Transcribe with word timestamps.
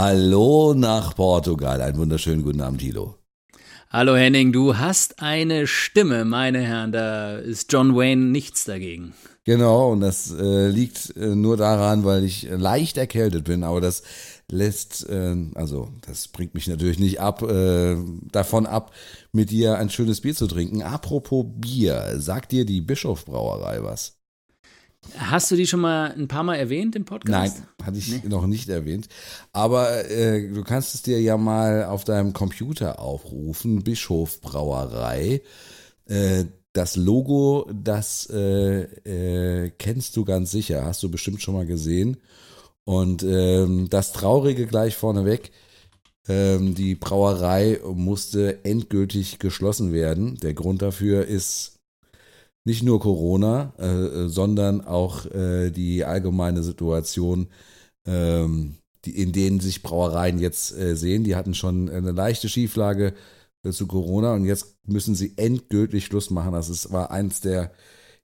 Hallo 0.00 0.74
nach 0.74 1.16
Portugal. 1.16 1.82
Einen 1.82 1.98
wunderschönen 1.98 2.44
guten 2.44 2.60
Abend, 2.60 2.82
Tilo. 2.82 3.16
Hallo 3.90 4.14
Henning, 4.14 4.52
du 4.52 4.76
hast 4.76 5.20
eine 5.20 5.66
Stimme, 5.66 6.24
meine 6.24 6.60
Herren, 6.60 6.92
da 6.92 7.36
ist 7.36 7.72
John 7.72 7.96
Wayne 7.96 8.26
nichts 8.26 8.64
dagegen. 8.64 9.12
Genau, 9.42 9.90
und 9.90 9.98
das 9.98 10.30
äh, 10.30 10.68
liegt 10.68 11.16
äh, 11.16 11.34
nur 11.34 11.56
daran, 11.56 12.04
weil 12.04 12.22
ich 12.22 12.48
leicht 12.48 12.96
erkältet 12.96 13.42
bin, 13.42 13.64
aber 13.64 13.80
das 13.80 14.04
lässt, 14.48 15.08
äh, 15.08 15.34
also 15.56 15.88
das 16.06 16.28
bringt 16.28 16.54
mich 16.54 16.68
natürlich 16.68 17.00
nicht 17.00 17.18
ab, 17.18 17.42
äh, 17.42 17.96
davon 18.30 18.66
ab, 18.66 18.92
mit 19.32 19.50
dir 19.50 19.78
ein 19.78 19.90
schönes 19.90 20.20
Bier 20.20 20.36
zu 20.36 20.46
trinken. 20.46 20.80
Apropos 20.80 21.44
Bier, 21.56 22.14
sagt 22.18 22.52
dir 22.52 22.64
die 22.64 22.82
Bischofbrauerei 22.82 23.82
was? 23.82 24.17
Hast 25.16 25.50
du 25.50 25.56
die 25.56 25.66
schon 25.66 25.80
mal 25.80 26.12
ein 26.12 26.28
paar 26.28 26.42
Mal 26.42 26.56
erwähnt 26.56 26.94
im 26.96 27.04
Podcast? 27.04 27.58
Nein, 27.58 27.86
hatte 27.86 27.98
ich 27.98 28.08
nee. 28.08 28.28
noch 28.28 28.46
nicht 28.46 28.68
erwähnt. 28.68 29.08
Aber 29.52 30.08
äh, 30.10 30.48
du 30.48 30.62
kannst 30.62 30.94
es 30.94 31.02
dir 31.02 31.20
ja 31.20 31.36
mal 31.36 31.84
auf 31.84 32.04
deinem 32.04 32.32
Computer 32.32 32.98
aufrufen, 32.98 33.82
Bischofbrauerei. 33.82 35.42
Äh, 36.06 36.44
das 36.72 36.96
Logo, 36.96 37.68
das 37.72 38.28
äh, 38.30 38.82
äh, 39.64 39.70
kennst 39.78 40.16
du 40.16 40.24
ganz 40.24 40.50
sicher, 40.50 40.84
hast 40.84 41.02
du 41.02 41.10
bestimmt 41.10 41.42
schon 41.42 41.54
mal 41.54 41.66
gesehen. 41.66 42.18
Und 42.84 43.22
ähm, 43.22 43.88
das 43.90 44.12
Traurige 44.12 44.66
gleich 44.66 44.96
vorneweg, 44.96 45.50
ähm, 46.28 46.74
die 46.74 46.94
Brauerei 46.94 47.80
musste 47.92 48.64
endgültig 48.64 49.38
geschlossen 49.38 49.92
werden. 49.92 50.36
Der 50.36 50.54
Grund 50.54 50.82
dafür 50.82 51.26
ist 51.26 51.77
nicht 52.68 52.82
nur 52.82 53.00
Corona, 53.00 53.72
äh, 53.78 54.28
sondern 54.28 54.82
auch 54.84 55.24
äh, 55.24 55.70
die 55.70 56.04
allgemeine 56.04 56.62
Situation, 56.62 57.48
ähm, 58.06 58.76
die, 59.06 59.22
in 59.22 59.32
denen 59.32 59.58
sich 59.58 59.82
Brauereien 59.82 60.38
jetzt 60.38 60.76
äh, 60.76 60.94
sehen. 60.94 61.24
Die 61.24 61.34
hatten 61.34 61.54
schon 61.54 61.88
eine 61.88 62.12
leichte 62.12 62.50
Schieflage 62.50 63.14
äh, 63.64 63.70
zu 63.70 63.86
Corona 63.86 64.34
und 64.34 64.44
jetzt 64.44 64.76
müssen 64.86 65.14
sie 65.14 65.32
endgültig 65.38 66.04
Schluss 66.04 66.28
machen. 66.28 66.52
Das 66.52 66.68
ist, 66.68 66.92
war 66.92 67.10
eins 67.10 67.40
der, 67.40 67.72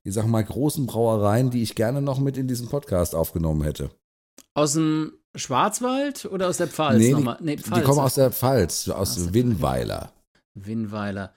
ich 0.03 0.13
sag 0.13 0.27
mal, 0.27 0.43
großen 0.43 0.85
Brauereien, 0.85 1.49
die 1.49 1.63
ich 1.63 1.73
gerne 1.73 2.03
noch 2.03 2.19
mit 2.19 2.37
in 2.37 2.47
diesen 2.47 2.69
Podcast 2.69 3.15
aufgenommen 3.15 3.63
hätte. 3.63 3.89
Aus 4.53 4.73
dem 4.73 5.13
Schwarzwald 5.33 6.25
oder 6.25 6.49
aus 6.49 6.57
der 6.57 6.67
Pfalz 6.67 6.99
nee, 6.99 7.11
nochmal? 7.11 7.37
Nee, 7.41 7.57
Pfalz. 7.57 7.79
Die 7.79 7.83
kommen 7.83 7.99
aus 7.99 8.13
der 8.13 8.31
Pfalz, 8.31 8.87
aus, 8.89 9.17
aus 9.17 9.33
Winnweiler. 9.33 10.11
Winnweiler. 10.53 11.33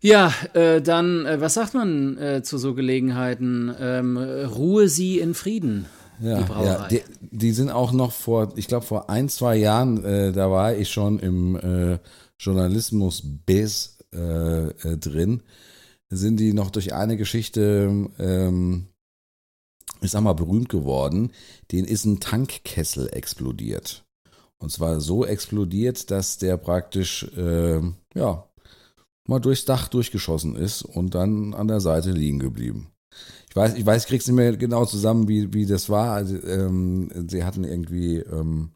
Ja, 0.00 0.32
äh, 0.54 0.80
dann, 0.80 1.26
äh, 1.26 1.40
was 1.40 1.54
sagt 1.54 1.74
man 1.74 2.16
äh, 2.18 2.42
zu 2.42 2.58
so 2.58 2.74
Gelegenheiten? 2.74 3.74
Ähm, 3.80 4.16
Ruhe 4.16 4.88
sie 4.88 5.18
in 5.18 5.34
Frieden. 5.34 5.86
Ja, 6.20 6.42
die, 6.42 6.52
ja 6.52 6.88
die, 6.88 7.02
die, 7.20 7.52
sind 7.52 7.70
auch 7.70 7.92
noch 7.92 8.12
vor, 8.12 8.52
ich 8.56 8.68
glaube 8.68 8.86
vor 8.86 9.10
ein, 9.10 9.28
zwei 9.28 9.56
Jahren, 9.56 10.04
äh, 10.04 10.32
da 10.32 10.50
war 10.50 10.74
ich 10.74 10.90
schon 10.90 11.18
im 11.18 11.56
äh, 11.56 11.98
Journalismus 12.38 13.22
Biz 13.24 13.98
äh, 14.12 14.96
drin, 14.96 15.42
sind 16.10 16.38
die 16.38 16.52
noch 16.52 16.70
durch 16.70 16.94
eine 16.94 17.16
Geschichte, 17.16 18.08
ähm, 18.18 18.86
ich 20.00 20.10
sag 20.10 20.22
mal, 20.22 20.32
berühmt 20.32 20.68
geworden. 20.68 21.32
Den 21.72 21.84
ist 21.84 22.04
ein 22.04 22.20
Tankkessel 22.20 23.08
explodiert. 23.12 24.04
Und 24.58 24.70
zwar 24.70 25.00
so 25.00 25.24
explodiert, 25.24 26.10
dass 26.10 26.38
der 26.38 26.56
praktisch, 26.56 27.30
ja, 28.14 28.47
mal 29.28 29.38
durchs 29.38 29.64
Dach 29.64 29.88
durchgeschossen 29.88 30.56
ist 30.56 30.82
und 30.82 31.14
dann 31.14 31.54
an 31.54 31.68
der 31.68 31.80
Seite 31.80 32.10
liegen 32.10 32.38
geblieben. 32.38 32.88
Ich 33.48 33.56
weiß, 33.56 33.74
ich 33.74 33.86
weiß, 33.86 34.06
krieg's 34.06 34.26
nicht 34.26 34.36
mehr 34.36 34.56
genau 34.56 34.84
zusammen, 34.84 35.28
wie, 35.28 35.52
wie 35.54 35.66
das 35.66 35.88
war. 35.88 36.12
Also, 36.12 36.42
ähm, 36.44 37.10
sie 37.28 37.44
hatten 37.44 37.64
irgendwie, 37.64 38.16
ähm, 38.18 38.70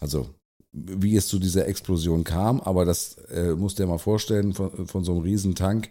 also 0.00 0.30
wie 0.72 1.16
es 1.16 1.28
zu 1.28 1.38
dieser 1.38 1.66
Explosion 1.66 2.24
kam, 2.24 2.60
aber 2.60 2.84
das 2.84 3.14
äh, 3.30 3.54
musst 3.54 3.78
du 3.78 3.82
dir 3.82 3.88
mal 3.88 3.98
vorstellen, 3.98 4.52
von, 4.52 4.86
von 4.86 5.04
so 5.04 5.12
einem 5.12 5.22
riesen 5.22 5.54
Tank 5.54 5.90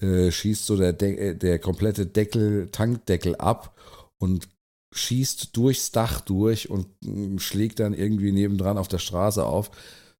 äh, 0.00 0.30
schießt 0.30 0.66
so 0.66 0.76
der, 0.76 0.92
De 0.92 1.16
äh, 1.16 1.34
der 1.34 1.58
komplette 1.58 2.06
Deckel, 2.06 2.68
Tankdeckel 2.70 3.36
ab 3.36 3.76
und 4.18 4.48
schießt 4.94 5.56
durchs 5.56 5.90
Dach 5.90 6.20
durch 6.20 6.70
und 6.70 6.86
äh, 7.04 7.38
schlägt 7.38 7.80
dann 7.80 7.92
irgendwie 7.92 8.32
nebendran 8.32 8.78
auf 8.78 8.88
der 8.88 8.98
Straße 8.98 9.44
auf. 9.44 9.70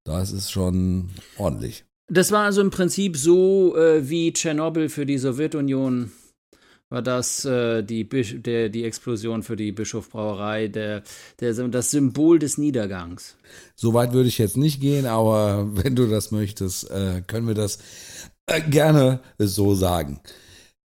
Das 0.04 0.32
ist 0.32 0.50
schon 0.50 1.10
ordentlich. 1.38 1.86
Das 2.08 2.32
war 2.32 2.44
also 2.44 2.60
im 2.60 2.70
Prinzip 2.70 3.16
so 3.16 3.76
äh, 3.76 4.08
wie 4.08 4.32
Tschernobyl 4.32 4.88
für 4.88 5.06
die 5.06 5.18
Sowjetunion 5.18 6.12
war 6.90 7.02
das 7.02 7.44
äh, 7.44 7.82
die, 7.82 8.08
der, 8.08 8.68
die 8.68 8.84
Explosion 8.84 9.42
für 9.42 9.56
die 9.56 9.72
Bischofbrauerei, 9.72 10.68
der, 10.68 11.02
der, 11.40 11.52
das 11.68 11.90
Symbol 11.90 12.38
des 12.38 12.56
Niedergangs. 12.56 13.36
So 13.74 13.94
weit 13.94 14.12
würde 14.12 14.28
ich 14.28 14.38
jetzt 14.38 14.56
nicht 14.56 14.80
gehen, 14.80 15.06
aber 15.06 15.66
wenn 15.72 15.96
du 15.96 16.06
das 16.06 16.30
möchtest, 16.30 16.90
äh, 16.90 17.22
können 17.26 17.48
wir 17.48 17.54
das 17.54 17.78
äh, 18.46 18.60
gerne 18.60 19.20
so 19.38 19.74
sagen. 19.74 20.20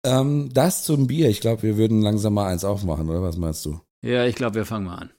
Ähm, 0.07 0.51
das 0.53 0.85
zum 0.85 1.09
Bier. 1.09 1.29
Ich 1.31 1.41
glaube, 1.41 1.65
wir 1.65 1.77
würden 1.77 2.01
langsam 2.01 2.35
mal 2.35 2.47
eins 2.47 2.65
aufmachen, 2.65 3.09
oder 3.09 3.23
was 3.23 3.37
meinst 3.37 3.65
du? 3.65 3.81
Ja, 4.05 4.25
ich 4.25 4.37
glaube, 4.37 4.55
wir 4.57 4.67
fangen 4.67 4.87
mal 4.87 4.99
an. 4.99 5.11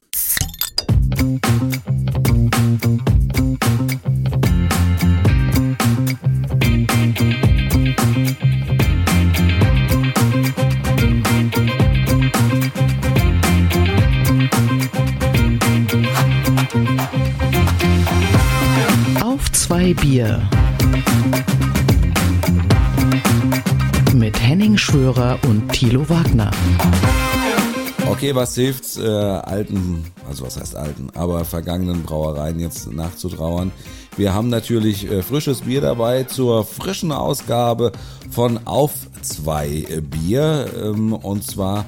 zwei 3.69 3.98
Bier. 19.93 20.41
Mit 24.13 24.41
Henning 24.41 24.77
Schwörer 24.77 25.39
und 25.47 25.71
Thilo 25.71 26.07
Wagner. 26.09 26.51
Okay, 28.07 28.33
was 28.35 28.55
hilft's 28.55 28.97
äh, 28.97 29.07
alten, 29.07 30.03
also 30.27 30.45
was 30.45 30.59
heißt 30.59 30.75
alten, 30.75 31.09
aber 31.13 31.45
vergangenen 31.45 32.03
Brauereien 32.03 32.59
jetzt 32.59 32.91
nachzutrauern? 32.91 33.71
Wir 34.17 34.33
haben 34.33 34.49
natürlich 34.49 35.09
äh, 35.09 35.21
frisches 35.21 35.61
Bier 35.61 35.81
dabei 35.81 36.23
zur 36.23 36.65
frischen 36.65 37.11
Ausgabe 37.11 37.91
von 38.31 38.59
Auf 38.65 38.91
zwei 39.21 39.85
Bier 40.01 40.67
ähm, 40.75 41.13
und 41.13 41.43
zwar 41.43 41.85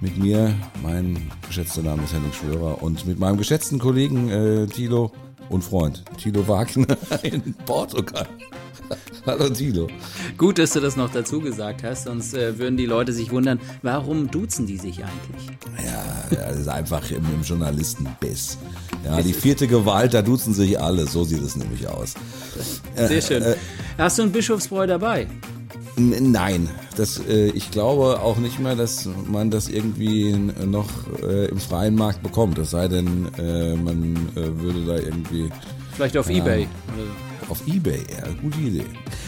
mit 0.00 0.16
mir, 0.16 0.54
mein 0.82 1.30
geschätzter 1.48 1.82
Name 1.82 2.04
ist 2.04 2.14
Henning 2.14 2.32
Schwörer 2.32 2.82
und 2.82 3.06
mit 3.06 3.18
meinem 3.18 3.36
geschätzten 3.36 3.78
Kollegen 3.78 4.30
äh, 4.30 4.66
Thilo 4.66 5.12
und 5.48 5.62
Freund 5.62 6.02
Tilo 6.16 6.46
Wagner 6.46 6.96
in 7.22 7.54
Portugal. 7.66 8.26
Hallo 9.26 9.48
Tilo. 9.50 9.88
Gut, 10.36 10.58
dass 10.58 10.72
du 10.72 10.80
das 10.80 10.96
noch 10.96 11.10
dazu 11.10 11.40
gesagt 11.40 11.82
hast, 11.82 12.04
sonst 12.04 12.34
äh, 12.34 12.58
würden 12.58 12.76
die 12.76 12.86
Leute 12.86 13.12
sich 13.12 13.30
wundern, 13.30 13.60
warum 13.82 14.30
duzen 14.30 14.66
die 14.66 14.78
sich 14.78 15.04
eigentlich? 15.04 15.46
Ja, 15.84 16.24
das 16.30 16.60
ist 16.60 16.68
einfach 16.68 17.10
im, 17.10 17.24
im 17.34 17.42
Journalistenbiss. 17.42 18.58
Ja, 19.04 19.20
die 19.20 19.32
vierte 19.32 19.66
Gewalt, 19.66 20.14
da 20.14 20.22
duzen 20.22 20.54
sich 20.54 20.80
alle, 20.80 21.06
so 21.06 21.24
sieht 21.24 21.42
es 21.42 21.56
nämlich 21.56 21.86
aus. 21.88 22.14
Sehr 22.94 23.10
äh, 23.10 23.22
schön. 23.22 23.42
Äh, 23.42 23.56
Hast 23.98 24.18
du 24.18 24.22
ein 24.22 24.32
Bischofsbräu 24.32 24.86
dabei? 24.86 25.26
Nein, 25.98 26.70
das, 26.96 27.20
äh, 27.28 27.48
ich 27.50 27.70
glaube 27.70 28.20
auch 28.20 28.36
nicht 28.38 28.60
mehr, 28.60 28.76
dass 28.76 29.08
man 29.26 29.50
das 29.50 29.68
irgendwie 29.68 30.32
noch 30.32 30.88
äh, 31.22 31.46
im 31.46 31.58
freien 31.58 31.96
Markt 31.96 32.22
bekommt. 32.22 32.56
Es 32.58 32.70
sei 32.70 32.86
denn, 32.86 33.28
äh, 33.36 33.74
man 33.74 34.16
würde 34.34 34.84
da 34.86 34.96
irgendwie. 34.96 35.50
Vielleicht 35.92 36.16
auf 36.16 36.30
Ebay. 36.30 36.68
Auf 37.48 37.66
Ebay, 37.66 38.00
ja, 38.10 38.28
gute 38.40 38.58
Idee. 38.58 38.84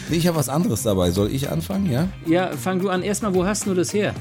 Nee, 0.09 0.17
ich 0.17 0.27
habe 0.27 0.37
was 0.37 0.47
anderes 0.47 0.83
dabei. 0.83 1.11
Soll 1.11 1.31
ich 1.31 1.49
anfangen, 1.49 1.91
ja? 1.91 2.07
Ja, 2.25 2.51
fang 2.55 2.79
du 2.79 2.89
an. 2.89 3.01
Erstmal, 3.01 3.33
wo 3.33 3.45
hast 3.45 3.65
du 3.65 3.73
das 3.73 3.93
her? 3.93 4.13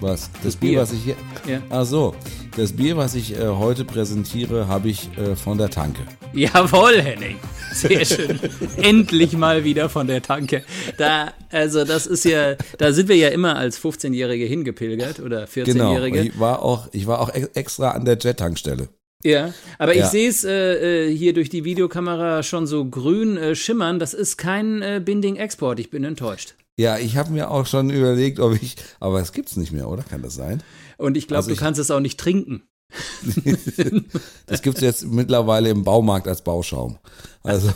Was? 0.00 0.30
Das, 0.30 0.42
das 0.42 0.56
Bier, 0.56 0.70
Bier, 0.70 0.80
was 0.82 0.92
ich 0.92 1.02
hier. 1.02 1.16
Ja. 1.48 1.60
Ach 1.70 1.84
so. 1.84 2.14
Das 2.56 2.72
Bier, 2.72 2.96
was 2.96 3.14
ich 3.14 3.38
äh, 3.38 3.48
heute 3.48 3.84
präsentiere, 3.84 4.66
habe 4.66 4.88
ich 4.88 5.10
äh, 5.18 5.36
von 5.36 5.58
der 5.58 5.68
Tanke. 5.68 6.00
Jawohl, 6.32 7.02
Henning. 7.02 7.36
Sehr 7.70 8.02
schön. 8.06 8.40
Endlich 8.78 9.34
mal 9.34 9.62
wieder 9.62 9.90
von 9.90 10.06
der 10.06 10.22
Tanke. 10.22 10.62
Da, 10.96 11.34
also 11.50 11.84
das 11.84 12.06
ist 12.06 12.24
ja, 12.24 12.54
da 12.78 12.94
sind 12.94 13.10
wir 13.10 13.16
ja 13.16 13.28
immer 13.28 13.56
als 13.56 13.78
15-Jährige 13.78 14.46
hingepilgert 14.46 15.20
oder 15.20 15.44
14-Jährige. 15.44 16.22
Genau. 16.22 16.32
Ich 16.32 16.40
war 16.40 16.62
auch, 16.62 16.88
ich 16.92 17.06
war 17.06 17.20
auch 17.20 17.28
extra 17.28 17.90
an 17.90 18.06
der 18.06 18.16
Jet-Tankstelle. 18.16 18.88
Ja, 19.22 19.52
aber 19.78 19.94
ja. 19.94 20.04
ich 20.04 20.10
sehe 20.10 20.28
es 20.30 20.42
äh, 20.44 21.08
äh, 21.08 21.14
hier 21.14 21.34
durch 21.34 21.50
die 21.50 21.64
Videokamera 21.64 22.42
schon 22.42 22.66
so 22.66 22.86
grün 22.86 23.36
äh, 23.36 23.54
schimmern. 23.54 23.98
Das 23.98 24.14
ist 24.14 24.38
kein 24.38 24.80
äh, 24.80 25.02
Binding-Export. 25.04 25.78
Ich 25.78 25.90
bin 25.90 26.04
enttäuscht. 26.04 26.54
Ja, 26.78 26.96
ich 26.96 27.18
habe 27.18 27.32
mir 27.32 27.50
auch 27.50 27.66
schon 27.66 27.90
überlegt, 27.90 28.38
ob 28.40 28.54
ich, 28.54 28.76
aber 29.00 29.20
es 29.20 29.32
gibt's 29.32 29.56
nicht 29.56 29.72
mehr, 29.72 29.88
oder? 29.88 30.02
Kann 30.02 30.22
das 30.22 30.34
sein? 30.34 30.62
Und 30.96 31.16
ich 31.16 31.28
glaube, 31.28 31.44
also 31.44 31.50
du 31.50 31.56
kannst 31.56 31.80
es 31.80 31.90
auch 31.90 32.00
nicht 32.00 32.18
trinken. 32.18 32.62
das 34.46 34.62
gibt 34.62 34.76
es 34.76 34.82
jetzt 34.82 35.06
mittlerweile 35.06 35.70
im 35.70 35.82
Baumarkt 35.82 36.28
als 36.28 36.42
Bauschaum. 36.42 36.98
Also 37.42 37.70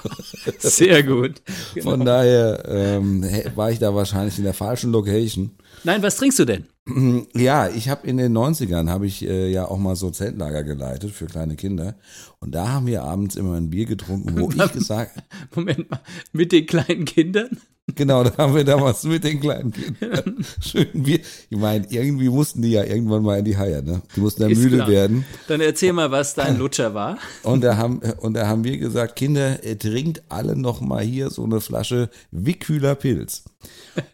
sehr 0.58 1.02
gut. 1.02 1.42
Genau. 1.74 1.90
Von 1.90 2.04
daher 2.04 2.64
ähm, 2.66 3.24
war 3.54 3.70
ich 3.70 3.78
da 3.78 3.94
wahrscheinlich 3.94 4.38
in 4.38 4.44
der 4.44 4.54
falschen 4.54 4.90
Location. 4.90 5.50
Nein, 5.84 6.02
was 6.02 6.16
trinkst 6.16 6.38
du 6.38 6.44
denn? 6.44 6.66
Ja, 7.34 7.68
ich 7.68 7.88
habe 7.88 8.06
in 8.06 8.16
den 8.16 8.36
90ern 8.36 8.88
habe 8.88 9.06
ich 9.06 9.22
äh, 9.22 9.50
ja 9.50 9.66
auch 9.66 9.76
mal 9.76 9.96
so 9.96 10.10
Zeltlager 10.10 10.64
geleitet 10.64 11.12
für 11.12 11.26
kleine 11.26 11.56
Kinder 11.56 11.96
und 12.40 12.54
da 12.54 12.68
haben 12.68 12.86
wir 12.86 13.02
abends 13.02 13.36
immer 13.36 13.54
ein 13.54 13.70
Bier 13.70 13.84
getrunken, 13.84 14.40
wo 14.40 14.50
ich 14.50 14.72
gesagt, 14.72 15.22
Moment 15.54 15.90
mal, 15.90 16.00
mit 16.32 16.52
den 16.52 16.66
kleinen 16.66 17.04
Kindern? 17.04 17.60
Genau, 17.94 18.24
da 18.24 18.36
haben 18.36 18.54
wir 18.54 18.64
damals 18.64 19.04
mit 19.04 19.24
den 19.24 19.40
kleinen 19.40 19.72
Kindern 19.72 20.44
schön 20.60 20.88
Bier. 20.92 21.20
Ich 21.50 21.58
meine, 21.58 21.86
irgendwie 21.90 22.28
mussten 22.28 22.62
die 22.62 22.70
ja 22.72 22.84
irgendwann 22.84 23.22
mal 23.22 23.38
in 23.38 23.44
die 23.44 23.56
Haie, 23.56 23.82
ne? 23.82 24.02
Die 24.16 24.20
mussten 24.20 24.42
ja 24.42 24.48
Ist 24.48 24.58
müde 24.58 24.76
klar. 24.76 24.88
werden 24.88 25.24
Dann 25.48 25.60
erzähl 25.60 25.92
mal, 25.92 26.10
was 26.10 26.34
dein 26.34 26.58
Lutscher 26.58 26.94
war. 26.94 27.18
und 27.42 27.62
da 27.62 27.76
haben 27.76 28.00
und 28.20 28.34
da 28.34 28.46
haben 28.46 28.64
wir 28.64 28.78
gesagt, 28.78 29.16
Kinder, 29.16 29.64
äh, 29.64 29.76
trinkt 29.76 30.22
alle 30.28 30.56
noch 30.56 30.80
mal 30.80 31.02
hier 31.02 31.30
so 31.30 31.44
eine 31.44 31.60
Flasche 31.60 32.10
Wickhüler 32.30 32.94
Pilz. 32.94 33.44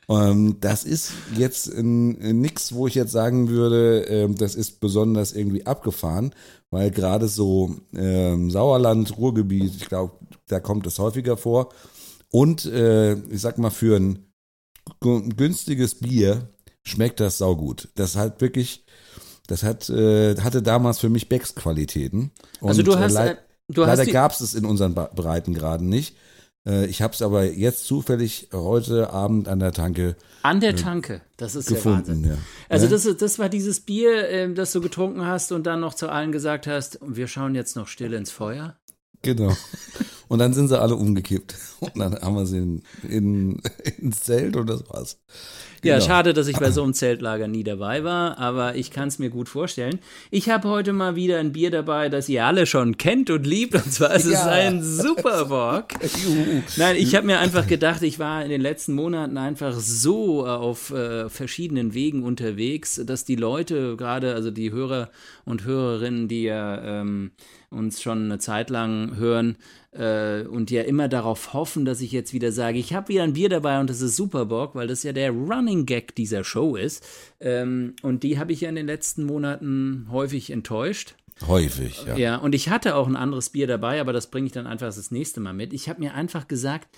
Ähm, 0.09 0.57
das 0.61 0.85
ist 0.85 1.13
jetzt 1.37 1.77
nichts, 1.77 2.75
wo 2.75 2.87
ich 2.87 2.95
jetzt 2.95 3.13
sagen 3.13 3.49
würde, 3.49 4.05
ähm, 4.09 4.35
das 4.37 4.55
ist 4.55 4.81
besonders 4.81 5.33
irgendwie 5.33 5.67
abgefahren, 5.67 6.35
weil 6.71 6.91
gerade 6.91 7.29
so 7.29 7.77
ähm, 7.95 8.51
Sauerland, 8.51 9.17
Ruhrgebiet, 9.19 9.73
ich 9.77 9.89
glaube, 9.89 10.13
da 10.49 10.61
kommt 10.61 10.87
es 10.87 10.99
häufiger 10.99 11.37
vor. 11.37 11.69
Und 12.35 12.65
äh, 12.65 13.15
ich 13.31 13.41
sag 13.41 13.59
mal, 13.59 13.71
für 13.71 13.97
ein 13.97 14.27
günstiges 15.01 15.95
Bier 15.95 16.49
schmeckt 16.83 17.21
das 17.21 17.39
saugut. 17.39 17.89
Das 17.95 18.17
hat 18.17 18.41
wirklich, 18.41 18.85
das 19.47 19.63
hat, 19.63 19.89
äh, 19.89 20.35
hatte 20.41 20.61
damals 20.61 20.99
für 20.99 21.09
mich 21.09 21.29
Becks-Qualitäten. 21.29 22.33
Also 22.61 22.81
Und, 22.81 22.89
du 22.89 22.99
hast, 22.99 23.15
äh, 23.15 23.33
äh, 23.33 23.37
du 23.69 23.87
hast 23.87 23.99
Leider 23.99 24.11
gab 24.11 24.33
es 24.33 24.41
es 24.41 24.55
in 24.55 24.65
unseren 24.65 24.95
Ba- 24.95 25.11
Breitengraden 25.15 25.89
nicht. 25.89 26.17
Äh, 26.67 26.87
Ich 26.87 27.03
habe 27.03 27.15
es 27.15 27.23
aber 27.23 27.45
jetzt 27.45 27.85
zufällig 27.87 28.49
heute 28.53 29.11
Abend 29.11 29.47
an 29.49 29.61
der 29.61 29.71
Tanke 29.73 30.17
an 30.43 30.61
der 30.61 30.77
Tanke. 30.77 31.23
Das 31.39 31.55
ist 31.55 31.71
ja 31.71 31.77
Wahnsinn. 31.85 32.23
gefunden. 32.23 32.25
Ja. 32.31 32.39
Also 32.69 32.87
Ne? 32.87 32.91
das, 32.91 33.17
das 33.17 33.39
war 33.39 33.49
dieses 33.49 33.81
Bier, 33.81 34.29
ähm, 34.29 34.55
das 34.55 34.73
du 34.73 34.81
getrunken 34.81 35.25
hast 35.25 35.53
und 35.53 35.65
dann 35.67 35.81
noch 35.81 35.95
zu 35.95 36.09
allen 36.11 36.33
gesagt 36.33 36.67
hast, 36.67 36.99
wir 37.01 37.29
schauen 37.29 37.55
jetzt 37.55 37.77
noch 37.77 37.87
still 37.89 38.13
ins 38.13 38.31
Feuer. 38.31 38.77
Genau. 39.25 39.57
Und 40.29 40.39
dann 40.39 40.55
sind 40.55 40.69
sie 40.69 40.81
alle 40.81 40.97
umgekippt. 40.97 41.55
Und 41.81 41.99
dann 41.99 42.15
haben 42.21 42.35
wir 42.35 42.47
sie 42.47 42.57
in, 42.59 42.83
in, 43.09 43.61
ins 44.01 44.23
Zelt 44.23 44.57
und 44.57 44.69
das 44.71 44.83
war's. 44.89 45.19
Ja, 45.83 45.97
Genau. 45.97 46.07
schade, 46.07 46.33
dass 46.33 46.47
ich 46.49 46.57
bei 46.57 46.71
so 46.71 46.83
einem 46.83 46.95
Zeltlager 46.95 47.47
nie 47.47 47.63
dabei 47.63 48.05
war, 48.05 48.39
aber 48.39 48.75
ich 48.75 48.91
kann 48.91 49.09
es 49.09 49.19
mir 49.19 49.29
gut 49.29 49.51
vorstellen. 49.51 49.99
Ich 50.31 50.49
habe 50.49 50.69
heute 50.71 50.95
mal 50.95 51.15
wieder 51.15 51.39
ein 51.39 51.53
Bier 51.53 51.71
dabei, 51.71 52.09
das 52.09 52.27
ihr 52.31 52.47
alle 52.47 52.65
schon 52.65 52.97
kennt 52.97 53.29
und 53.29 53.47
liebt, 53.47 53.75
und 53.75 53.93
zwar 53.93 54.15
ist 54.15 54.25
es 54.25 54.33
Ja. 54.33 54.47
ein 54.47 54.83
Superbock. 54.83 55.89
Nein, 56.79 56.97
ich 56.97 57.15
habe 57.15 57.27
mir 57.27 57.39
einfach 57.39 57.67
gedacht, 57.67 58.03
ich 58.03 58.19
war 58.19 58.43
in 58.43 58.49
den 58.49 58.63
letzten 58.63 58.95
Monaten 58.95 59.37
einfach 59.37 59.75
so 59.79 60.47
auf 60.47 60.91
äh, 60.91 61.29
verschiedenen 61.29 61.93
Wegen 61.93 62.23
unterwegs, 62.23 62.99
dass 63.05 63.27
die 63.27 63.37
Leute, 63.37 63.97
gerade 63.97 64.35
also 64.35 64.51
die 64.51 64.73
Hörer 64.73 65.11
und 65.45 65.65
Hörerinnen, 65.65 66.29
die 66.29 66.45
ja 66.45 66.83
ähm, 67.03 67.33
uns 67.75 68.01
schon 68.01 68.25
eine 68.25 68.39
Zeit 68.39 68.71
lang 68.71 69.17
hören 69.17 69.57
äh, 69.93 70.43
und 70.43 70.71
ja 70.71 70.83
immer 70.83 71.09
darauf 71.09 71.53
hoffen, 71.53 71.85
dass 71.85 72.01
ich 72.01 72.13
jetzt 72.13 72.33
wieder 72.33 72.53
sage, 72.53 72.79
ich 72.79 72.95
habe 72.95 73.09
wieder 73.09 73.23
ein 73.23 73.35
Bier 73.35 73.49
dabei 73.49 73.81
und 73.81 73.91
das 73.91 74.01
ist 74.01 74.17
Superbock, 74.17 74.75
weil 74.75 74.87
das 74.87 75.03
ja 75.03 75.13
der 75.13 75.31
Running 75.31 75.87
Gag 75.87 76.15
dieser 76.15 76.45
Show 76.45 76.77
ist. 76.77 77.05
Ähm, 77.41 77.95
und 78.03 78.23
die 78.23 78.39
habe 78.39 78.53
ich 78.53 78.63
ja 78.63 78.69
in 78.69 78.77
den 78.77 78.87
letzten 78.87 79.25
Monaten 79.25 80.09
häufig 80.11 80.51
enttäuscht. 80.51 81.15
Häufig, 81.47 82.05
ja. 82.07 82.17
Ja, 82.17 82.37
und 82.37 82.55
ich 82.55 82.69
hatte 82.69 82.95
auch 82.95 83.09
ein 83.09 83.17
anderes 83.17 83.51
Bier 83.51 83.67
dabei, 83.67 84.01
aber 84.01 84.13
das 84.13 84.31
bringe 84.31 84.47
ich 84.47 84.53
dann 84.53 84.67
einfach 84.67 84.87
das 84.87 85.11
nächste 85.11 85.41
Mal 85.41 85.53
mit. 85.53 85.73
Ich 85.73 85.89
habe 85.89 86.01
mir 86.01 86.15
einfach 86.15 86.47
gesagt, 86.47 86.97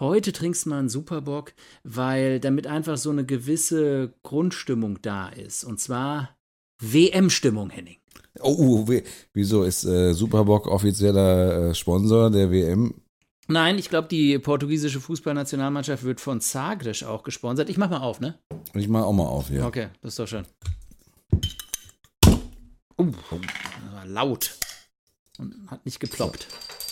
heute 0.00 0.32
trinkst 0.32 0.66
du 0.66 0.70
mal 0.70 0.80
einen 0.80 0.88
Superbock, 0.88 1.52
weil 1.84 2.40
damit 2.40 2.66
einfach 2.66 2.96
so 2.96 3.10
eine 3.10 3.24
gewisse 3.24 4.12
Grundstimmung 4.22 5.00
da 5.02 5.28
ist. 5.28 5.64
Und 5.64 5.78
zwar 5.80 6.36
WM-Stimmung, 6.80 7.70
Henning. 7.70 7.98
Oh, 8.40 8.86
we- 8.88 9.02
wieso 9.32 9.62
ist 9.64 9.84
äh, 9.84 10.12
Superbock 10.12 10.66
offizieller 10.66 11.70
äh, 11.70 11.74
Sponsor 11.74 12.30
der 12.30 12.50
WM? 12.50 12.94
Nein, 13.48 13.78
ich 13.78 13.88
glaube, 13.88 14.08
die 14.08 14.38
portugiesische 14.38 15.00
Fußballnationalmannschaft 15.00 16.02
wird 16.02 16.20
von 16.20 16.40
Sagres 16.40 17.02
auch 17.04 17.22
gesponsert. 17.22 17.68
Ich 17.70 17.76
mach 17.78 17.88
mal 17.90 18.00
auf, 18.00 18.20
ne? 18.20 18.38
Ich 18.74 18.88
mach 18.88 19.02
auch 19.04 19.12
mal 19.12 19.26
auf 19.26 19.48
hier. 19.48 19.64
Okay, 19.64 19.88
das 20.02 20.12
ist 20.14 20.18
doch 20.18 20.26
schön. 20.26 20.44
Uh, 22.98 23.12
laut. 24.06 24.56
Und 25.38 25.54
hat 25.70 25.84
nicht 25.84 26.00
geploppt. 26.00 26.46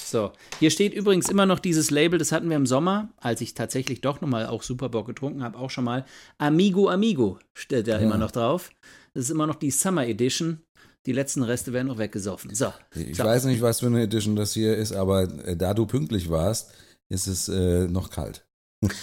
So, 0.05 0.32
hier 0.61 0.70
steht 0.70 0.93
übrigens 0.94 1.29
immer 1.29 1.47
noch 1.47 1.58
dieses 1.58 1.90
Label, 1.90 2.19
das 2.19 2.31
hatten 2.31 2.49
wir 2.50 2.56
im 2.56 2.67
Sommer, 2.67 3.08
als 3.17 3.40
ich 3.40 3.55
tatsächlich 3.55 4.00
doch 4.00 4.20
nochmal 4.20 4.47
auch 4.47 4.62
Superbock 4.62 5.06
getrunken 5.06 5.43
habe, 5.43 5.58
auch 5.58 5.70
schon 5.70 5.85
mal. 5.85 6.05
Amigo 6.38 6.88
Amigo 6.88 7.38
steht 7.55 7.88
da 7.88 7.97
immer 7.99 8.19
noch 8.19 8.31
drauf. 8.31 8.70
Das 9.14 9.25
ist 9.25 9.31
immer 9.31 9.47
noch 9.47 9.55
die 9.56 9.70
Summer 9.70 10.06
Edition. 10.06 10.61
Die 11.06 11.12
letzten 11.12 11.42
Reste 11.42 11.72
werden 11.72 11.88
noch 11.88 11.98
weggesoffen. 11.98 12.54
So. 12.54 12.72
Ich 12.94 13.18
so. 13.18 13.24
weiß 13.24 13.44
nicht, 13.44 13.60
was 13.60 13.80
für 13.80 13.86
eine 13.86 14.02
Edition 14.02 14.36
das 14.36 14.54
hier 14.54 14.76
ist, 14.76 14.92
aber 14.92 15.22
äh, 15.44 15.56
da 15.56 15.74
du 15.74 15.86
pünktlich 15.86 16.30
warst, 16.30 16.72
ist 17.08 17.26
es 17.26 17.48
äh, 17.48 17.86
noch 17.86 18.10
kalt. 18.10 18.46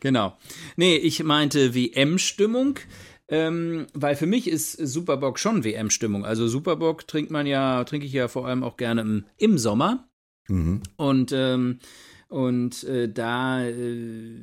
genau. 0.00 0.36
Nee, 0.76 0.96
ich 0.96 1.22
meinte 1.22 1.74
WM-Stimmung. 1.74 2.78
Ähm, 3.32 3.86
weil 3.94 4.16
für 4.16 4.26
mich 4.26 4.48
ist 4.48 4.72
Superbock 4.72 5.38
schon 5.38 5.62
WM-Stimmung. 5.62 6.24
Also 6.24 6.48
Superbock 6.48 7.06
trinkt 7.06 7.30
man 7.30 7.46
ja, 7.46 7.84
trinke 7.84 8.06
ich 8.06 8.12
ja 8.12 8.26
vor 8.26 8.46
allem 8.46 8.64
auch 8.64 8.76
gerne 8.76 9.02
im, 9.02 9.24
im 9.36 9.56
Sommer. 9.56 10.08
Mhm. 10.48 10.82
Und, 10.96 11.30
ähm, 11.32 11.78
und 12.30 12.84
äh, 12.84 13.08
da 13.08 13.64
äh, 13.66 14.38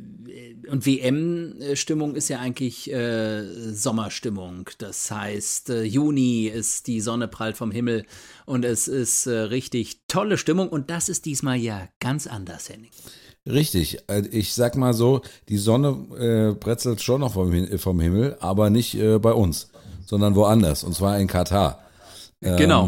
und 0.70 0.86
WM-Stimmung 0.86 2.16
ist 2.16 2.28
ja 2.28 2.40
eigentlich 2.40 2.92
äh, 2.92 3.74
Sommerstimmung. 3.74 4.70
Das 4.78 5.10
heißt, 5.10 5.70
äh, 5.70 5.84
Juni 5.84 6.48
ist 6.48 6.88
die 6.88 7.00
Sonne 7.00 7.30
prallt 7.30 7.56
vom 7.56 7.72
Himmel 7.72 8.06
und 8.46 8.66
es 8.66 8.90
ist 8.90 9.26
äh, 9.26 9.32
richtig 9.38 10.02
tolle 10.10 10.38
Stimmung 10.38 10.68
und 10.68 10.90
das 10.90 11.08
ist 11.08 11.26
diesmal 11.26 11.56
ja 11.56 11.88
ganz 12.02 12.28
anders, 12.28 12.68
Henning. 12.70 12.92
Richtig. 13.46 14.00
Äh, 14.10 14.28
Ich 14.32 14.54
sag 14.54 14.76
mal 14.76 14.94
so, 14.94 15.22
die 15.48 15.58
Sonne 15.58 15.90
äh, 16.20 16.60
bretzelt 16.60 17.02
schon 17.02 17.22
noch 17.22 17.34
vom, 17.34 17.68
vom 17.78 18.00
Himmel, 18.02 18.36
aber 18.42 18.70
nicht 18.70 18.96
äh, 18.96 19.18
bei 19.18 19.32
uns, 19.32 19.70
sondern 20.06 20.36
woanders, 20.36 20.84
und 20.84 20.94
zwar 20.94 21.18
in 21.20 21.28
Katar. 21.28 21.82
Genau. 22.42 22.88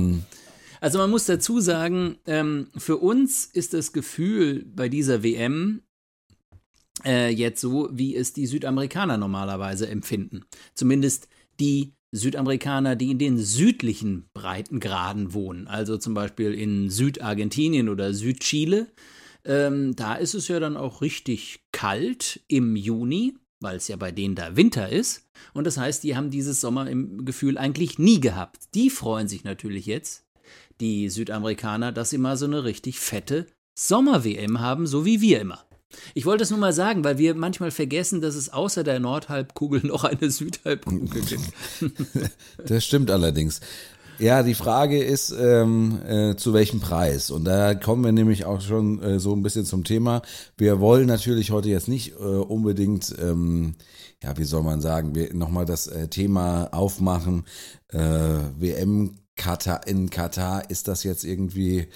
Also 0.81 0.97
man 0.97 1.09
muss 1.09 1.25
dazu 1.25 1.59
sagen, 1.59 2.17
ähm, 2.25 2.67
für 2.77 2.97
uns 2.97 3.45
ist 3.45 3.73
das 3.73 3.91
Gefühl 3.91 4.65
bei 4.65 4.89
dieser 4.89 5.23
WM 5.23 5.81
äh, 7.05 7.29
jetzt 7.29 7.61
so, 7.61 7.89
wie 7.91 8.15
es 8.15 8.33
die 8.33 8.45
Südamerikaner 8.45 9.17
normalerweise 9.17 9.87
empfinden. 9.87 10.45
Zumindest 10.75 11.27
die 11.59 11.93
Südamerikaner, 12.11 12.95
die 12.95 13.11
in 13.11 13.19
den 13.19 13.37
südlichen 13.37 14.29
Breitengraden 14.33 15.33
wohnen, 15.33 15.67
also 15.67 15.97
zum 15.97 16.13
Beispiel 16.13 16.53
in 16.53 16.89
Südargentinien 16.89 17.89
oder 17.89 18.13
Südchile. 18.13 18.87
Ähm, 19.45 19.95
da 19.95 20.15
ist 20.15 20.33
es 20.33 20.47
ja 20.47 20.59
dann 20.59 20.75
auch 20.75 21.01
richtig 21.01 21.61
kalt 21.71 22.41
im 22.47 22.75
Juni, 22.75 23.35
weil 23.59 23.77
es 23.77 23.87
ja 23.87 23.95
bei 23.95 24.11
denen 24.11 24.35
da 24.35 24.55
Winter 24.55 24.89
ist. 24.89 25.29
Und 25.53 25.65
das 25.65 25.77
heißt, 25.77 26.03
die 26.03 26.15
haben 26.15 26.31
dieses 26.31 26.61
Sommer 26.61 26.89
im 26.89 27.25
Gefühl 27.25 27.57
eigentlich 27.57 27.99
nie 27.99 28.19
gehabt. 28.19 28.73
Die 28.73 28.89
freuen 28.89 29.27
sich 29.27 29.43
natürlich 29.43 29.85
jetzt, 29.85 30.25
die 30.79 31.09
Südamerikaner, 31.09 31.91
dass 31.91 32.09
sie 32.09 32.17
mal 32.17 32.37
so 32.37 32.45
eine 32.45 32.63
richtig 32.63 32.99
fette 32.99 33.47
Sommer-WM 33.75 34.59
haben, 34.59 34.87
so 34.87 35.05
wie 35.05 35.21
wir 35.21 35.39
immer. 35.41 35.59
Ich 36.13 36.25
wollte 36.25 36.43
es 36.43 36.51
nur 36.51 36.59
mal 36.59 36.73
sagen, 36.73 37.03
weil 37.03 37.17
wir 37.17 37.33
manchmal 37.33 37.71
vergessen, 37.71 38.21
dass 38.21 38.35
es 38.35 38.53
außer 38.53 38.83
der 38.83 38.99
Nordhalbkugel 38.99 39.81
noch 39.83 40.03
eine 40.03 40.29
Südhalbkugel 40.29 41.21
gibt. 41.21 41.51
Das 42.65 42.85
stimmt 42.85 43.09
allerdings. 43.09 43.61
Ja, 44.19 44.43
die 44.43 44.53
Frage 44.53 45.01
ist, 45.01 45.31
ähm, 45.31 46.01
äh, 46.05 46.35
zu 46.35 46.53
welchem 46.53 46.81
Preis? 46.81 47.31
Und 47.31 47.45
da 47.45 47.73
kommen 47.73 48.03
wir 48.03 48.11
nämlich 48.11 48.43
auch 48.43 48.59
schon 48.59 49.01
äh, 49.01 49.17
so 49.17 49.33
ein 49.33 49.41
bisschen 49.41 49.63
zum 49.63 49.85
Thema. 49.85 50.21
Wir 50.57 50.81
wollen 50.81 51.07
natürlich 51.07 51.51
heute 51.51 51.69
jetzt 51.69 51.87
nicht 51.87 52.15
äh, 52.19 52.23
unbedingt, 52.23 53.15
ähm, 53.17 53.75
ja, 54.21 54.37
wie 54.37 54.43
soll 54.43 54.61
man 54.61 54.81
sagen, 54.81 55.15
wir 55.15 55.33
nochmal 55.33 55.65
das 55.65 55.87
äh, 55.87 56.09
Thema 56.09 56.65
aufmachen. 56.73 57.45
Äh, 57.93 57.99
WM 58.57 59.15
Katar 59.39 59.87
in 59.87 60.09
Katar, 60.09 60.69
ist 60.69 60.87
das 60.87 61.03
jetzt 61.03 61.23
irgendwie 61.23 61.87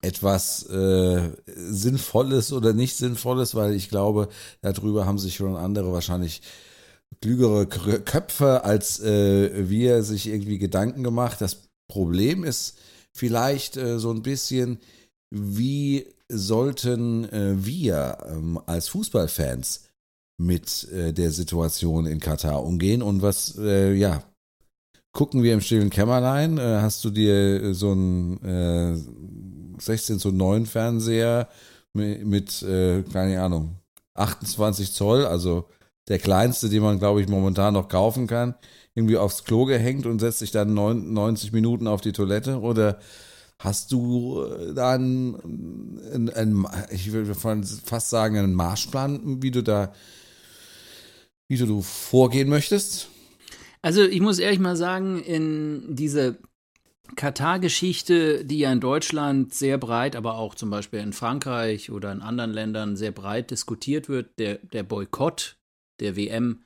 etwas 0.00 0.64
äh, 0.70 1.30
Sinnvolles 1.46 2.52
oder 2.52 2.72
nicht 2.72 2.96
Sinnvolles? 2.96 3.54
Weil 3.54 3.74
ich 3.74 3.90
glaube, 3.90 4.28
darüber 4.62 5.06
haben 5.06 5.18
sich 5.18 5.36
schon 5.36 5.56
andere 5.56 5.92
wahrscheinlich 5.92 6.40
klügere 7.20 7.66
Köpfe 7.66 8.64
als 8.64 9.00
äh, 9.00 9.68
wir 9.68 10.02
sich 10.02 10.26
irgendwie 10.26 10.58
Gedanken 10.58 11.04
gemacht. 11.04 11.40
Das 11.40 11.68
Problem 11.88 12.44
ist 12.44 12.78
vielleicht 13.12 13.76
äh, 13.76 13.98
so 13.98 14.10
ein 14.10 14.22
bisschen, 14.22 14.78
wie 15.30 16.06
sollten 16.28 17.24
äh, 17.30 17.64
wir 17.64 18.18
ähm, 18.28 18.58
als 18.66 18.88
Fußballfans 18.88 19.84
mit 20.38 20.88
äh, 20.92 21.12
der 21.12 21.30
Situation 21.30 22.06
in 22.06 22.20
Katar 22.20 22.64
umgehen 22.64 23.02
und 23.02 23.22
was, 23.22 23.56
äh, 23.58 23.92
ja, 23.92 24.22
gucken 25.16 25.42
wir 25.42 25.54
im 25.54 25.62
stillen 25.62 25.88
Kämmerlein? 25.88 26.58
Äh, 26.58 26.80
hast 26.82 27.02
du 27.02 27.10
dir 27.10 27.62
äh, 27.62 27.74
so 27.74 27.92
einen 27.92 28.36
äh, 28.44 29.80
16 29.80 30.18
zu 30.18 30.30
9 30.30 30.66
Fernseher 30.66 31.48
mit, 31.94 32.62
äh, 32.62 33.02
keine 33.10 33.42
Ahnung, 33.42 33.76
28 34.12 34.92
Zoll, 34.92 35.24
also 35.24 35.64
der 36.08 36.18
kleinste, 36.18 36.68
den 36.68 36.82
man, 36.82 36.98
glaube 36.98 37.22
ich, 37.22 37.28
momentan 37.28 37.72
noch 37.72 37.88
kaufen 37.88 38.26
kann, 38.26 38.54
irgendwie 38.94 39.16
aufs 39.16 39.44
Klo 39.44 39.64
gehängt 39.64 40.04
und 40.04 40.18
setzt 40.18 40.40
sich 40.40 40.50
dann 40.50 40.74
90 40.74 41.52
Minuten 41.52 41.86
auf 41.86 42.02
die 42.02 42.12
Toilette? 42.12 42.60
Oder 42.60 42.98
hast 43.58 43.92
du 43.92 44.42
äh, 44.42 44.74
dann, 44.74 45.34
ein, 46.12 46.28
ein, 46.28 46.66
ich 46.90 47.10
würde 47.12 47.34
fast 47.34 48.10
sagen, 48.10 48.36
einen 48.36 48.52
Marschplan, 48.52 49.42
wie 49.42 49.50
du 49.50 49.62
da, 49.62 49.94
wie 51.48 51.56
du 51.56 51.80
vorgehen 51.80 52.50
möchtest? 52.50 53.08
Also 53.86 54.02
ich 54.02 54.20
muss 54.20 54.40
ehrlich 54.40 54.58
mal 54.58 54.74
sagen, 54.74 55.22
in 55.22 55.94
diese 55.94 56.38
Katar-Geschichte, 57.14 58.44
die 58.44 58.58
ja 58.58 58.72
in 58.72 58.80
Deutschland 58.80 59.54
sehr 59.54 59.78
breit, 59.78 60.16
aber 60.16 60.38
auch 60.38 60.56
zum 60.56 60.70
Beispiel 60.70 60.98
in 60.98 61.12
Frankreich 61.12 61.92
oder 61.92 62.10
in 62.10 62.20
anderen 62.20 62.50
Ländern 62.50 62.96
sehr 62.96 63.12
breit 63.12 63.52
diskutiert 63.52 64.08
wird, 64.08 64.40
der, 64.40 64.56
der 64.56 64.82
Boykott 64.82 65.56
der 66.00 66.16
WM 66.16 66.64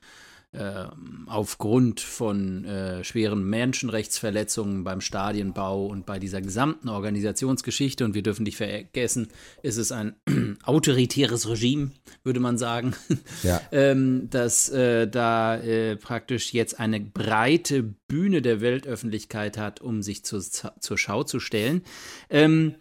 äh, 0.53 0.85
aufgrund 1.27 2.01
von 2.01 2.65
äh, 2.65 3.03
schweren 3.05 3.43
Menschenrechtsverletzungen 3.43 4.83
beim 4.83 4.99
Stadienbau 4.99 5.85
und 5.85 6.05
bei 6.05 6.19
dieser 6.19 6.41
gesamten 6.41 6.89
Organisationsgeschichte, 6.89 8.03
und 8.03 8.15
wir 8.15 8.23
dürfen 8.23 8.43
nicht 8.43 8.57
vergessen, 8.57 9.29
ist 9.61 9.77
es 9.77 9.91
ein 9.91 10.15
autoritäres 10.63 11.47
Regime, 11.47 11.91
würde 12.23 12.41
man 12.41 12.57
sagen, 12.57 12.93
ja. 13.43 13.61
ähm, 13.71 14.29
dass 14.29 14.67
äh, 14.69 15.07
da 15.07 15.55
äh, 15.57 15.95
praktisch 15.95 16.53
jetzt 16.53 16.79
eine 16.79 16.99
breite 16.99 17.83
Bühne 18.07 18.41
der 18.41 18.59
Weltöffentlichkeit 18.59 19.57
hat, 19.57 19.79
um 19.79 20.01
sich 20.01 20.25
zu, 20.25 20.39
zur 20.41 20.97
Schau 20.97 21.23
zu 21.23 21.39
stellen. 21.39 21.83
Ähm, 22.29 22.75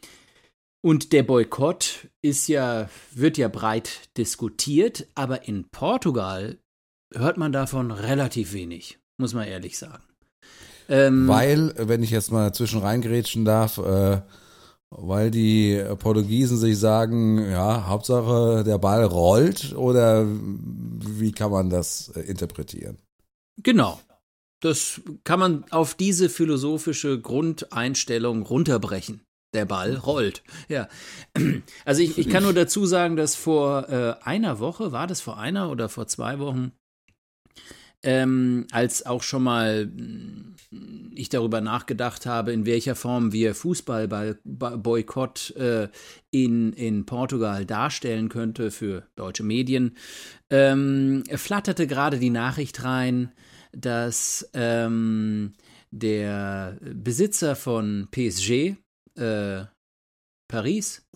und 0.83 1.13
der 1.13 1.23
Boykott 1.25 2.09
ist 2.23 2.49
ja, 2.49 2.89
wird 3.13 3.37
ja 3.37 3.49
breit 3.49 4.09
diskutiert, 4.17 5.07
aber 5.15 5.47
in 5.47 5.69
Portugal 5.69 6.59
hört 7.15 7.37
man 7.37 7.53
davon 7.53 7.91
relativ 7.91 8.53
wenig, 8.53 8.99
muss 9.19 9.35
man 9.35 9.47
ehrlich 9.47 9.79
sagen. 9.79 10.03
Ähm, 10.89 11.29
weil, 11.29 11.75
wenn 11.77 12.03
ich 12.03 12.11
jetzt 12.11 12.33
mal 12.33 12.53
zwischen 12.53 12.81
reingrätschen 12.81 13.45
darf, 13.45 13.79
äh, 13.79 14.23
weil 14.91 15.31
die 15.31 15.81
Portugiesen 15.99 16.59
sich 16.59 16.77
sagen, 16.79 17.49
ja, 17.49 17.87
Hauptsache 17.87 18.65
der 18.65 18.79
Ball 18.79 19.05
rollt 19.05 19.73
oder 19.77 20.27
wie 20.27 21.31
kann 21.31 21.53
man 21.53 21.71
das 21.71 22.09
äh, 22.17 22.21
interpretieren? 22.23 22.99
Genau. 23.63 24.01
Das 24.61 25.01
kann 25.25 25.41
man 25.41 25.65
auf 25.71 25.95
diese 25.95 26.29
philosophische 26.29 27.21
Grundeinstellung 27.21 28.43
runterbrechen. 28.43 29.23
Der 29.55 29.65
Ball 29.65 29.97
rollt. 29.97 30.43
Ja. 30.69 30.89
Also 31.85 32.03
ich, 32.03 32.19
ich 32.19 32.29
kann 32.29 32.43
nur 32.43 32.53
dazu 32.53 32.87
sagen, 32.87 33.17
dass 33.17 33.35
vor 33.35 33.89
äh, 33.89 34.15
einer 34.23 34.59
Woche, 34.61 34.93
war 34.93 35.07
das 35.07 35.21
vor 35.21 35.39
einer 35.39 35.71
oder 35.71 35.89
vor 35.89 36.07
zwei 36.07 36.39
Wochen, 36.39 36.73
ähm, 38.03 38.67
als 38.71 39.05
auch 39.05 39.23
schon 39.23 39.43
mal 39.43 39.91
ich 41.15 41.29
darüber 41.29 41.61
nachgedacht 41.61 42.25
habe, 42.27 42.53
in 42.53 42.65
welcher 42.65 42.95
Form 42.95 43.33
wir 43.33 43.55
Fußballboykott 43.55 45.51
äh, 45.57 45.89
in, 46.31 46.73
in 46.73 47.05
Portugal 47.07 47.67
darstellen 47.67 48.29
könnte 48.29 48.71
für 48.71 49.07
deutsche 49.17 49.43
Medien, 49.43 49.97
ähm, 50.49 51.25
flatterte 51.35 51.87
gerade 51.87 52.19
die 52.19 52.31
Nachricht 52.31 52.85
rein, 52.85 53.33
dass 53.73 54.49
ähm, 54.55 55.53
der 55.91 56.79
Besitzer 56.81 57.57
von 57.57 58.09
PSG, 58.11 58.77
äh, 59.17 59.65
Paris, 60.49 61.07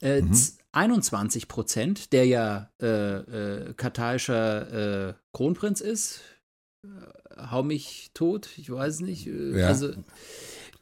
äh, 0.00 0.22
mhm. 0.22 0.38
21 0.72 1.48
Prozent, 1.48 2.12
der 2.12 2.26
ja 2.26 2.70
äh, 2.80 2.86
äh, 2.86 3.74
katarischer 3.74 5.08
äh, 5.08 5.14
Kronprinz 5.32 5.80
ist. 5.80 6.20
Äh, 6.84 6.88
hau 7.50 7.62
mich 7.62 8.10
tot, 8.14 8.48
ich 8.56 8.70
weiß 8.70 9.00
nicht. 9.00 9.26
Äh, 9.26 9.60
ja. 9.60 9.66
Also 9.66 9.90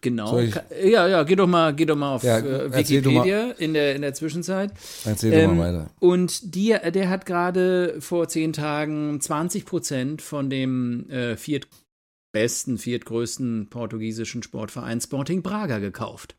genau. 0.01 0.39
Ja, 0.39 1.09
ja, 1.09 1.23
geh 1.23 1.37
doch 1.37 1.47
mal, 1.47 1.75
geh 1.75 1.87
doch 1.87 1.97
mal 1.97 2.17
auf 2.17 2.23
ja, 2.23 2.39
äh, 2.39 2.75
Wikipedia 2.75 3.53
in 3.53 3.73
der 3.73 3.97
in 3.97 4.03
der 4.03 4.13
Zwischenzeit. 4.13 4.73
Erzähl 5.05 5.33
ähm, 5.33 5.51
doch 5.51 5.57
mal 5.57 5.75
weiter. 5.75 5.91
Und 6.01 6.55
die, 6.55 6.77
der 6.93 7.09
hat 7.09 7.25
gerade 7.25 7.97
vor 8.01 8.29
zehn 8.29 8.53
Tagen 8.53 9.21
20 9.21 9.65
Prozent 9.65 10.23
von 10.23 10.51
dem 10.51 11.07
viertbesten, 11.37 12.77
viertgrößten 12.77 13.71
portugiesischen 13.71 14.43
Sportverein 14.43 15.01
Sporting 15.01 15.43
Braga 15.43 15.79
gekauft. 15.79 16.37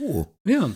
Oh. 0.00 0.26
Ja. 0.44 0.70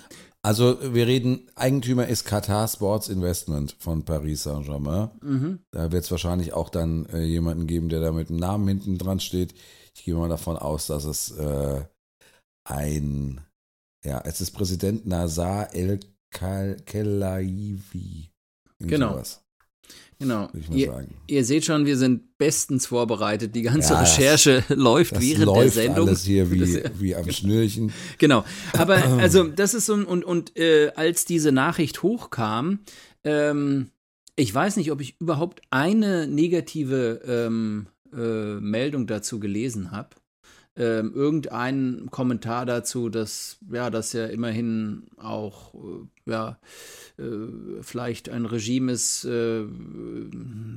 Also 0.44 0.94
wir 0.94 1.06
reden, 1.06 1.50
Eigentümer 1.54 2.06
ist 2.06 2.26
Qatar 2.26 2.68
Sports 2.68 3.08
Investment 3.08 3.76
von 3.78 4.04
Paris 4.04 4.42
Saint-Germain. 4.42 5.10
Mhm. 5.22 5.60
Da 5.70 5.90
wird 5.90 6.04
es 6.04 6.10
wahrscheinlich 6.10 6.52
auch 6.52 6.68
dann 6.68 7.06
äh, 7.06 7.22
jemanden 7.22 7.66
geben, 7.66 7.88
der 7.88 8.00
da 8.00 8.12
mit 8.12 8.28
einem 8.28 8.40
Namen 8.40 8.68
hinten 8.68 8.98
dran 8.98 9.20
steht. 9.20 9.54
Ich 9.94 10.04
gehe 10.04 10.14
mal 10.14 10.28
davon 10.28 10.58
aus, 10.58 10.86
dass 10.86 11.04
es 11.04 11.30
äh, 11.30 11.82
ein, 12.68 13.40
ja, 14.04 14.20
es 14.20 14.42
ist 14.42 14.50
Präsident 14.50 15.06
Nazar 15.06 15.74
El 15.74 16.00
Khelaifi. 16.30 18.30
Genau. 18.80 19.12
Sowas. 19.12 19.43
Genau. 20.24 20.48
Ihr, 20.72 21.06
ihr, 21.26 21.44
seht 21.44 21.64
schon, 21.64 21.86
wir 21.86 21.96
sind 21.96 22.38
bestens 22.38 22.86
vorbereitet. 22.86 23.54
Die 23.54 23.62
ganze 23.62 23.94
ja, 23.94 24.00
Recherche 24.00 24.64
das, 24.68 24.76
läuft 24.76 25.16
das 25.16 25.22
während 25.22 25.44
läuft 25.44 25.62
der 25.62 25.70
Sendung. 25.70 26.08
Alles 26.08 26.24
hier 26.24 26.50
wie, 26.50 26.82
wie 26.98 27.14
am 27.14 27.30
Schnürchen. 27.30 27.92
Genau. 28.18 28.44
Aber 28.72 28.96
also 29.18 29.44
das 29.44 29.74
ist 29.74 29.86
so 29.86 29.94
und 29.94 30.24
und 30.24 30.56
äh, 30.56 30.92
als 30.96 31.24
diese 31.24 31.52
Nachricht 31.52 32.02
hochkam, 32.02 32.80
ähm, 33.24 33.90
ich 34.36 34.54
weiß 34.54 34.76
nicht, 34.76 34.90
ob 34.90 35.00
ich 35.00 35.20
überhaupt 35.20 35.62
eine 35.70 36.26
negative 36.26 37.20
ähm, 37.26 37.86
äh, 38.12 38.60
Meldung 38.60 39.06
dazu 39.06 39.40
gelesen 39.40 39.90
habe 39.90 40.10
ähm, 40.76 41.12
irgendein 41.14 42.08
Kommentar 42.10 42.66
dazu, 42.66 43.08
dass 43.08 43.58
ja, 43.70 43.90
dass 43.90 44.12
ja 44.12 44.26
immerhin 44.26 45.04
auch 45.16 45.74
äh, 45.74 46.30
ja 46.30 46.58
äh, 47.18 47.82
vielleicht 47.82 48.28
ein 48.28 48.44
Regime 48.46 48.92
ist, 48.92 49.24
äh, 49.24 49.64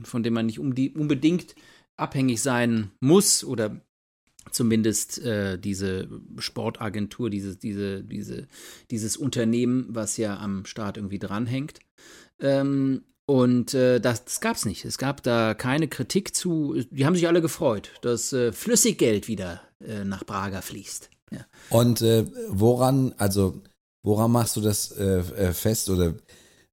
von 0.03 0.23
dem 0.23 0.33
man 0.33 0.45
nicht 0.45 0.59
unbedingt 0.59 1.55
abhängig 1.95 2.41
sein 2.41 2.91
muss 2.99 3.43
oder 3.43 3.81
zumindest 4.51 5.19
äh, 5.23 5.57
diese 5.57 6.07
Sportagentur, 6.37 7.29
diese, 7.29 7.57
diese, 7.57 8.03
diese, 8.03 8.47
dieses 8.91 9.17
Unternehmen, 9.17 9.87
was 9.89 10.17
ja 10.17 10.37
am 10.37 10.65
Staat 10.65 10.97
irgendwie 10.97 11.19
dranhängt. 11.19 11.79
Ähm, 12.39 13.03
und 13.29 13.73
äh, 13.73 13.99
das, 13.99 14.23
das 14.23 14.39
gab 14.39 14.55
es 14.55 14.65
nicht. 14.65 14.85
Es 14.85 14.97
gab 14.97 15.21
da 15.21 15.53
keine 15.53 15.89
Kritik 15.89 16.33
zu. 16.33 16.81
Die 16.91 17.05
haben 17.05 17.13
sich 17.13 17.27
alle 17.27 17.41
gefreut, 17.41 17.91
dass 18.01 18.31
äh, 18.31 18.53
Flüssiggeld 18.53 19.27
wieder 19.27 19.61
äh, 19.85 20.05
nach 20.05 20.23
Braga 20.23 20.61
fließt. 20.61 21.09
Ja. 21.31 21.45
Und 21.69 22.01
äh, 22.01 22.25
woran, 22.49 23.13
also 23.17 23.61
woran 24.01 24.31
machst 24.31 24.55
du 24.55 24.61
das 24.61 24.91
äh, 24.91 25.19
äh, 25.19 25.53
fest 25.53 25.89
oder 25.89 26.15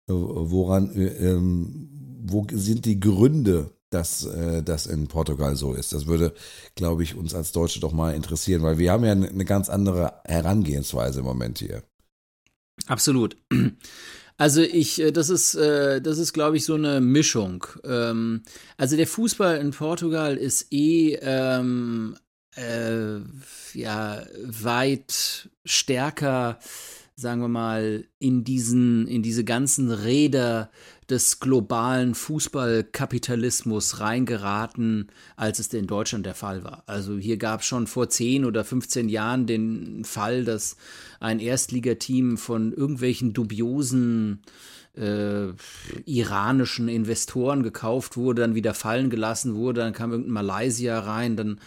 woran, 0.06 0.92
ähm, 0.94 1.88
wo 2.22 2.46
sind 2.52 2.84
die 2.84 3.00
Gründe, 3.00 3.70
dass 3.88 4.28
das 4.64 4.84
in 4.84 5.08
Portugal 5.08 5.56
so 5.56 5.72
ist? 5.72 5.94
Das 5.94 6.06
würde, 6.06 6.34
glaube 6.74 7.02
ich, 7.02 7.14
uns 7.14 7.34
als 7.34 7.52
Deutsche 7.52 7.80
doch 7.80 7.92
mal 7.92 8.14
interessieren, 8.14 8.62
weil 8.62 8.76
wir 8.76 8.92
haben 8.92 9.04
ja 9.04 9.12
eine 9.12 9.44
ganz 9.46 9.70
andere 9.70 10.20
Herangehensweise 10.26 11.20
im 11.20 11.24
Moment 11.24 11.58
hier. 11.58 11.82
Absolut. 12.86 13.38
Also 14.36 14.62
ich, 14.62 15.00
äh, 15.00 15.12
das 15.12 15.30
ist, 15.30 15.54
äh, 15.54 16.00
das 16.00 16.18
ist, 16.18 16.32
glaube 16.32 16.56
ich, 16.56 16.64
so 16.64 16.74
eine 16.74 17.00
Mischung. 17.00 17.66
Ähm, 17.84 18.42
also 18.76 18.96
der 18.96 19.06
Fußball 19.06 19.58
in 19.58 19.70
Portugal 19.70 20.36
ist 20.36 20.72
eh 20.72 21.14
ähm, 21.20 22.16
äh, 22.56 23.18
ja 23.74 24.26
weit 24.42 25.48
stärker, 25.64 26.58
sagen 27.16 27.40
wir 27.40 27.48
mal, 27.48 28.04
in 28.18 28.42
diesen, 28.42 29.06
in 29.06 29.22
diese 29.22 29.44
ganzen 29.44 29.90
Räder 29.90 30.70
des 31.10 31.40
globalen 31.40 32.14
Fußballkapitalismus 32.14 34.00
reingeraten, 34.00 35.08
als 35.36 35.58
es 35.58 35.72
in 35.74 35.86
Deutschland 35.86 36.26
der 36.26 36.34
Fall 36.34 36.64
war. 36.64 36.82
Also 36.86 37.16
hier 37.16 37.36
gab 37.36 37.60
es 37.60 37.66
schon 37.66 37.86
vor 37.86 38.08
10 38.08 38.44
oder 38.44 38.64
15 38.64 39.08
Jahren 39.08 39.46
den 39.46 40.04
Fall, 40.04 40.44
dass 40.44 40.76
ein 41.20 41.40
Erstligateam 41.40 42.36
von 42.38 42.72
irgendwelchen 42.72 43.32
dubiosen 43.32 44.42
äh, 44.96 45.48
iranischen 46.06 46.88
Investoren 46.88 47.62
gekauft 47.62 48.16
wurde, 48.16 48.42
dann 48.42 48.54
wieder 48.54 48.74
fallen 48.74 49.10
gelassen 49.10 49.54
wurde, 49.54 49.80
dann 49.80 49.92
kam 49.92 50.12
irgendein 50.12 50.32
Malaysia 50.32 50.98
rein, 51.00 51.36
dann 51.36 51.58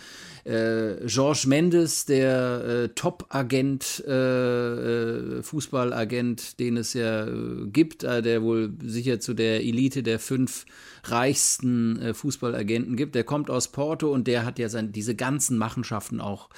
äh, 0.47 1.05
Georges 1.05 1.45
Mendes, 1.45 2.05
der 2.05 2.63
äh, 2.63 2.89
Top-Agent, 2.89 4.03
äh, 4.07 4.11
äh, 4.11 5.43
Fußballagent, 5.43 6.59
den 6.59 6.77
es 6.77 6.93
ja 6.93 7.27
äh, 7.27 7.67
gibt, 7.67 8.03
äh, 8.03 8.21
der 8.21 8.41
wohl 8.41 8.71
sicher 8.83 9.19
zu 9.19 9.33
der 9.33 9.61
Elite 9.61 10.03
der 10.03 10.19
fünf 10.19 10.65
reichsten 11.11 12.13
Fußballagenten 12.13 12.95
gibt, 12.95 13.15
der 13.15 13.23
kommt 13.23 13.49
aus 13.49 13.69
Porto 13.69 14.11
und 14.11 14.27
der 14.27 14.45
hat 14.45 14.59
ja 14.59 14.69
sein, 14.69 14.91
diese 14.91 15.15
ganzen 15.15 15.57
Machenschaften 15.57 16.21
auch 16.21 16.49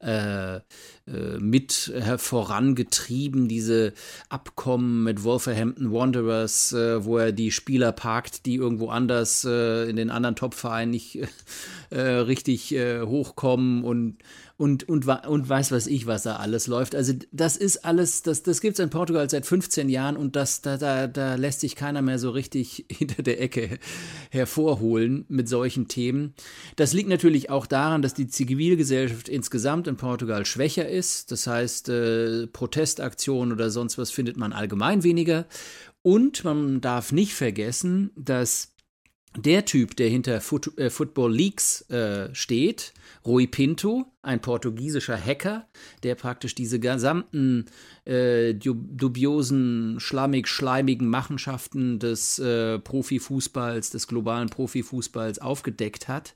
äh, 0.00 0.56
äh, 0.56 0.60
mit 1.38 1.92
vorangetrieben, 2.18 3.48
diese 3.48 3.92
Abkommen 4.28 5.02
mit 5.02 5.24
Wolverhampton 5.24 5.92
Wanderers, 5.92 6.72
äh, 6.72 7.04
wo 7.04 7.18
er 7.18 7.32
die 7.32 7.50
Spieler 7.50 7.92
parkt, 7.92 8.46
die 8.46 8.56
irgendwo 8.56 8.88
anders 8.88 9.44
äh, 9.44 9.88
in 9.88 9.96
den 9.96 10.10
anderen 10.10 10.36
Top-Vereinen 10.36 10.90
nicht 10.90 11.20
äh, 11.90 12.00
richtig 12.00 12.74
äh, 12.74 13.02
hochkommen 13.02 13.84
und 13.84 14.18
und, 14.56 14.88
und, 14.88 15.06
und 15.08 15.48
weiß 15.48 15.72
was 15.72 15.88
ich, 15.88 16.06
was 16.06 16.22
da 16.22 16.36
alles 16.36 16.68
läuft. 16.68 16.94
Also 16.94 17.12
das 17.32 17.56
ist 17.56 17.84
alles, 17.84 18.22
das, 18.22 18.44
das 18.44 18.60
gibt 18.60 18.78
es 18.78 18.84
in 18.84 18.88
Portugal 18.88 19.28
seit 19.28 19.46
15 19.46 19.88
Jahren 19.88 20.16
und 20.16 20.36
das, 20.36 20.62
da, 20.62 20.76
da, 20.76 21.08
da 21.08 21.34
lässt 21.34 21.60
sich 21.60 21.74
keiner 21.74 22.02
mehr 22.02 22.20
so 22.20 22.30
richtig 22.30 22.86
hinter 22.90 23.22
der 23.22 23.40
Ecke 23.40 23.78
hervorholen 24.30 25.24
mit 25.28 25.48
solchen 25.48 25.88
Themen. 25.88 26.34
Das 26.76 26.92
liegt 26.92 27.08
natürlich 27.08 27.50
auch 27.50 27.66
daran, 27.66 28.02
dass 28.02 28.14
die 28.14 28.28
Zivilgesellschaft 28.28 29.28
insgesamt 29.28 29.88
in 29.88 29.96
Portugal 29.96 30.46
schwächer 30.46 30.88
ist. 30.88 31.32
Das 31.32 31.48
heißt, 31.48 31.88
äh, 31.88 32.46
Protestaktionen 32.46 33.52
oder 33.52 33.70
sonst 33.70 33.98
was 33.98 34.12
findet 34.12 34.36
man 34.36 34.52
allgemein 34.52 35.02
weniger. 35.02 35.46
Und 36.02 36.44
man 36.44 36.80
darf 36.80 37.12
nicht 37.12 37.34
vergessen, 37.34 38.10
dass 38.14 38.73
der 39.36 39.64
Typ, 39.64 39.96
der 39.96 40.08
hinter 40.08 40.40
Foot, 40.40 40.76
äh, 40.78 40.90
Football 40.90 41.34
Leaks 41.34 41.82
äh, 41.90 42.34
steht, 42.34 42.92
Rui 43.26 43.46
Pinto, 43.46 44.06
ein 44.22 44.40
portugiesischer 44.40 45.18
Hacker, 45.18 45.66
der 46.02 46.14
praktisch 46.14 46.54
diese 46.54 46.78
gesamten 46.78 47.66
äh, 48.04 48.54
dubiosen, 48.54 49.98
schlammig, 49.98 50.46
schleimigen 50.46 51.08
Machenschaften 51.08 51.98
des 51.98 52.38
äh, 52.38 52.78
Profifußballs, 52.78 53.90
des 53.90 54.06
globalen 54.08 54.50
Profifußballs 54.50 55.38
aufgedeckt 55.40 56.08
hat, 56.08 56.34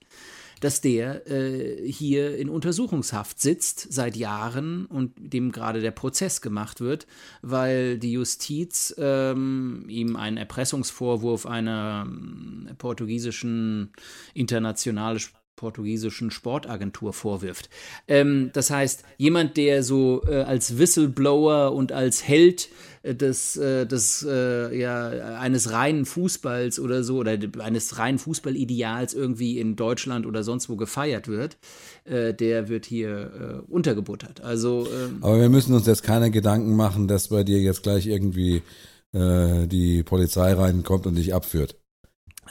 dass 0.60 0.80
der 0.80 1.30
äh, 1.30 1.90
hier 1.90 2.36
in 2.36 2.48
Untersuchungshaft 2.48 3.40
sitzt 3.40 3.92
seit 3.92 4.16
Jahren 4.16 4.86
und 4.86 5.12
dem 5.16 5.52
gerade 5.52 5.80
der 5.80 5.90
Prozess 5.90 6.40
gemacht 6.40 6.80
wird, 6.80 7.06
weil 7.42 7.98
die 7.98 8.12
Justiz 8.12 8.94
ähm, 8.98 9.84
ihm 9.88 10.16
einen 10.16 10.36
Erpressungsvorwurf 10.36 11.46
einer 11.46 12.06
ähm, 12.06 12.68
portugiesischen 12.78 13.92
internationale 14.34 15.18
portugiesischen 15.58 16.30
Sportagentur 16.30 17.12
vorwirft. 17.12 17.68
Ähm, 18.06 18.50
das 18.54 18.70
heißt, 18.70 19.04
jemand, 19.18 19.58
der 19.58 19.82
so 19.82 20.22
äh, 20.26 20.42
als 20.42 20.78
Whistleblower 20.78 21.74
und 21.74 21.92
als 21.92 22.26
Held 22.26 22.70
äh, 23.02 23.14
des, 23.14 23.56
äh, 23.56 23.86
des 23.86 24.26
äh, 24.28 24.78
ja, 24.78 25.38
eines 25.38 25.72
reinen 25.72 26.06
Fußballs 26.06 26.80
oder 26.80 27.02
so 27.02 27.18
oder 27.18 27.36
eines 27.58 27.98
reinen 27.98 28.18
Fußballideals 28.18 29.14
irgendwie 29.14 29.58
in 29.58 29.76
Deutschland 29.76 30.26
oder 30.26 30.42
sonst 30.44 30.68
wo 30.68 30.76
gefeiert 30.76 31.28
wird, 31.28 31.58
äh, 32.04 32.32
der 32.32 32.68
wird 32.68 32.86
hier 32.86 33.62
äh, 33.68 33.72
untergebuttert. 33.72 34.40
Also, 34.40 34.86
ähm, 34.86 35.18
Aber 35.20 35.40
wir 35.40 35.48
müssen 35.48 35.74
uns 35.74 35.86
jetzt 35.86 36.02
keine 36.02 36.30
Gedanken 36.30 36.74
machen, 36.76 37.08
dass 37.08 37.28
bei 37.28 37.44
dir 37.44 37.60
jetzt 37.60 37.82
gleich 37.82 38.06
irgendwie 38.06 38.62
die 39.10 40.02
Polizei 40.02 40.52
reinkommt 40.52 41.06
und 41.06 41.14
dich 41.14 41.32
abführt. 41.32 41.76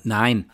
Nein, 0.04 0.50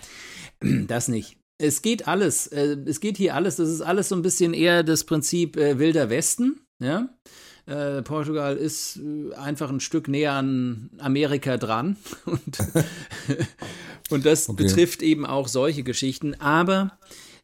das 0.88 1.08
nicht 1.08 1.38
es 1.64 1.82
geht 1.82 2.08
alles. 2.08 2.48
Äh, 2.48 2.78
es 2.86 3.00
geht 3.00 3.18
hier 3.18 3.36
alles. 3.36 3.56
Das 3.56 3.70
ist 3.70 3.82
alles 3.82 4.10
so 4.10 4.16
ein 4.16 4.22
bisschen 4.22 4.54
eher 4.54 4.84
das 4.84 5.06
Prinzip 5.06 5.58
äh, 5.58 5.80
Wilder 5.80 6.10
Westen. 6.10 6.60
Ja? 6.80 7.10
Äh, 7.66 8.02
Portugal 8.02 8.58
ist 8.58 8.98
äh, 8.98 9.34
einfach 9.36 9.70
ein 9.70 9.80
Stück 9.80 10.08
näher 10.08 10.34
an 10.34 10.90
Amerika 11.00 11.58
dran. 11.58 11.96
Und, 12.26 12.58
und 14.10 14.26
das 14.26 14.50
okay. 14.50 14.64
betrifft 14.64 15.02
eben 15.02 15.26
auch 15.26 15.48
solche 15.48 15.84
Geschichten. 15.84 16.36
Aber 16.40 16.98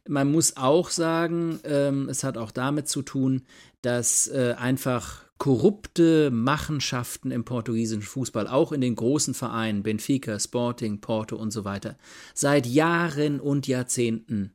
man 0.06 0.30
muss 0.30 0.56
auch 0.56 0.90
sagen, 0.90 1.58
ähm, 1.64 2.08
es 2.08 2.22
hat 2.22 2.36
auch 2.36 2.50
damit 2.50 2.88
zu 2.88 3.02
tun, 3.02 3.46
dass 3.80 4.28
äh, 4.28 4.54
einfach 4.58 5.24
korrupte 5.40 6.30
Machenschaften 6.30 7.30
im 7.30 7.44
portugiesischen 7.46 8.02
Fußball, 8.02 8.46
auch 8.46 8.72
in 8.72 8.82
den 8.82 8.94
großen 8.94 9.32
Vereinen, 9.32 9.82
Benfica, 9.82 10.38
Sporting, 10.38 11.00
Porto 11.00 11.34
und 11.34 11.50
so 11.50 11.64
weiter, 11.64 11.96
seit 12.34 12.66
Jahren 12.66 13.40
und 13.40 13.66
Jahrzehnten 13.66 14.52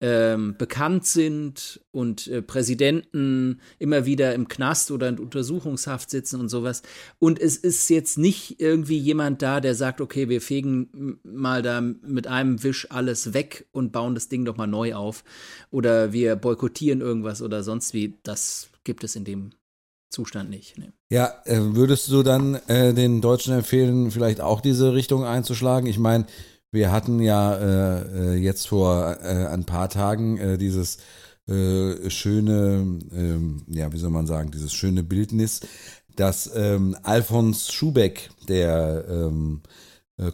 ähm, 0.00 0.54
bekannt 0.56 1.06
sind 1.06 1.80
und 1.90 2.28
äh, 2.28 2.40
Präsidenten 2.40 3.60
immer 3.80 4.06
wieder 4.06 4.32
im 4.36 4.46
Knast 4.46 4.92
oder 4.92 5.08
in 5.08 5.18
Untersuchungshaft 5.18 6.08
sitzen 6.08 6.40
und 6.40 6.48
sowas. 6.48 6.82
Und 7.18 7.40
es 7.40 7.56
ist 7.56 7.90
jetzt 7.90 8.16
nicht 8.16 8.60
irgendwie 8.60 8.96
jemand 8.96 9.42
da, 9.42 9.60
der 9.60 9.74
sagt, 9.74 10.00
okay, 10.00 10.28
wir 10.28 10.40
fegen 10.40 11.18
mal 11.24 11.62
da 11.62 11.80
mit 11.80 12.28
einem 12.28 12.62
Wisch 12.62 12.86
alles 12.90 13.34
weg 13.34 13.66
und 13.72 13.90
bauen 13.90 14.14
das 14.14 14.28
Ding 14.28 14.44
doch 14.44 14.56
mal 14.56 14.68
neu 14.68 14.94
auf. 14.94 15.24
Oder 15.72 16.12
wir 16.12 16.36
boykottieren 16.36 17.00
irgendwas 17.00 17.42
oder 17.42 17.64
sonst 17.64 17.92
wie. 17.92 18.20
Das 18.22 18.70
gibt 18.84 19.02
es 19.02 19.16
in 19.16 19.24
dem 19.24 19.50
Zustand 20.10 20.50
nicht. 20.50 20.78
Nee. 20.78 20.90
Ja, 21.10 21.32
äh, 21.44 21.58
würdest 21.58 22.10
du 22.10 22.22
dann 22.22 22.54
äh, 22.66 22.94
den 22.94 23.20
Deutschen 23.20 23.54
empfehlen, 23.54 24.10
vielleicht 24.10 24.40
auch 24.40 24.60
diese 24.60 24.94
Richtung 24.94 25.24
einzuschlagen? 25.24 25.86
Ich 25.86 25.98
meine, 25.98 26.26
wir 26.70 26.92
hatten 26.92 27.20
ja 27.20 27.54
äh, 27.54 28.34
äh 28.34 28.34
jetzt 28.36 28.68
vor 28.68 29.16
äh, 29.22 29.46
ein 29.46 29.64
paar 29.64 29.88
Tagen 29.88 30.38
äh, 30.38 30.58
dieses 30.58 30.98
schöne, 31.50 33.00
ähm, 33.10 33.62
ja, 33.68 33.90
wie 33.90 33.96
soll 33.96 34.10
man 34.10 34.26
sagen, 34.26 34.50
dieses 34.50 34.74
schöne 34.74 35.02
Bildnis, 35.02 35.60
dass 36.14 36.50
ähm, 36.54 36.94
Alfons 37.04 37.72
Schubeck, 37.72 38.28
der 38.48 39.06
ähm, 39.08 39.62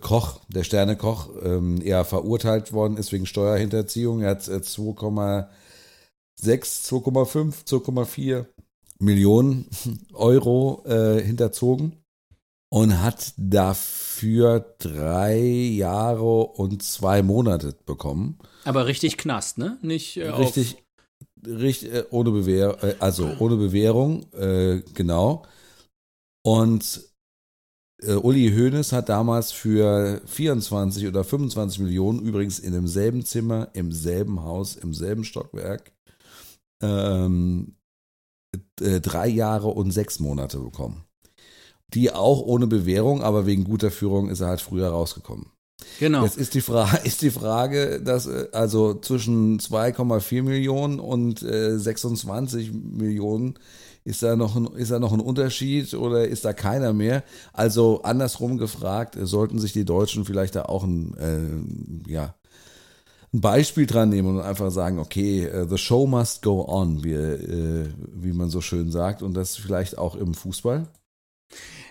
Koch, 0.01 0.41
der 0.49 0.65
Sternekoch, 0.65 1.31
ähm, 1.41 1.81
eher 1.81 2.05
verurteilt 2.05 2.73
worden 2.73 2.97
ist 2.97 3.13
wegen 3.13 3.27
Steuerhinterziehung. 3.27 4.23
Er 4.23 4.31
hat 4.31 4.43
2,6, 4.43 5.47
2,5, 6.43 7.65
2,4 7.65 8.47
Millionen 9.05 9.69
Euro 10.13 10.83
äh, 10.87 11.23
hinterzogen 11.23 12.05
und 12.71 13.01
hat 13.01 13.35
dafür 13.37 14.75
drei 14.79 15.39
Jahre 15.39 16.45
und 16.45 16.83
zwei 16.83 17.23
Monate 17.23 17.77
bekommen. 17.87 18.39
Aber 18.65 18.87
richtig 18.87 19.17
Knast, 19.17 19.59
ne? 19.59 19.79
Nicht 19.83 20.17
äh, 20.17 20.31
richtig, 20.31 20.83
richtig 21.47 21.93
äh, 21.93 22.05
ohne 22.11 22.33
Bewährung, 22.33 22.77
äh, 22.83 22.97
also 22.99 23.31
ohne 23.39 23.57
Bewährung, 23.57 24.27
äh, 24.33 24.83
genau. 24.93 25.45
Und 26.43 27.01
äh, 28.03 28.15
Uli 28.15 28.51
Hoeneß 28.51 28.93
hat 28.93 29.09
damals 29.09 29.53
für 29.53 30.21
24 30.27 31.07
oder 31.07 31.25
25 31.25 31.81
Millionen, 31.81 32.21
übrigens 32.21 32.59
in 32.59 32.73
demselben 32.73 33.25
Zimmer, 33.25 33.69
im 33.75 33.93
selben 33.93 34.43
Haus, 34.43 34.77
im 34.77 34.93
selben 34.95 35.25
Stockwerk, 35.25 35.93
ähm, 36.83 37.77
äh, 38.81 39.01
drei 39.01 39.29
Jahre 39.29 39.69
und 39.69 39.91
sechs 39.91 40.21
Monate 40.21 40.59
bekommen. 40.59 41.05
Die 41.93 42.13
auch 42.13 42.41
ohne 42.41 42.67
Bewährung, 42.67 43.23
aber 43.23 43.47
wegen 43.47 43.65
guter 43.65 43.91
Führung 43.91 44.29
ist 44.29 44.41
er 44.41 44.49
halt 44.49 44.61
früher 44.61 44.89
rausgekommen. 44.89 45.47
Genau. 46.01 46.25
Jetzt 46.25 46.39
ist 46.39 46.55
die 46.55 46.61
Frage, 46.61 46.99
ist 47.05 47.23
die 47.23 47.31
Frage, 47.31 48.01
dass 48.01 48.27
äh, 48.27 48.49
also 48.53 48.95
zwischen 48.95 49.59
2,4 49.59 50.43
Millionen 50.43 51.01
und 51.01 51.43
äh, 51.43 51.79
26 51.79 52.73
Millionen 52.73 53.59
ist 54.05 54.23
da 54.23 54.37
noch 54.37 54.55
ein, 54.55 54.67
ist 54.75 54.91
da 54.91 54.99
noch 54.99 55.13
ein 55.13 55.21
Unterschied 55.21 55.95
oder 55.95 56.29
ist 56.29 56.45
da 56.45 56.53
keiner 56.53 56.93
mehr? 56.93 57.25
Also 57.53 58.03
andersrum 58.03 58.59
gefragt, 58.59 59.17
sollten 59.21 59.59
sich 59.59 59.73
die 59.73 59.87
Deutschen 59.87 60.25
vielleicht 60.25 60.57
da 60.57 60.63
auch 60.63 60.85
ein, 60.85 61.15
äh, 61.17 62.11
ja, 62.11 62.35
ein 63.35 63.41
Beispiel 63.41 63.87
dran 63.87 64.11
nehmen 64.11 64.37
und 64.37 64.41
einfach 64.41 64.71
sagen, 64.71 65.01
okay, 65.01 65.51
uh, 65.53 65.67
the 65.69 65.77
show 65.77 66.07
must 66.07 66.43
go 66.43 66.65
on, 66.67 67.03
wie, 67.03 67.17
uh, 67.17 67.89
wie 68.15 68.33
man 68.33 68.49
so 68.49 68.61
schön 68.61 68.93
sagt, 68.93 69.23
und 69.23 69.35
das 69.35 69.57
vielleicht 69.57 69.99
auch 69.99 70.15
im 70.15 70.35
Fußball? 70.35 70.87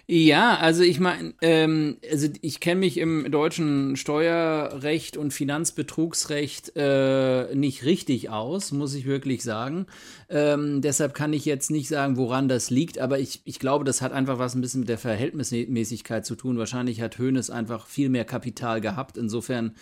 Ja, 0.06 0.58
also 0.58 0.84
ich 0.84 1.00
meine, 1.00 1.34
ähm, 1.42 1.96
also 2.12 2.28
ich 2.42 2.60
kenne 2.60 2.82
mich 2.82 2.98
im 2.98 3.32
deutschen 3.32 3.96
Steuerrecht 3.96 5.16
und 5.16 5.32
Finanzbetrugsrecht 5.32 6.74
äh, 6.76 7.56
nicht 7.56 7.86
richtig 7.86 8.30
aus, 8.30 8.74
muss 8.74 8.96
ich 8.96 9.06
wirklich 9.06 9.44
sagen. 9.44 9.86
Ähm, 10.30 10.82
deshalb 10.82 11.14
kann 11.14 11.32
ich 11.32 11.46
jetzt 11.46 11.72
nicht 11.72 11.88
sagen, 11.88 12.18
woran 12.18 12.50
das 12.50 12.70
liegt, 12.70 13.00
aber 13.00 13.20
ich, 13.20 13.44
ich 13.46 13.60
glaube, 13.60 13.86
das 13.86 14.02
hat 14.02 14.12
einfach 14.12 14.40
was 14.40 14.56
ein 14.56 14.62
bisschen 14.62 14.82
mit 14.82 14.90
der 14.90 14.98
Verhältnismäßigkeit 14.98 16.26
zu 16.26 16.36
tun. 16.36 16.58
Wahrscheinlich 16.58 17.00
hat 17.00 17.18
Hoeneß 17.18 17.50
einfach 17.50 17.88
viel 17.88 18.10
mehr 18.10 18.26
Kapital 18.26 18.82
gehabt. 18.82 19.16
Insofern 19.16 19.74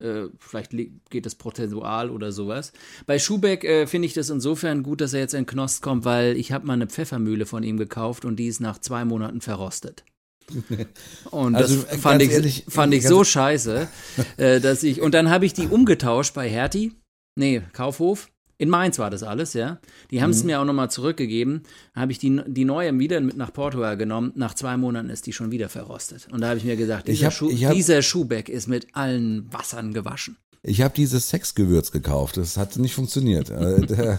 äh, 0.00 0.28
vielleicht 0.38 0.72
geht 1.10 1.26
es 1.26 1.34
prozentual 1.34 2.10
oder 2.10 2.32
sowas. 2.32 2.72
Bei 3.06 3.18
Schubeck 3.18 3.64
äh, 3.64 3.86
finde 3.86 4.06
ich 4.06 4.14
das 4.14 4.30
insofern 4.30 4.82
gut, 4.82 5.00
dass 5.00 5.12
er 5.12 5.20
jetzt 5.20 5.34
in 5.34 5.46
Knost 5.46 5.82
kommt, 5.82 6.04
weil 6.04 6.36
ich 6.36 6.52
habe 6.52 6.66
mal 6.66 6.74
eine 6.74 6.86
Pfeffermühle 6.86 7.46
von 7.46 7.62
ihm 7.62 7.76
gekauft 7.76 8.24
und 8.24 8.36
die 8.36 8.46
ist 8.46 8.60
nach 8.60 8.78
zwei 8.78 9.04
Monaten 9.04 9.40
verrostet. 9.68 10.04
Und 11.30 11.54
also, 11.54 11.82
das 11.82 12.00
fand 12.00 12.22
ich, 12.22 12.30
ehrlich, 12.30 12.64
fand 12.68 12.94
ich 12.94 13.06
so 13.06 13.22
scheiße, 13.22 13.86
äh, 14.38 14.60
dass 14.60 14.82
ich, 14.82 15.02
und 15.02 15.12
dann 15.12 15.28
habe 15.28 15.44
ich 15.44 15.52
die 15.52 15.66
umgetauscht 15.66 16.32
bei 16.32 16.48
Hertie, 16.48 16.94
nee, 17.36 17.60
Kaufhof, 17.74 18.30
in 18.56 18.70
Mainz 18.70 18.98
war 18.98 19.10
das 19.10 19.22
alles, 19.22 19.52
ja. 19.52 19.78
Die 20.10 20.22
haben 20.22 20.30
es 20.30 20.40
mhm. 20.40 20.46
mir 20.46 20.60
auch 20.60 20.64
nochmal 20.64 20.90
zurückgegeben. 20.90 21.62
Habe 21.94 22.10
ich 22.10 22.18
die, 22.18 22.40
die 22.46 22.64
neue 22.64 22.98
wieder 22.98 23.20
mit 23.20 23.36
nach 23.36 23.52
Portugal 23.52 23.96
genommen. 23.96 24.32
Nach 24.34 24.52
zwei 24.54 24.76
Monaten 24.76 25.10
ist 25.10 25.26
die 25.26 25.32
schon 25.32 25.52
wieder 25.52 25.68
verrostet. 25.68 26.26
Und 26.32 26.40
da 26.40 26.48
habe 26.48 26.58
ich 26.58 26.64
mir 26.64 26.74
gesagt, 26.74 27.06
dieser, 27.06 27.26
hab, 27.26 27.34
Schuh, 27.34 27.52
hab, 27.52 27.74
dieser 27.74 28.02
Schuhbeck 28.02 28.48
ist 28.48 28.66
mit 28.66 28.88
allen 28.94 29.52
Wassern 29.52 29.92
gewaschen. 29.92 30.38
Ich 30.62 30.80
habe 30.80 30.92
dieses 30.92 31.28
Sexgewürz 31.28 31.92
gekauft. 31.92 32.36
Das 32.36 32.56
hat 32.56 32.76
nicht 32.78 32.94
funktioniert. 32.94 33.50
Äh, 33.50 34.16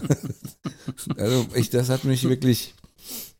also 1.18 1.46
ich, 1.54 1.68
das 1.68 1.90
hat 1.90 2.04
mich 2.04 2.26
wirklich. 2.26 2.74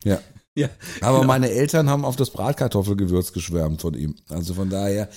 Ja. 0.05 0.21
Ja, 0.57 0.69
Aber 1.01 1.19
genau. 1.19 1.29
meine 1.29 1.51
Eltern 1.51 1.89
haben 1.89 2.05
auf 2.05 2.17
das 2.17 2.31
Bratkartoffelgewürz 2.31 3.33
geschwärmt 3.33 3.81
von 3.83 3.95
ihm. 3.95 4.17
Also 4.29 4.55
von 4.55 4.69
daher. 4.69 5.09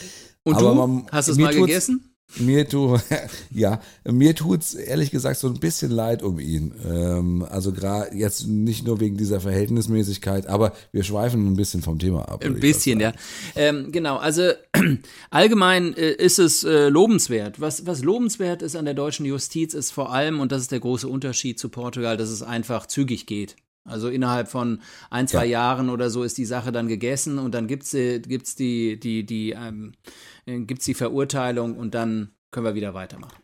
Und 0.43 0.59
du? 0.59 0.73
man- 0.73 1.07
Hast 1.11 1.27
du 1.27 1.31
es 1.33 1.37
mir 1.37 1.45
mal 1.45 1.55
gegessen? 1.55 2.09
Mir 2.37 2.67
tu, 2.67 2.97
ja, 3.51 3.79
mir 4.09 4.33
tut's 4.33 4.73
ehrlich 4.73 5.11
gesagt 5.11 5.37
so 5.39 5.47
ein 5.47 5.59
bisschen 5.59 5.91
leid 5.91 6.23
um 6.23 6.39
ihn. 6.39 6.73
Ähm, 6.83 7.45
also 7.47 7.71
gerade 7.73 8.15
jetzt 8.15 8.47
nicht 8.47 8.85
nur 8.87 8.99
wegen 8.99 9.17
dieser 9.17 9.39
Verhältnismäßigkeit, 9.39 10.47
aber 10.47 10.73
wir 10.91 11.03
schweifen 11.03 11.45
ein 11.47 11.55
bisschen 11.55 11.81
vom 11.83 11.99
Thema 11.99 12.27
ab. 12.29 12.43
Ein 12.43 12.59
bisschen, 12.59 12.99
ja. 12.99 13.13
Ähm, 13.55 13.91
genau, 13.91 14.17
also 14.17 14.51
allgemein 15.29 15.93
äh, 15.95 16.11
ist 16.13 16.39
es 16.39 16.63
äh, 16.63 16.89
lobenswert. 16.89 17.59
Was, 17.61 17.85
was 17.85 18.01
lobenswert 18.03 18.61
ist 18.61 18.75
an 18.75 18.85
der 18.85 18.93
deutschen 18.93 19.25
Justiz, 19.25 19.73
ist 19.73 19.91
vor 19.91 20.11
allem, 20.11 20.39
und 20.39 20.51
das 20.51 20.61
ist 20.61 20.71
der 20.71 20.79
große 20.79 21.07
Unterschied 21.07 21.59
zu 21.59 21.69
Portugal, 21.69 22.17
dass 22.17 22.29
es 22.29 22.41
einfach 22.41 22.87
zügig 22.87 23.25
geht. 23.27 23.55
Also 23.85 24.09
innerhalb 24.09 24.47
von 24.47 24.81
ein, 25.09 25.27
zwei 25.27 25.45
Ja. 25.45 25.51
Jahren 25.59 25.89
oder 25.89 26.09
so 26.09 26.23
ist 26.23 26.37
die 26.37 26.45
Sache 26.45 26.71
dann 26.71 26.87
gegessen 26.87 27.37
und 27.37 27.53
dann 27.53 27.67
gibt's 27.67 27.93
äh, 27.93 28.19
gibt's 28.19 28.55
die, 28.55 28.99
die, 28.99 29.25
die, 29.25 29.51
ähm, 29.51 29.93
äh, 30.45 30.59
gibt's 30.61 30.85
die 30.85 30.93
Verurteilung 30.93 31.75
und 31.77 31.93
dann 31.93 32.29
können 32.51 32.65
wir 32.65 32.75
wieder 32.75 32.93
weitermachen. 32.93 33.35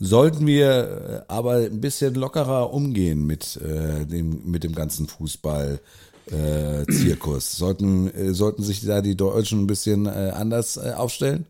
Sollten 0.00 0.46
wir 0.46 1.24
äh, 1.28 1.32
aber 1.32 1.56
ein 1.56 1.80
bisschen 1.80 2.14
lockerer 2.14 2.72
umgehen 2.72 3.26
mit, 3.26 3.56
äh, 3.56 4.06
dem, 4.06 4.42
mit 4.50 4.64
dem 4.64 4.74
ganzen 4.74 5.06
Fußball. 5.06 5.80
Äh, 6.30 6.86
Zirkus. 6.90 7.52
Sollten, 7.56 8.08
äh, 8.08 8.32
sollten 8.32 8.62
sich 8.62 8.80
da 8.80 9.02
die 9.02 9.14
Deutschen 9.14 9.60
ein 9.60 9.66
bisschen 9.66 10.06
anders 10.06 10.78
aufstellen? 10.78 11.44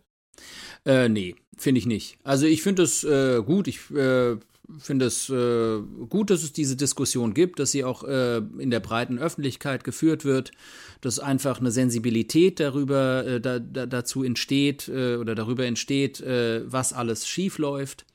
Äh, 0.85 1.09
nee, 1.09 1.37
finde 1.57 1.79
ich 1.79 1.87
nicht. 1.87 2.19
Also 2.25 2.47
ich 2.47 2.63
finde 2.63 2.83
es 2.83 3.05
äh, 3.05 3.41
gut. 3.45 3.69
Ich 3.69 3.89
äh, 3.93 4.37
finde 4.79 5.07
es 5.07 5.29
äh, 5.29 5.81
gut, 6.09 6.31
dass 6.31 6.43
es 6.43 6.53
diese 6.53 6.77
Diskussion 6.77 7.35
gibt, 7.35 7.59
dass 7.59 7.73
sie 7.73 7.85
auch 7.85 8.05
äh, 8.05 8.39
in 8.59 8.71
der 8.71 8.81
breiten 8.81 9.19
Öffentlichkeit 9.19 9.85
geführt 9.85 10.25
wird, 10.25 10.53
dass 11.01 11.19
einfach 11.19 11.61
eine 11.61 11.71
Sensibilität 11.71 12.61
darüber 12.61 13.27
äh, 13.27 13.41
da, 13.41 13.59
da, 13.59 13.87
dazu 13.87 14.23
entsteht 14.23 14.89
äh, 14.89 15.17
oder 15.17 15.35
darüber 15.35 15.67
entsteht, 15.67 16.21
äh, 16.21 16.63
was 16.71 16.93
alles 16.93 17.29
schief 17.29 17.59
läuft. 17.59 18.07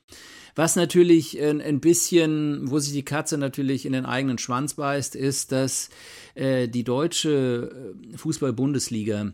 Was 0.55 0.75
natürlich 0.75 1.39
ein 1.41 1.79
bisschen, 1.79 2.69
wo 2.69 2.79
sich 2.79 2.91
die 2.91 3.05
Katze 3.05 3.37
natürlich 3.37 3.85
in 3.85 3.93
den 3.93 4.05
eigenen 4.05 4.39
Schwanz 4.39 4.73
beißt, 4.73 5.15
ist, 5.15 5.53
dass 5.53 5.89
äh, 6.35 6.67
die 6.67 6.83
deutsche 6.83 7.95
Fußball-Bundesliga 8.15 9.31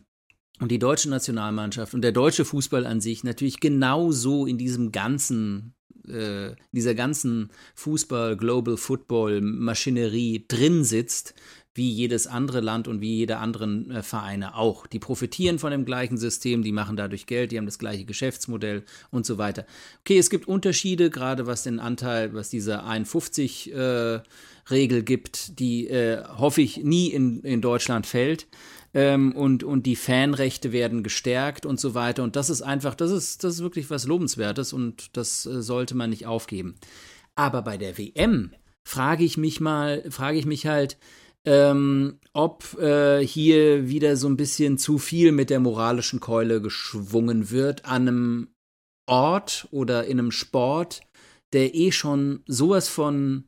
und 0.60 0.72
die 0.72 0.80
deutsche 0.80 1.10
Nationalmannschaft 1.10 1.94
und 1.94 2.02
der 2.02 2.12
deutsche 2.12 2.46
Fußball 2.46 2.86
an 2.86 3.02
sich 3.02 3.24
natürlich 3.24 3.60
genauso 3.60 4.46
in 4.46 4.58
diesem 4.58 4.92
ganzen, 4.92 5.74
äh, 6.10 6.56
dieser 6.72 6.96
ganzen 6.96 7.50
Fußball, 7.76 8.38
Global 8.38 8.78
Football 8.78 9.42
Maschinerie 9.42 10.46
drin 10.48 10.84
sitzt, 10.84 11.34
wie 11.76 11.92
jedes 11.92 12.26
andere 12.26 12.62
Land 12.62 12.88
und 12.88 13.02
wie 13.02 13.18
jede 13.18 13.38
anderen 13.38 13.92
äh, 13.92 14.02
Vereine 14.02 14.56
auch. 14.56 14.88
Die 14.88 15.00
profitieren 15.00 15.60
von 15.60 15.72
dem 15.72 15.84
gleichen 15.84 16.18
System, 16.18 16.64
die 16.64 16.72
machen 16.72 16.96
dadurch 16.96 17.26
Geld, 17.26 17.52
die 17.52 17.58
haben 17.58 17.66
das 17.66 17.80
gleiche 17.80 18.06
Geschäftsmodell 18.06 18.84
und 19.12 19.26
so 19.26 19.38
weiter. 19.38 19.66
Okay, 20.00 20.18
es 20.18 20.30
gibt 20.30 20.48
Unterschiede, 20.48 21.10
gerade 21.10 21.48
was 21.48 21.64
den 21.64 21.80
Anteil, 21.80 22.34
was 22.34 22.50
diese 22.50 22.84
51 22.84 23.74
äh, 23.74 24.22
Regel 24.70 25.04
gibt, 25.04 25.60
die 25.60 25.88
äh, 25.90 26.24
hoffe 26.38 26.62
ich 26.62 26.78
nie 26.78 27.08
in, 27.08 27.42
in 27.42 27.62
Deutschland 27.62 28.08
fällt 28.08 28.48
ähm, 28.96 29.34
und, 29.34 29.64
und 29.64 29.86
die 29.86 29.98
Fanrechte 29.98 30.72
werden 30.72 31.04
gestärkt 31.04 31.66
und 31.66 31.80
so 31.80 31.94
weiter. 31.94 32.24
Und 32.24 32.38
das 32.38 32.50
ist 32.50 32.62
einfach, 32.62 32.96
das 32.96 33.12
ist, 33.12 33.44
das 33.44 33.56
ist 33.56 33.62
wirklich 33.62 33.90
was 33.90 34.08
Lobenswertes 34.08 34.72
und 34.74 35.16
das 35.18 35.46
äh, 35.46 35.62
sollte 35.62 35.96
man 35.96 36.10
nicht 36.10 36.26
aufgeben. 36.26 36.76
Aber 37.36 37.62
bei 37.62 37.78
der 37.78 37.98
WM 37.98 38.54
frage 38.88 39.26
ich 39.26 39.38
mich 39.38 39.60
mal, 39.60 40.04
frage 40.10 40.40
ich 40.40 40.46
mich 40.46 40.66
halt, 40.66 40.98
ähm, 41.44 42.20
ob 42.34 42.80
äh, 42.80 43.20
hier 43.20 43.90
wieder 43.90 44.16
so 44.16 44.28
ein 44.28 44.38
bisschen 44.38 44.78
zu 44.78 44.98
viel 44.98 45.34
mit 45.34 45.50
der 45.50 45.60
moralischen 45.60 46.22
Keule 46.22 46.62
geschwungen 46.62 47.52
wird 47.52 47.86
an 47.86 48.08
einem 48.08 48.48
Ort 49.08 49.68
oder 49.72 50.06
in 50.06 50.20
einem 50.20 50.32
Sport, 50.32 51.02
der 51.54 51.76
eh 51.76 51.92
schon 51.92 52.44
sowas 52.48 52.88
von 52.88 53.44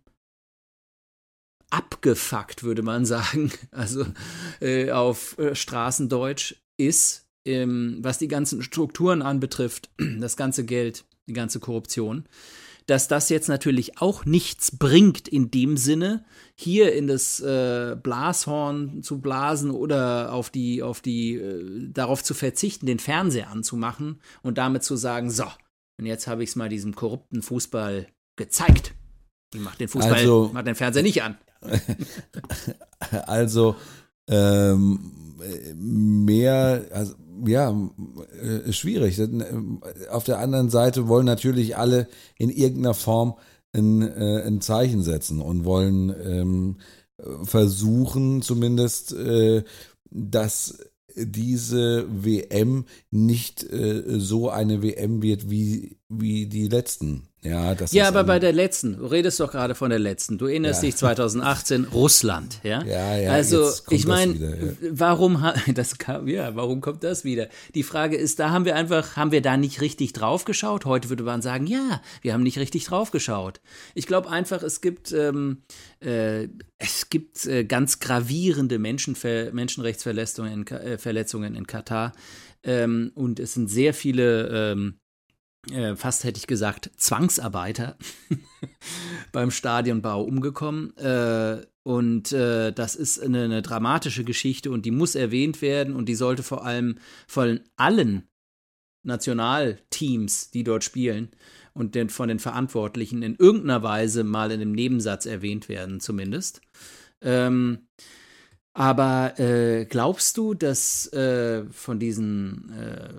abgefuckt, 1.70 2.64
würde 2.64 2.82
man 2.82 3.06
sagen, 3.06 3.52
also 3.72 4.06
äh, 4.62 4.92
auf 4.92 5.38
äh, 5.38 5.56
Straßendeutsch 5.56 6.56
ist, 6.78 7.28
ähm, 7.46 8.00
was 8.02 8.18
die 8.18 8.28
ganzen 8.28 8.62
Strukturen 8.62 9.22
anbetrifft, 9.22 9.90
das 10.20 10.38
ganze 10.38 10.66
Geld, 10.66 11.06
die 11.28 11.34
ganze 11.34 11.60
Korruption, 11.60 12.26
dass 12.86 13.10
das 13.10 13.28
jetzt 13.28 13.50
natürlich 13.50 14.00
auch 14.00 14.24
nichts 14.24 14.78
bringt 14.78 15.28
in 15.28 15.52
dem 15.52 15.76
Sinne, 15.76 16.24
hier 16.56 16.94
in 16.94 17.08
das 17.08 17.42
äh, 17.42 17.98
Blashorn 18.02 19.04
zu 19.04 19.20
blasen 19.20 19.72
oder 19.72 20.32
auf 20.32 20.50
die, 20.50 20.82
auf 20.82 21.02
die, 21.02 21.36
äh, 21.36 21.90
darauf 21.92 22.24
zu 22.24 22.34
verzichten, 22.34 22.86
den 22.86 23.00
Fernseher 23.00 23.50
anzumachen 23.50 24.22
und 24.42 24.58
damit 24.58 24.84
zu 24.84 24.96
sagen, 24.96 25.30
so, 25.30 25.44
und 26.00 26.06
jetzt 26.06 26.28
habe 26.28 26.44
ich 26.44 26.52
es 26.52 26.56
mal 26.56 26.70
diesem 26.70 26.96
korrupten 26.96 27.42
Fußball 27.42 28.08
gezeigt. 28.38 28.94
Ich 29.54 29.60
mach 29.60 29.76
den 29.76 29.90
Fußball, 29.90 30.14
Also- 30.14 30.52
mach 30.54 30.64
den 30.64 30.76
Fernseher 30.76 31.04
nicht 31.04 31.24
an. 31.24 31.38
Also 33.26 33.76
ähm, 34.28 35.12
mehr, 35.76 36.86
also 36.92 37.14
ja, 37.46 37.72
äh, 38.42 38.72
schwierig. 38.72 39.20
Äh, 39.20 39.28
Auf 40.10 40.24
der 40.24 40.40
anderen 40.40 40.70
Seite 40.70 41.08
wollen 41.08 41.26
natürlich 41.26 41.78
alle 41.78 42.08
in 42.38 42.50
irgendeiner 42.50 42.94
Form 42.94 43.36
ein, 43.74 44.02
äh, 44.02 44.44
ein 44.46 44.62
Zeichen 44.62 45.04
setzen 45.04 45.42
und 45.42 45.66
wollen 45.66 46.14
ähm, 46.24 46.78
versuchen 47.44 48.42
zumindest, 48.42 49.14
äh, 49.14 49.64
dass 50.10 50.80
diese 51.16 52.06
WM 52.10 52.86
nicht 53.12 53.64
äh, 53.64 54.04
so 54.20 54.50
eine 54.50 54.82
WM 54.84 55.22
wird 55.22 55.50
wie, 55.50 55.98
wie 56.10 56.48
die 56.48 56.68
letzten. 56.68 57.27
Ja, 57.44 57.76
das 57.76 57.92
Ja, 57.94 58.08
aber 58.08 58.24
bei 58.24 58.40
der 58.40 58.52
letzten, 58.52 58.98
du 58.98 59.06
redest 59.06 59.40
doch 59.40 59.52
gerade 59.52 59.76
von 59.76 59.92
der 59.92 60.00
letzten. 60.00 60.40
Du 60.40 60.48
erinnerst 60.48 60.82
Ja. 60.82 60.88
dich 60.88 60.96
2018 60.98 61.86
Russland, 61.94 62.60
ja? 62.64 62.84
Ja, 62.84 63.16
ja, 63.16 63.32
Also, 63.32 63.72
ich 63.92 64.08
meine, 64.08 64.34
ja. 64.34 64.90
warum 64.92 65.42
ha- 65.44 65.54
das 65.76 66.00
kam, 66.00 66.28
ja, 66.28 66.56
warum 66.56 66.82
kommt 66.82 67.04
das 67.04 67.24
wieder? 67.24 67.48
Die 67.76 67.84
Frage 67.84 68.18
ist, 68.18 68.40
da 68.40 68.50
haben 68.50 68.66
wir 68.66 68.76
einfach, 68.76 69.16
haben 69.18 69.32
wir 69.32 69.42
da 69.44 69.56
nicht 69.56 69.82
richtig 69.82 70.14
drauf 70.14 70.46
geschaut? 70.46 70.86
Heute 70.86 71.10
würde 71.10 71.24
man 71.24 71.44
sagen, 71.44 71.68
ja, 71.68 72.02
wir 72.22 72.34
haben 72.34 72.42
nicht 72.44 72.58
richtig 72.58 72.86
drauf 72.86 73.12
geschaut. 73.12 73.62
Ich 73.94 74.08
glaube 74.08 74.30
einfach, 74.32 74.64
es 74.64 74.82
gibt 74.82 75.12
ähm, 75.12 75.62
äh, 76.00 76.48
es 76.80 77.10
gibt 77.10 77.46
äh, 77.46 77.66
ganz 77.66 78.00
gravierende 78.00 78.80
Menschenver 78.80 79.52
Menschenrechtsverletzungen 79.54 80.54
in, 80.54 80.68
äh, 80.68 80.98
Verletzungen 80.98 81.54
in 81.56 81.68
Katar. 81.68 82.14
Ähm, 82.64 83.12
und 83.14 83.40
es 83.40 83.54
sind 83.54 83.70
sehr 83.70 83.94
viele 83.94 84.72
ähm, 84.72 84.96
äh, 85.72 85.96
fast 85.96 86.24
hätte 86.24 86.38
ich 86.38 86.48
gesagt, 86.48 86.92
Zwangsarbeiter 86.98 87.98
beim 89.32 89.52
Stadionbau 89.52 90.24
umgekommen. 90.24 90.96
Äh, 90.98 91.66
und 91.84 92.32
äh, 92.34 92.72
das 92.72 92.96
ist 92.96 93.22
eine, 93.22 93.44
eine 93.44 93.62
dramatische 93.62 94.24
Geschichte 94.24 94.72
und 94.72 94.86
die 94.86 94.92
muss 94.92 95.16
erwähnt 95.16 95.62
werden 95.62 95.96
und 95.96 96.10
die 96.10 96.16
sollte 96.16 96.44
vor 96.44 96.66
allem 96.66 96.98
von 97.28 97.62
allen 97.78 98.28
Nationalteams, 99.04 100.52
die 100.52 100.64
dort 100.64 100.84
spielen 100.84 101.32
und 101.74 101.96
den, 101.96 102.10
von 102.10 102.28
den 102.28 102.40
Verantwortlichen 102.40 103.24
in 103.24 103.36
irgendeiner 103.36 103.84
Weise 103.84 104.24
mal 104.24 104.52
in 104.52 104.62
einem 104.62 104.74
Nebensatz 104.74 105.26
erwähnt 105.26 105.70
werden, 105.70 106.00
zumindest. 106.00 106.62
Ähm, 107.22 107.88
aber 108.74 109.40
äh, 109.40 109.86
glaubst 109.86 110.38
du, 110.38 110.54
dass 110.54 111.12
äh, 111.14 111.64
von 111.72 112.00
diesen 112.00 112.70
äh, 112.74 113.14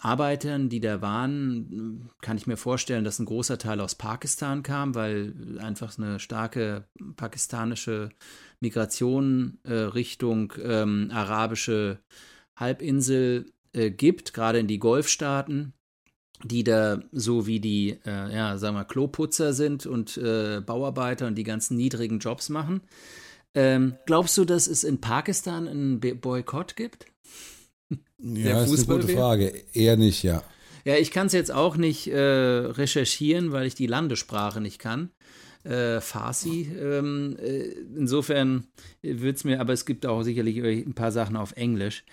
Arbeitern, 0.00 0.68
die 0.68 0.80
da 0.80 1.00
waren, 1.00 2.10
kann 2.20 2.36
ich 2.36 2.46
mir 2.46 2.56
vorstellen, 2.56 3.04
dass 3.04 3.18
ein 3.18 3.26
großer 3.26 3.58
Teil 3.58 3.80
aus 3.80 3.94
Pakistan 3.94 4.62
kam, 4.62 4.94
weil 4.94 5.58
einfach 5.60 5.96
eine 5.98 6.18
starke 6.18 6.84
pakistanische 7.16 8.10
Migration 8.60 9.58
äh, 9.64 9.72
Richtung 9.72 10.52
ähm, 10.62 11.10
arabische 11.12 11.98
Halbinsel 12.56 13.52
äh, 13.72 13.90
gibt, 13.90 14.34
gerade 14.34 14.58
in 14.58 14.66
die 14.66 14.78
Golfstaaten, 14.78 15.72
die 16.44 16.64
da 16.64 17.00
so 17.12 17.46
wie 17.46 17.60
die, 17.60 17.98
äh, 18.04 18.34
ja, 18.34 18.58
sagen 18.58 18.76
wir, 18.76 18.84
Kloputzer 18.84 19.52
sind 19.52 19.86
und 19.86 20.16
äh, 20.16 20.60
Bauarbeiter 20.60 21.26
und 21.26 21.36
die 21.36 21.44
ganzen 21.44 21.76
niedrigen 21.76 22.18
Jobs 22.18 22.48
machen. 22.48 22.82
Ähm, 23.54 23.96
glaubst 24.06 24.36
du, 24.38 24.44
dass 24.44 24.66
es 24.66 24.84
in 24.84 25.00
Pakistan 25.00 25.68
einen 25.68 26.00
Boykott 26.00 26.76
gibt? 26.76 27.06
Ja, 28.18 28.64
der 28.64 28.64
ist 28.64 28.88
eine 28.88 29.00
gute? 29.00 29.12
Frage. 29.12 29.52
Eher 29.72 29.96
nicht, 29.96 30.22
ja. 30.22 30.42
Ja, 30.84 30.96
ich 30.96 31.10
kann 31.10 31.26
es 31.28 31.32
jetzt 31.32 31.52
auch 31.52 31.76
nicht 31.76 32.08
äh, 32.08 32.18
recherchieren, 32.18 33.52
weil 33.52 33.66
ich 33.66 33.74
die 33.74 33.86
Landessprache 33.86 34.60
nicht 34.60 34.78
kann. 34.78 35.10
Äh, 35.64 36.00
Farsi. 36.00 36.68
Ähm, 36.80 37.36
äh, 37.40 37.68
insofern 37.96 38.66
wird 39.00 39.36
es 39.36 39.44
mir, 39.44 39.60
aber 39.60 39.72
es 39.72 39.86
gibt 39.86 40.06
auch 40.06 40.22
sicherlich 40.22 40.58
ein 40.58 40.94
paar 40.94 41.12
Sachen 41.12 41.36
auf 41.36 41.52
Englisch. 41.52 42.04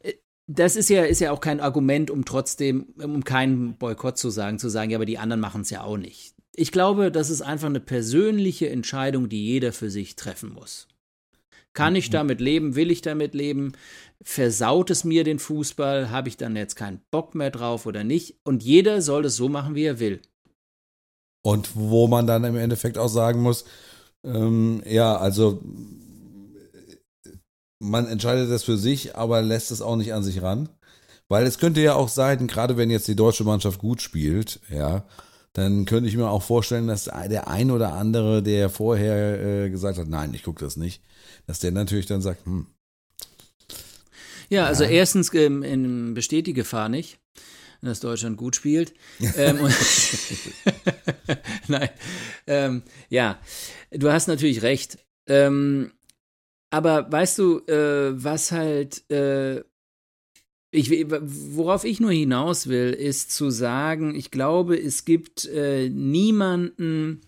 Äh, 0.00 0.14
das 0.46 0.76
ist 0.76 0.90
ja, 0.90 1.04
ist 1.04 1.20
ja 1.20 1.30
auch 1.30 1.40
kein 1.40 1.60
Argument, 1.60 2.10
um 2.10 2.24
trotzdem, 2.24 2.88
um 3.02 3.24
keinen 3.24 3.78
Boykott 3.78 4.18
zu 4.18 4.30
sagen, 4.30 4.58
zu 4.58 4.68
sagen, 4.68 4.90
ja, 4.90 4.98
aber 4.98 5.06
die 5.06 5.18
anderen 5.18 5.40
machen 5.40 5.62
es 5.62 5.70
ja 5.70 5.82
auch 5.82 5.96
nicht. 5.96 6.34
Ich 6.56 6.72
glaube, 6.72 7.12
das 7.12 7.30
ist 7.30 7.40
einfach 7.40 7.68
eine 7.68 7.80
persönliche 7.80 8.68
Entscheidung, 8.68 9.28
die 9.28 9.46
jeder 9.46 9.72
für 9.72 9.90
sich 9.90 10.16
treffen 10.16 10.52
muss. 10.52 10.88
Kann 11.72 11.94
ich 11.94 12.08
mhm. 12.08 12.12
damit 12.12 12.40
leben? 12.40 12.74
Will 12.74 12.90
ich 12.90 13.00
damit 13.00 13.34
leben? 13.34 13.72
Versaut 14.22 14.90
es 14.90 15.04
mir 15.04 15.24
den 15.24 15.38
Fußball? 15.38 16.10
Habe 16.10 16.28
ich 16.28 16.36
dann 16.36 16.56
jetzt 16.56 16.76
keinen 16.76 17.00
Bock 17.10 17.34
mehr 17.34 17.50
drauf 17.50 17.86
oder 17.86 18.04
nicht? 18.04 18.36
Und 18.44 18.62
jeder 18.62 19.00
soll 19.02 19.24
es 19.24 19.36
so 19.36 19.48
machen, 19.48 19.74
wie 19.74 19.84
er 19.84 19.98
will. 19.98 20.20
Und 21.42 21.70
wo 21.74 22.06
man 22.06 22.26
dann 22.26 22.44
im 22.44 22.56
Endeffekt 22.56 22.98
auch 22.98 23.08
sagen 23.08 23.40
muss, 23.40 23.64
ähm, 24.24 24.82
ja, 24.84 25.16
also 25.16 25.62
man 27.78 28.06
entscheidet 28.06 28.50
das 28.50 28.62
für 28.62 28.76
sich, 28.76 29.16
aber 29.16 29.40
lässt 29.40 29.70
es 29.70 29.80
auch 29.80 29.96
nicht 29.96 30.12
an 30.12 30.22
sich 30.22 30.42
ran. 30.42 30.68
Weil 31.28 31.46
es 31.46 31.58
könnte 31.58 31.80
ja 31.80 31.94
auch 31.94 32.08
sein, 32.08 32.46
gerade 32.46 32.76
wenn 32.76 32.90
jetzt 32.90 33.08
die 33.08 33.16
deutsche 33.16 33.44
Mannschaft 33.44 33.78
gut 33.78 34.02
spielt, 34.02 34.60
ja, 34.68 35.04
dann 35.52 35.84
könnte 35.84 36.08
ich 36.08 36.16
mir 36.16 36.28
auch 36.28 36.42
vorstellen, 36.42 36.88
dass 36.88 37.04
der 37.04 37.48
ein 37.48 37.70
oder 37.70 37.94
andere, 37.94 38.42
der 38.42 38.68
vorher 38.68 39.64
äh, 39.64 39.70
gesagt 39.70 39.98
hat, 39.98 40.08
nein, 40.08 40.34
ich 40.34 40.42
gucke 40.42 40.64
das 40.64 40.76
nicht, 40.76 41.02
dass 41.46 41.60
der 41.60 41.72
natürlich 41.72 42.06
dann 42.06 42.20
sagt, 42.20 42.44
hm. 42.46 42.66
Ja, 44.50 44.66
also 44.66 44.84
ja. 44.84 44.90
erstens 44.90 45.32
ähm, 45.32 46.12
besteht 46.12 46.46
die 46.48 46.52
Gefahr 46.52 46.88
nicht, 46.88 47.18
dass 47.80 48.00
Deutschland 48.00 48.36
gut 48.36 48.56
spielt. 48.56 48.92
ähm, 49.36 49.60
nein, 51.68 51.88
ähm, 52.46 52.82
ja, 53.08 53.40
du 53.92 54.12
hast 54.12 54.26
natürlich 54.26 54.62
recht. 54.62 54.98
Ähm, 55.28 55.92
aber 56.70 57.10
weißt 57.10 57.38
du, 57.38 57.60
äh, 57.68 58.22
was 58.22 58.50
halt, 58.50 59.08
äh, 59.10 59.60
ich, 60.72 60.90
worauf 60.90 61.84
ich 61.84 62.00
nur 62.00 62.12
hinaus 62.12 62.68
will, 62.68 62.92
ist 62.92 63.30
zu 63.32 63.50
sagen, 63.50 64.14
ich 64.16 64.32
glaube, 64.32 64.76
es 64.76 65.04
gibt 65.04 65.46
äh, 65.46 65.88
niemanden, 65.88 67.20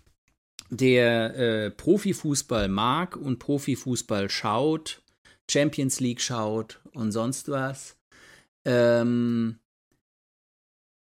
der 0.70 1.36
äh, 1.36 1.70
Profifußball 1.70 2.68
mag 2.68 3.16
und 3.16 3.38
Profifußball 3.38 4.30
schaut, 4.30 5.02
Champions 5.48 6.00
League 6.00 6.20
schaut 6.20 6.81
und 6.94 7.12
sonst 7.12 7.48
was, 7.48 7.96
ähm, 8.64 9.58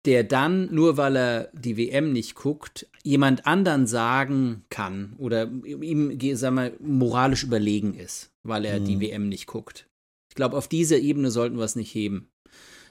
der 0.06 0.24
dann, 0.24 0.74
nur 0.74 0.96
weil 0.96 1.18
er 1.18 1.52
die 1.54 1.76
WM 1.76 2.14
nicht 2.14 2.36
guckt, 2.36 2.88
jemand 3.04 3.46
anderen 3.46 3.88
sagen 3.88 4.64
kann 4.70 5.14
oder 5.18 5.52
ihm, 5.66 6.18
sagen 6.36 6.56
wir, 6.56 6.74
moralisch 6.80 7.44
überlegen 7.44 7.94
ist, 7.94 8.32
weil 8.44 8.64
er 8.64 8.80
mhm. 8.80 8.86
die 8.86 9.00
WM 9.02 9.28
nicht 9.28 9.48
guckt. 9.48 9.90
Ich 10.30 10.36
glaube, 10.36 10.56
auf 10.56 10.68
dieser 10.68 10.98
Ebene 10.98 11.32
sollten 11.32 11.58
wir 11.58 11.66
es 11.66 11.76
nicht 11.76 11.94
heben. 11.94 12.30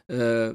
Äh, 0.09 0.55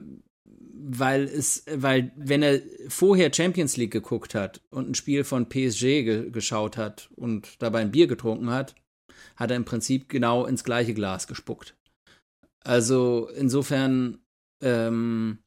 weil 0.84 1.24
es, 1.24 1.64
weil, 1.72 2.12
wenn 2.16 2.42
er 2.42 2.62
vorher 2.88 3.34
Champions 3.34 3.78
League 3.78 3.92
geguckt 3.92 4.36
hat 4.36 4.62
und 4.70 4.90
ein 4.90 4.96
Spiel 4.96 5.24
von 5.24 5.48
PSG 5.48 6.04
ge 6.04 6.30
geschaut 6.32 6.78
hat 6.78 7.10
und 7.16 7.62
dabei 7.62 7.82
ein 7.82 7.92
Bier 7.92 8.08
getrunken 8.08 8.50
hat, 8.50 8.76
hat 9.36 9.52
er 9.52 9.58
im 9.58 9.66
Prinzip 9.66 10.10
genau 10.10 10.46
ins 10.46 10.64
gleiche 10.64 10.94
Glas 10.94 11.28
gespuckt. 11.28 11.76
Also 12.64 13.30
insofern 13.36 14.20
ähm, 14.62 15.40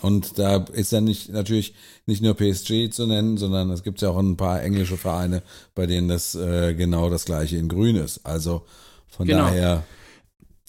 und 0.00 0.38
da 0.38 0.64
ist 0.72 0.92
ja 0.92 1.00
nicht 1.00 1.28
natürlich 1.30 1.74
nicht 2.06 2.22
nur 2.22 2.34
PSG 2.34 2.90
zu 2.90 3.06
nennen, 3.06 3.36
sondern 3.36 3.70
es 3.70 3.82
gibt 3.82 4.00
ja 4.00 4.10
auch 4.10 4.18
ein 4.18 4.36
paar 4.36 4.62
englische 4.62 4.96
Vereine, 4.96 5.42
bei 5.74 5.86
denen 5.86 6.08
das 6.08 6.34
äh, 6.36 6.74
genau 6.74 7.10
das 7.10 7.24
gleiche 7.24 7.56
in 7.56 7.68
Grün 7.68 7.96
ist. 7.96 8.24
Also 8.24 8.64
von 9.08 9.26
genau. 9.26 9.46
daher 9.46 9.84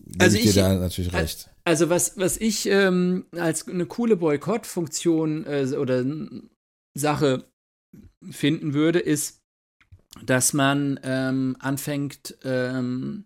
gebe 0.04 0.23
also 0.23 0.38
ich 0.38 0.43
dir 0.43 0.54
da 0.54 0.75
natürlich 0.75 1.13
recht. 1.13 1.49
Also 1.63 1.89
was, 1.89 2.17
was 2.17 2.38
ich 2.38 2.65
ähm, 2.65 3.25
als 3.38 3.67
eine 3.67 3.86
coole 3.86 4.15
Boykottfunktion 4.15 5.45
äh, 5.45 5.75
oder 5.78 6.04
Sache 6.95 7.45
finden 8.28 8.73
würde, 8.73 8.97
ist, 8.97 9.41
dass 10.25 10.54
man 10.54 10.99
ähm, 11.04 11.56
anfängt, 11.60 12.38
ähm, 12.43 13.25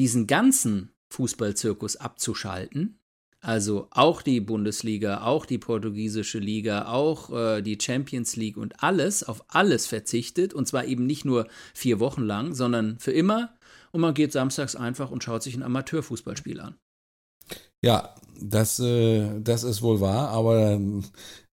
diesen 0.00 0.26
ganzen 0.26 0.90
Fußballzirkus 1.10 1.96
abzuschalten 1.96 3.00
also 3.42 3.88
auch 3.90 4.20
die 4.20 4.40
Bundesliga, 4.40 5.22
auch 5.22 5.46
die 5.46 5.56
portugiesische 5.56 6.38
Liga, 6.38 6.86
auch 6.86 7.30
äh, 7.32 7.62
die 7.62 7.78
Champions 7.80 8.36
League 8.36 8.58
und 8.58 8.82
alles, 8.82 9.22
auf 9.22 9.42
alles 9.48 9.86
verzichtet. 9.86 10.52
Und 10.52 10.68
zwar 10.68 10.84
eben 10.84 11.06
nicht 11.06 11.24
nur 11.24 11.46
vier 11.72 12.00
Wochen 12.00 12.22
lang, 12.22 12.54
sondern 12.54 12.98
für 12.98 13.12
immer. 13.12 13.54
Und 13.92 14.02
man 14.02 14.12
geht 14.12 14.32
samstags 14.32 14.76
einfach 14.76 15.10
und 15.10 15.24
schaut 15.24 15.42
sich 15.42 15.54
ein 15.54 15.62
Amateurfußballspiel 15.62 16.60
an. 16.60 16.76
Ja, 17.82 18.14
das, 18.38 18.78
äh, 18.78 19.40
das 19.40 19.64
ist 19.64 19.80
wohl 19.80 20.00
wahr, 20.00 20.28
aber 20.28 20.78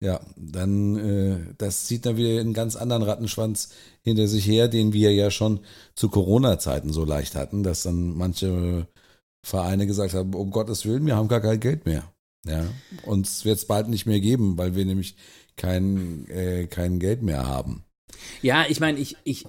ja, 0.04 0.20
dann, 0.36 0.96
äh, 0.96 1.54
das 1.56 1.86
zieht 1.86 2.04
dann 2.04 2.18
wieder 2.18 2.38
einen 2.38 2.52
ganz 2.52 2.76
anderen 2.76 3.02
Rattenschwanz 3.02 3.70
hinter 4.02 4.28
sich 4.28 4.46
her, 4.46 4.68
den 4.68 4.92
wir 4.92 5.14
ja 5.14 5.30
schon 5.30 5.60
zu 5.94 6.10
Corona-Zeiten 6.10 6.92
so 6.92 7.06
leicht 7.06 7.34
hatten, 7.34 7.62
dass 7.62 7.84
dann 7.84 8.14
manche 8.14 8.86
Vereine 9.42 9.86
gesagt 9.86 10.12
haben, 10.12 10.34
um 10.34 10.50
Gottes 10.50 10.84
Willen, 10.84 11.06
wir 11.06 11.16
haben 11.16 11.28
gar 11.28 11.40
kein 11.40 11.58
Geld 11.58 11.86
mehr. 11.86 12.12
Ja, 12.46 12.66
uns 13.04 13.46
wird 13.46 13.56
es 13.56 13.66
bald 13.66 13.88
nicht 13.88 14.04
mehr 14.04 14.20
geben, 14.20 14.58
weil 14.58 14.76
wir 14.76 14.84
nämlich 14.84 15.16
kein, 15.56 16.28
äh, 16.28 16.66
kein 16.66 16.98
Geld 16.98 17.22
mehr 17.22 17.46
haben. 17.46 17.84
Ja, 18.42 18.66
ich 18.68 18.80
meine, 18.80 18.98
ich, 18.98 19.16
ich, 19.24 19.46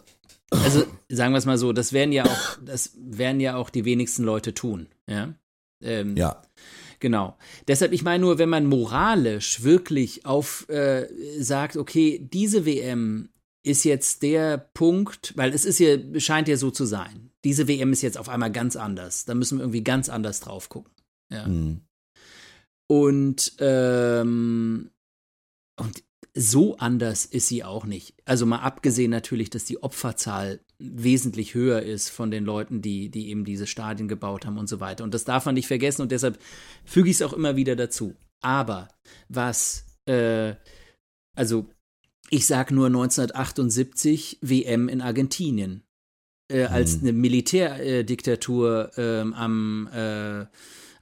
also 0.51 0.85
sagen 1.09 1.33
wir 1.33 1.39
es 1.39 1.45
mal 1.45 1.57
so, 1.57 1.73
das 1.73 1.91
werden 1.91 2.13
ja 2.13 2.23
auch, 2.23 2.57
das 2.65 2.91
werden 2.95 3.41
ja 3.41 3.57
auch 3.57 3.69
die 3.69 3.83
wenigsten 3.83 4.23
Leute 4.23 4.53
tun. 4.53 4.87
Ja. 5.09 5.33
Ähm, 5.83 6.15
ja. 6.15 6.41
Genau. 7.05 7.37
Deshalb, 7.67 7.91
ich 7.91 8.01
meine 8.01 8.23
nur, 8.23 8.39
wenn 8.39 8.49
man 8.49 8.65
moralisch 8.65 9.61
wirklich 9.61 10.25
auf 10.25 10.67
äh, 10.69 11.05
sagt, 11.37 11.77
okay, 11.77 12.27
diese 12.33 12.65
WM 12.65 13.29
ist 13.61 13.83
jetzt 13.83 14.23
der 14.23 14.57
Punkt, 14.57 15.31
weil 15.35 15.53
es 15.53 15.65
ist 15.65 15.77
ja, 15.77 15.97
scheint 16.19 16.47
ja 16.47 16.57
so 16.57 16.71
zu 16.71 16.83
sein. 16.83 17.29
Diese 17.43 17.67
WM 17.67 17.93
ist 17.93 18.01
jetzt 18.01 18.17
auf 18.17 18.27
einmal 18.27 18.51
ganz 18.51 18.75
anders. 18.75 19.25
Da 19.25 19.35
müssen 19.35 19.59
wir 19.59 19.65
irgendwie 19.65 19.83
ganz 19.83 20.09
anders 20.09 20.39
drauf 20.39 20.67
gucken. 20.67 20.91
Ja. 21.31 21.45
Mhm. 21.47 21.81
Und, 22.87 23.53
ähm, 23.59 24.89
und 25.79 26.03
so 26.37 26.77
anders 26.77 27.25
ist 27.25 27.47
sie 27.47 27.63
auch 27.63 27.85
nicht. 27.85 28.13
Also 28.25 28.45
mal 28.45 28.59
abgesehen 28.59 29.09
natürlich, 29.09 29.49
dass 29.49 29.63
die 29.63 29.81
Opferzahl 29.81 30.59
wesentlich 30.77 31.53
höher 31.53 31.81
ist 31.81 32.09
von 32.09 32.29
den 32.29 32.43
Leuten, 32.43 32.81
die, 32.81 33.09
die 33.09 33.29
eben 33.29 33.45
diese 33.45 33.65
Stadien 33.65 34.09
gebaut 34.09 34.45
haben 34.45 34.57
und 34.57 34.67
so 34.67 34.81
weiter. 34.81 35.05
Und 35.05 35.13
das 35.13 35.23
darf 35.23 35.45
man 35.45 35.55
nicht 35.55 35.67
vergessen 35.67 36.01
und 36.01 36.11
deshalb 36.11 36.37
füge 36.83 37.09
ich 37.09 37.15
es 37.15 37.21
auch 37.21 37.31
immer 37.31 37.55
wieder 37.55 37.77
dazu. 37.77 38.15
Aber 38.41 38.89
was, 39.29 39.85
äh, 40.07 40.55
also 41.35 41.69
ich 42.29 42.45
sag 42.45 42.69
nur 42.69 42.87
1978 42.87 44.39
WM 44.41 44.89
in 44.89 45.01
Argentinien. 45.01 45.83
Äh, 46.47 46.65
als 46.65 46.97
mhm. 46.97 47.01
eine 47.01 47.13
Militärdiktatur 47.13 48.91
äh, 48.97 49.21
am, 49.21 49.89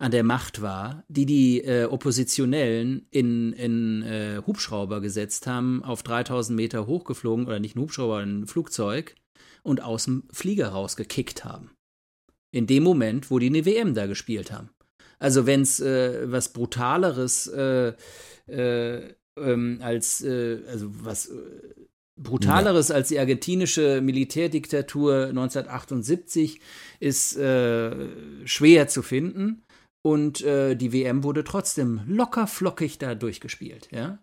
an 0.03 0.11
der 0.11 0.23
Macht 0.23 0.61
war, 0.61 1.03
die 1.07 1.25
die 1.25 1.61
äh, 1.63 1.85
Oppositionellen 1.85 3.07
in, 3.09 3.53
in 3.53 4.03
äh, 4.03 4.41
Hubschrauber 4.45 4.99
gesetzt 4.99 5.47
haben, 5.47 5.83
auf 5.83 6.03
3000 6.03 6.55
Meter 6.55 6.87
hochgeflogen, 6.87 7.45
oder 7.47 7.59
nicht 7.59 7.75
ein 7.75 7.81
Hubschrauber, 7.81 8.17
ein 8.17 8.45
Flugzeug, 8.45 9.15
und 9.63 9.81
aus 9.81 10.05
dem 10.05 10.23
Flieger 10.31 10.69
rausgekickt 10.69 11.45
haben. 11.45 11.71
In 12.51 12.67
dem 12.67 12.83
Moment, 12.83 13.31
wo 13.31 13.39
die 13.39 13.47
eine 13.47 13.65
WM 13.65 13.93
da 13.93 14.05
gespielt 14.05 14.51
haben. 14.51 14.69
Also 15.19 15.45
wenn 15.45 15.61
es 15.61 15.79
äh, 15.79 16.29
was 16.29 16.49
Brutaleres 16.49 17.49
ähm, 19.37 19.79
als, 19.81 20.21
äh, 20.21 20.59
also 20.67 20.87
was 21.01 21.27
äh, 21.27 21.33
brutaleres 22.15 22.89
ja. 22.89 22.95
als 22.95 23.07
die 23.09 23.19
argentinische 23.19 24.01
Militärdiktatur 24.01 25.27
1978 25.27 26.59
ist 26.99 27.37
äh, 27.37 27.91
schwer 28.45 28.87
zu 28.87 29.01
finden. 29.01 29.62
Und 30.03 30.41
äh, 30.41 30.75
die 30.75 30.91
WM 30.91 31.23
wurde 31.23 31.43
trotzdem 31.43 32.01
locker 32.05 32.45
flockig 32.45 32.97
da 32.97 33.15
durchgespielt, 33.15 33.89
ja. 33.91 34.19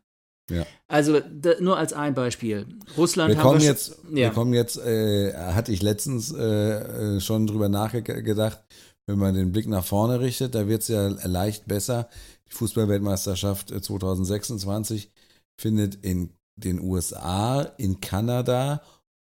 Ja. 0.50 0.66
Also 0.88 1.20
da, 1.20 1.60
nur 1.60 1.78
als 1.78 1.92
ein 1.92 2.14
Beispiel. 2.14 2.66
Russland 2.96 3.34
wir 3.34 3.40
kommen 3.40 3.60
wir 3.60 3.66
jetzt, 3.66 3.98
ja. 4.08 4.14
wir 4.16 4.30
kommen 4.30 4.52
jetzt, 4.52 4.78
äh, 4.78 5.32
hatte 5.32 5.72
ich 5.72 5.80
letztens 5.80 6.32
äh, 6.32 7.16
äh 7.16 7.20
schon 7.20 7.46
drüber 7.46 7.68
nachgedacht, 7.68 8.60
wenn 9.06 9.18
man 9.18 9.34
den 9.34 9.52
Blick 9.52 9.68
nach 9.68 9.84
vorne 9.84 10.20
richtet, 10.20 10.54
da 10.54 10.66
wird 10.66 10.82
es 10.82 10.88
ja 10.88 11.06
leicht 11.08 11.66
besser. 11.66 12.08
Die 12.48 12.54
Fußballweltmeisterschaft 12.54 13.68
2026 13.68 15.06
äh, 15.06 15.10
findet 15.60 15.96
in 16.04 16.30
den 16.56 16.80
USA, 16.80 17.62
in 17.78 18.00
Kanada 18.00 18.82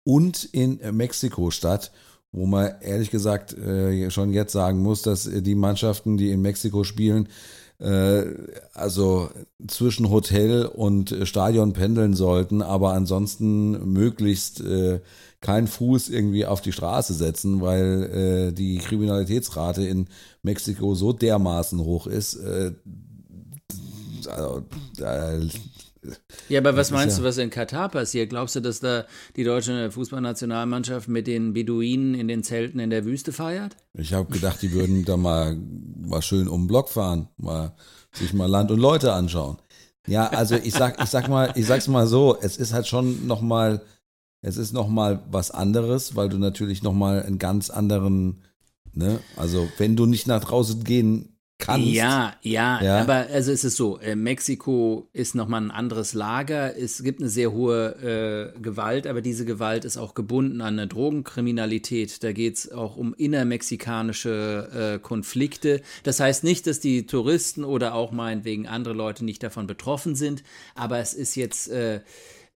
und 0.07 0.45
in 0.45 0.81
äh, 0.81 0.93
Mexiko 0.93 1.51
statt, 1.51 1.91
wo 2.35 2.47
man 2.47 2.73
ehrlich 2.81 3.11
gesagt 3.11 3.57
äh, 3.57 4.11
schon 4.11 4.33
jetzt 4.33 4.53
sagen 4.53 4.81
muss, 4.81 5.03
dass 5.03 5.31
die 5.31 5.55
Mannschaften, 5.55 6.17
die 6.17 6.31
in 6.31 6.43
Mexiko 6.43 6.83
spielen, 6.83 7.29
äh, 7.79 8.25
also 8.73 9.31
zwischen 9.67 10.11
Hotel 10.11 10.67
und 10.67 11.15
Stadion 11.23 11.73
pendeln 11.73 12.15
sollten, 12.15 12.61
aber 12.61 12.93
ansonsten 12.93 13.93
möglichst 13.93 14.61
äh, 14.61 15.01
keinen 15.41 15.69
Fuß 15.69 16.09
irgendwie 16.09 16.47
auf 16.47 16.61
die 16.61 16.73
Straße 16.73 17.15
setzen, 17.15 17.61
weil 17.61 18.49
äh, 18.51 18.53
die 18.53 18.79
Kriminalitätsrate 18.79 19.87
in 19.87 20.09
Mexiko 20.43 20.95
so 20.95 21.13
dermaßen 21.13 21.79
hoch 21.81 22.07
ist. 22.07 22.35
Äh, 22.35 22.73
also, 24.27 24.63
äh, 25.01 25.47
ja, 26.49 26.61
aber 26.61 26.77
was 26.77 26.91
meinst 26.91 27.17
ja 27.17 27.23
du, 27.23 27.29
was 27.29 27.39
in 27.39 27.51
Katar 27.51 27.89
passiert? 27.89 28.31
Glaubst 28.31 28.57
du, 28.57 28.61
dass 28.61 28.81
da 28.81 29.05
die 29.37 29.45
deutsche 29.45 29.91
Fußballnationalmannschaft 29.91 31.09
mit 31.09 31.27
den 31.27 31.53
Beduinen 31.53 32.15
in 32.15 32.29
den 32.29 32.43
Zelten 32.43 32.79
in 32.79 32.91
der 32.91 33.05
Wüste 33.05 33.33
feiert? 33.33 33.77
Ich 33.95 34.13
habe 34.13 34.31
gedacht, 34.33 34.63
die 34.63 34.73
würden 34.73 35.05
da 35.05 35.17
mal, 35.17 35.57
mal 35.97 36.23
schön 36.23 36.49
um 36.49 36.63
den 36.63 36.69
Block 36.69 36.89
fahren, 36.89 37.29
mal 37.37 37.75
sich 38.13 38.33
mal 38.33 38.47
Land 38.47 38.71
und 38.71 38.79
Leute 38.79 39.13
anschauen. 39.13 39.59
Ja, 40.07 40.29
also 40.29 40.57
ich 40.57 40.75
sag, 40.75 41.03
ich 41.03 41.09
sag 41.09 41.29
mal, 41.29 41.53
ich 41.55 41.67
sag's 41.67 41.89
mal 41.89 42.07
so, 42.07 42.37
es 42.41 42.57
ist 42.57 42.73
halt 42.73 42.87
schon 42.87 43.27
noch 43.27 43.41
mal, 43.41 43.83
es 44.43 44.57
ist 44.57 44.73
noch 44.73 44.89
mal 44.89 45.25
was 45.31 45.51
anderes, 45.51 46.15
weil 46.15 46.29
du 46.29 46.39
natürlich 46.39 46.83
noch 46.83 46.93
mal 46.93 47.23
einen 47.23 47.39
ganz 47.39 47.71
anderen, 47.71 48.43
ne, 48.93 49.21
also 49.37 49.67
wenn 49.79 49.97
du 49.97 50.07
nicht 50.07 50.27
nach 50.27 50.45
draußen 50.45 50.85
gehen 50.85 51.34
kannst. 51.59 51.89
Ja, 51.89 52.35
ja, 52.43 52.83
ja, 52.83 53.01
aber 53.01 53.27
also 53.33 53.53
es 53.53 53.65
ist 53.65 53.77
so, 53.77 53.99
äh, 53.99 54.17
Mexiko 54.17 55.09
ist 55.13 55.35
nochmal 55.35 55.63
ein 55.63 55.71
anderes 55.71 56.15
Lager. 56.15 56.77
Es 56.77 57.03
gibt 57.03 57.21
eine 57.21 57.29
sehr 57.29 57.53
hohe 57.53 58.53
äh, 58.55 58.61
Gewalt, 58.61 59.07
aber 59.07 59.21
diese 59.21 59.45
Gewalt 59.45 59.85
ist 59.85 59.97
auch 59.97 60.15
gebunden 60.15 60.61
an 60.61 60.79
eine 60.79 60.89
Drogenkriminalität. 60.89 62.23
Da 62.23 62.33
geht 62.33 62.57
es 62.57 62.73
auch 62.73 62.97
um 62.97 63.15
innermexikanische 63.15 64.97
äh, 64.97 64.99
Konflikte. 64.99 65.81
Das 66.03 66.21
heißt 66.21 66.45
nicht, 66.45 66.67
dass 66.67 66.81
die 66.81 67.07
Touristen 67.07 67.65
oder 67.65 67.95
auch 67.95 68.13
meinetwegen 68.13 68.67
andere 68.67 68.95
Leute 68.95 69.25
nicht 69.25 69.43
davon 69.43 69.67
betroffen 69.67 70.15
sind, 70.15 70.43
aber 70.75 70.99
es 70.99 71.15
ist 71.15 71.37
jetzt 71.37 71.69
äh, 71.69 72.01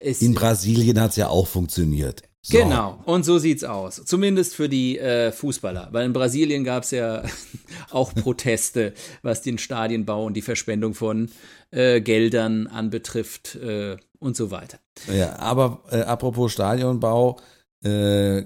in 0.01 0.35
Brasilien 0.35 1.01
hat 1.01 1.11
es 1.11 1.17
ja 1.17 1.29
auch 1.29 1.49
funktioniert. 1.49 2.23
So. 2.41 2.57
Genau, 2.57 3.03
und 3.05 3.25
so 3.25 3.39
sieht's 3.39 3.65
aus. 3.65 4.03
Zumindest 4.05 4.55
für 4.55 4.69
die 4.69 4.99
äh, 4.99 5.33
Fußballer. 5.33 5.89
Weil 5.91 6.07
in 6.07 6.13
Brasilien 6.13 6.63
gab 6.63 6.85
es 6.85 6.93
ja 6.93 7.23
auch 7.91 8.15
Proteste, 8.15 8.95
was 9.23 9.43
den 9.43 9.59
Stadienbau 9.59 10.25
und 10.25 10.35
die 10.35 10.43
Verschwendung 10.43 10.95
von 10.95 11.31
äh, 11.73 12.01
Geldern 12.01 12.69
anbetrifft 12.69 13.57
äh, 13.57 13.97
und 14.21 14.37
so 14.37 14.51
weiter. 14.51 14.79
Ja, 15.13 15.39
aber 15.39 15.83
äh, 15.91 16.03
apropos 16.03 16.53
Stadionbau, 16.53 17.39
äh, 17.83 18.45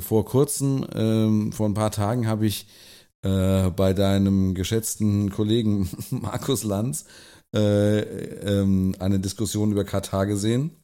vor 0.00 0.24
kurzem, 0.24 0.86
ähm, 0.94 1.52
vor 1.52 1.68
ein 1.68 1.74
paar 1.74 1.90
Tagen 1.90 2.28
habe 2.28 2.46
ich 2.46 2.68
äh, 3.22 3.70
bei 3.70 3.94
deinem 3.94 4.54
geschätzten 4.54 5.30
Kollegen 5.30 5.90
Markus 6.10 6.62
Lanz 6.62 7.04
ähm, 7.52 8.94
eine 8.98 9.18
Diskussion 9.18 9.72
über 9.72 9.84
Katar 9.84 10.26
gesehen 10.26 10.77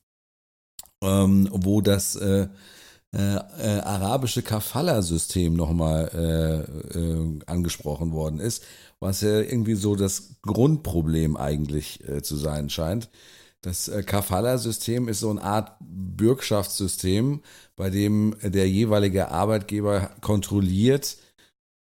ähm, 1.04 1.48
wo 1.52 1.80
das 1.80 2.16
äh, 2.16 2.48
äh, 3.14 3.36
äh, 3.36 3.80
arabische 3.80 4.42
Kafala-System 4.42 5.54
nochmal 5.54 6.10
äh, 6.14 6.98
äh, 6.98 7.38
angesprochen 7.46 8.12
worden 8.12 8.40
ist, 8.40 8.64
was 8.98 9.20
ja 9.20 9.40
irgendwie 9.40 9.74
so 9.74 9.94
das 9.94 10.36
Grundproblem 10.42 11.36
eigentlich 11.36 12.06
äh, 12.08 12.22
zu 12.22 12.34
sein 12.36 12.70
scheint. 12.70 13.10
Das 13.60 13.90
Kafala-System 14.04 15.08
ist 15.08 15.20
so 15.20 15.30
eine 15.30 15.42
Art 15.42 15.76
Bürgschaftssystem, 15.80 17.40
bei 17.76 17.88
dem 17.88 18.34
der 18.42 18.68
jeweilige 18.68 19.30
Arbeitgeber 19.30 20.10
kontrolliert, 20.20 21.16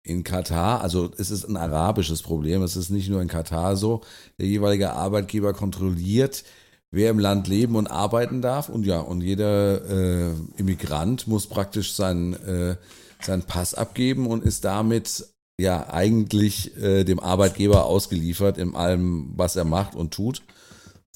in 0.04 0.24
Katar, 0.24 0.80
also 0.80 1.10
es 1.16 1.30
ist 1.30 1.44
ein 1.44 1.56
arabisches 1.56 2.22
Problem, 2.22 2.62
es 2.62 2.76
ist 2.76 2.90
nicht 2.90 3.08
nur 3.08 3.22
in 3.22 3.28
Katar 3.28 3.76
so, 3.76 4.02
der 4.38 4.46
jeweilige 4.46 4.92
Arbeitgeber 4.92 5.54
kontrolliert 5.54 6.44
wer 6.92 7.10
im 7.10 7.18
Land 7.18 7.48
leben 7.48 7.74
und 7.74 7.88
arbeiten 7.88 8.40
darf. 8.40 8.68
Und 8.68 8.86
ja, 8.86 9.00
und 9.00 9.22
jeder 9.22 9.84
äh, 9.90 10.30
Immigrant 10.56 11.26
muss 11.26 11.48
praktisch 11.48 11.94
seinen, 11.94 12.34
äh, 12.34 12.76
seinen 13.20 13.42
Pass 13.42 13.74
abgeben 13.74 14.28
und 14.28 14.44
ist 14.44 14.64
damit 14.64 15.26
ja 15.58 15.88
eigentlich 15.90 16.76
äh, 16.76 17.04
dem 17.04 17.18
Arbeitgeber 17.18 17.86
ausgeliefert 17.86 18.58
in 18.58 18.74
allem, 18.76 19.32
was 19.34 19.56
er 19.56 19.64
macht 19.64 19.96
und 19.96 20.12
tut, 20.14 20.42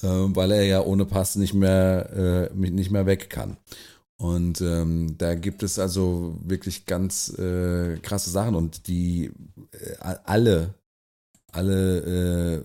äh, 0.02 0.06
weil 0.08 0.50
er 0.50 0.64
ja 0.64 0.80
ohne 0.80 1.04
Pass 1.04 1.36
nicht 1.36 1.54
mehr, 1.54 2.50
äh, 2.52 2.54
nicht 2.54 2.90
mehr 2.90 3.06
weg 3.06 3.30
kann. 3.30 3.58
Und 4.18 4.62
ähm, 4.62 5.16
da 5.18 5.34
gibt 5.34 5.62
es 5.62 5.78
also 5.78 6.38
wirklich 6.42 6.86
ganz 6.86 7.28
äh, 7.38 7.98
krasse 7.98 8.30
Sachen 8.30 8.54
und 8.54 8.88
die 8.88 9.30
äh, 9.72 10.14
alle 10.24 10.74
alle 11.52 12.64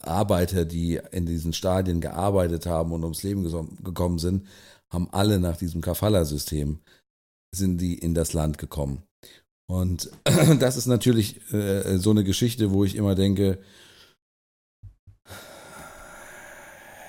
Arbeiter, 0.00 0.64
die 0.64 1.00
in 1.10 1.26
diesen 1.26 1.52
Stadien 1.52 2.00
gearbeitet 2.00 2.66
haben 2.66 2.92
und 2.92 3.02
ums 3.02 3.22
Leben 3.22 3.44
gekommen 3.82 4.18
sind, 4.18 4.46
haben 4.90 5.08
alle 5.12 5.38
nach 5.38 5.56
diesem 5.56 5.80
Kafala-System 5.80 6.80
sind 7.54 7.78
die 7.78 7.98
in 7.98 8.14
das 8.14 8.32
Land 8.32 8.58
gekommen. 8.58 9.02
Und 9.66 10.10
das 10.58 10.76
ist 10.76 10.86
natürlich 10.86 11.52
äh, 11.52 11.98
so 11.98 12.10
eine 12.10 12.24
Geschichte, 12.24 12.72
wo 12.72 12.84
ich 12.84 12.96
immer 12.96 13.14
denke, 13.14 13.58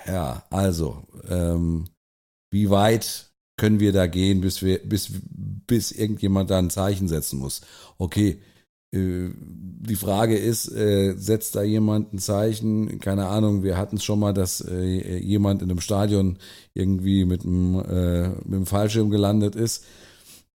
ja, 0.06 0.44
also, 0.50 1.04
ähm, 1.30 1.86
wie 2.52 2.70
weit 2.70 3.32
können 3.58 3.80
wir 3.80 3.94
da 3.94 4.08
gehen, 4.08 4.42
bis 4.42 4.62
wir, 4.62 4.80
bis, 4.80 5.12
bis 5.22 5.92
irgendjemand 5.92 6.50
da 6.50 6.60
ein 6.60 6.70
Zeichen 6.70 7.08
setzen 7.08 7.40
muss? 7.40 7.62
Okay, 7.98 8.42
die 8.94 9.96
Frage 9.96 10.38
ist, 10.38 10.72
äh, 10.72 11.16
setzt 11.18 11.56
da 11.56 11.64
jemand 11.64 12.14
ein 12.14 12.20
Zeichen? 12.20 13.00
Keine 13.00 13.28
Ahnung, 13.28 13.64
wir 13.64 13.78
hatten 13.78 13.98
es 13.98 14.04
schon 14.04 14.20
mal, 14.20 14.34
dass 14.34 14.62
äh, 14.62 15.18
jemand 15.18 15.62
in 15.62 15.70
einem 15.70 15.80
Stadion 15.80 16.38
irgendwie 16.74 17.26
mit 17.26 17.44
äh, 17.44 17.48
mit 17.48 18.46
einem 18.46 18.66
Fallschirm 18.66 19.10
gelandet 19.10 19.56
ist. 19.56 19.84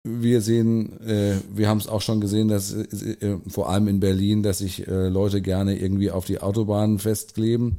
Wir 0.05 0.41
sehen, 0.41 1.01
äh, 1.01 1.35
wir 1.53 1.69
haben 1.69 1.79
es 1.79 1.89
auch 1.89 2.01
schon 2.01 2.21
gesehen, 2.21 2.49
dass 2.49 2.73
äh, 2.73 3.39
vor 3.49 3.69
allem 3.69 3.89
in 3.89 4.01
Berlin, 4.01 4.43
dass 4.43 4.59
sich 4.59 4.85
Leute 4.87 5.43
gerne 5.43 5.79
irgendwie 5.79 6.11
auf 6.11 6.25
die 6.25 6.41
Autobahnen 6.41 6.99
festkleben. 6.99 7.79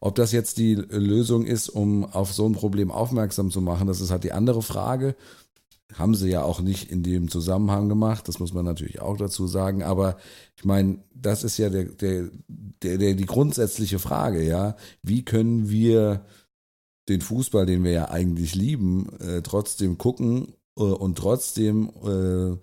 Ob 0.00 0.14
das 0.16 0.32
jetzt 0.32 0.58
die 0.58 0.74
Lösung 0.74 1.46
ist, 1.46 1.70
um 1.70 2.04
auf 2.04 2.34
so 2.34 2.46
ein 2.46 2.52
Problem 2.52 2.90
aufmerksam 2.90 3.50
zu 3.50 3.62
machen, 3.62 3.86
das 3.86 4.02
ist 4.02 4.10
halt 4.10 4.24
die 4.24 4.32
andere 4.32 4.60
Frage 4.60 5.16
haben 5.92 6.14
sie 6.14 6.30
ja 6.30 6.42
auch 6.42 6.60
nicht 6.60 6.90
in 6.90 7.02
dem 7.02 7.30
Zusammenhang 7.30 7.88
gemacht, 7.88 8.26
das 8.26 8.38
muss 8.38 8.52
man 8.52 8.64
natürlich 8.64 9.00
auch 9.00 9.16
dazu 9.16 9.46
sagen, 9.46 9.82
aber 9.82 10.16
ich 10.56 10.64
meine, 10.64 10.98
das 11.14 11.44
ist 11.44 11.58
ja 11.58 11.68
der, 11.68 11.84
der, 11.84 12.30
der, 12.48 12.98
der, 12.98 13.14
die 13.14 13.26
grundsätzliche 13.26 13.98
Frage, 13.98 14.42
ja, 14.42 14.76
wie 15.02 15.24
können 15.24 15.68
wir 15.68 16.24
den 17.08 17.20
Fußball, 17.20 17.66
den 17.66 17.84
wir 17.84 17.92
ja 17.92 18.10
eigentlich 18.10 18.54
lieben, 18.54 19.08
äh, 19.20 19.42
trotzdem 19.42 19.98
gucken 19.98 20.54
äh, 20.76 20.82
und 20.82 21.18
trotzdem 21.18 21.90
äh, 22.02 22.56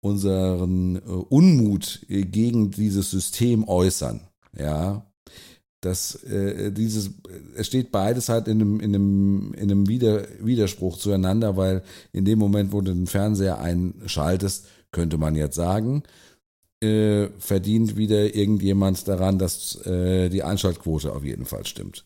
unseren 0.00 0.96
äh, 0.96 1.00
Unmut 1.00 2.04
gegen 2.08 2.70
dieses 2.70 3.10
System 3.10 3.68
äußern, 3.68 4.20
ja, 4.56 5.05
dass 5.80 6.22
äh, 6.24 6.72
dieses, 6.72 7.10
es 7.54 7.66
steht 7.66 7.92
beides 7.92 8.28
halt 8.28 8.48
in 8.48 8.60
einem, 8.60 8.80
in 8.80 8.94
einem, 8.94 9.54
in 9.54 9.70
einem 9.70 9.88
Wider, 9.88 10.26
Widerspruch 10.40 10.98
zueinander, 10.98 11.56
weil 11.56 11.82
in 12.12 12.24
dem 12.24 12.38
Moment, 12.38 12.72
wo 12.72 12.80
du 12.80 12.92
den 12.92 13.06
Fernseher 13.06 13.60
einschaltest, 13.60 14.66
könnte 14.92 15.18
man 15.18 15.34
jetzt 15.34 15.56
sagen, 15.56 16.02
äh, 16.82 17.28
verdient 17.38 17.96
wieder 17.96 18.34
irgendjemand 18.34 19.06
daran, 19.08 19.38
dass 19.38 19.76
äh, 19.86 20.28
die 20.28 20.42
Einschaltquote 20.42 21.12
auf 21.12 21.24
jeden 21.24 21.44
Fall 21.44 21.66
stimmt. 21.66 22.04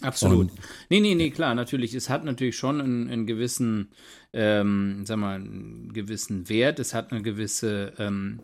Absolut. 0.00 0.50
Und, 0.50 0.60
nee, 0.90 1.00
nee, 1.00 1.14
nee, 1.14 1.30
klar, 1.30 1.54
natürlich. 1.54 1.94
Es 1.94 2.08
hat 2.08 2.24
natürlich 2.24 2.56
schon 2.56 2.80
einen, 2.80 3.08
einen 3.08 3.26
gewissen, 3.26 3.92
ähm, 4.32 5.04
sag 5.06 5.18
mal, 5.18 5.36
einen 5.36 5.92
gewissen 5.92 6.48
Wert. 6.48 6.78
Es 6.78 6.94
hat 6.94 7.12
eine 7.12 7.22
gewisse 7.22 7.92
ähm, 7.98 8.40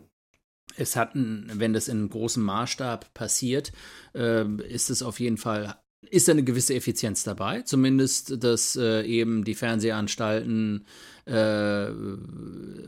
es 0.79 0.95
hat, 0.95 1.11
wenn 1.13 1.73
das 1.73 1.87
in 1.87 2.09
großem 2.09 2.43
Maßstab 2.43 3.13
passiert, 3.13 3.71
äh, 4.15 4.45
ist 4.63 4.89
es 4.89 5.03
auf 5.03 5.19
jeden 5.19 5.37
Fall 5.37 5.75
ist 6.11 6.29
eine 6.29 6.43
gewisse 6.43 6.73
Effizienz 6.73 7.23
dabei, 7.23 7.61
zumindest, 7.61 8.41
dass 8.43 8.75
äh, 8.77 9.03
eben 9.03 9.43
die 9.43 9.53
Fernsehanstalten 9.53 10.85
äh, 11.25 11.87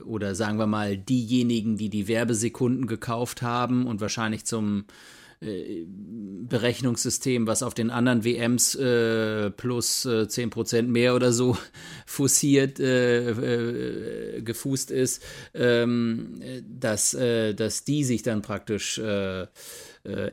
oder 0.06 0.34
sagen 0.34 0.58
wir 0.58 0.66
mal 0.66 0.98
diejenigen, 0.98 1.78
die 1.78 1.90
die 1.90 2.08
Werbesekunden 2.08 2.88
gekauft 2.88 3.42
haben 3.42 3.86
und 3.86 4.00
wahrscheinlich 4.00 4.46
zum 4.46 4.86
äh, 5.42 5.86
Berechnungssystem, 5.88 7.48
was 7.48 7.64
auf 7.64 7.74
den 7.74 7.90
anderen 7.90 8.24
WMs 8.24 8.76
äh, 8.76 9.50
plus 9.52 10.06
äh, 10.06 10.28
10% 10.28 10.84
mehr 10.84 11.16
oder 11.16 11.32
so 11.32 11.58
fussiert, 12.06 12.80
äh, 12.80 13.30
äh, 13.32 14.42
gefußt 14.42 14.92
ist, 14.92 15.24
ähm, 15.54 16.42
dass, 16.68 17.14
äh, 17.14 17.54
dass 17.54 17.86
die 17.86 18.04
sich 18.04 18.22
dann 18.22 18.42
praktisch 18.42 18.98
äh, 19.00 19.48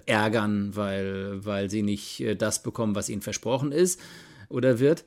ärgern, 0.07 0.75
weil, 0.75 1.45
weil 1.45 1.71
sie 1.71 1.83
nicht 1.83 2.25
das 2.39 2.63
bekommen, 2.63 2.95
was 2.95 3.11
ihnen 3.11 3.21
versprochen 3.21 3.71
ist 3.71 4.01
oder 4.49 4.79
wird. 4.79 5.05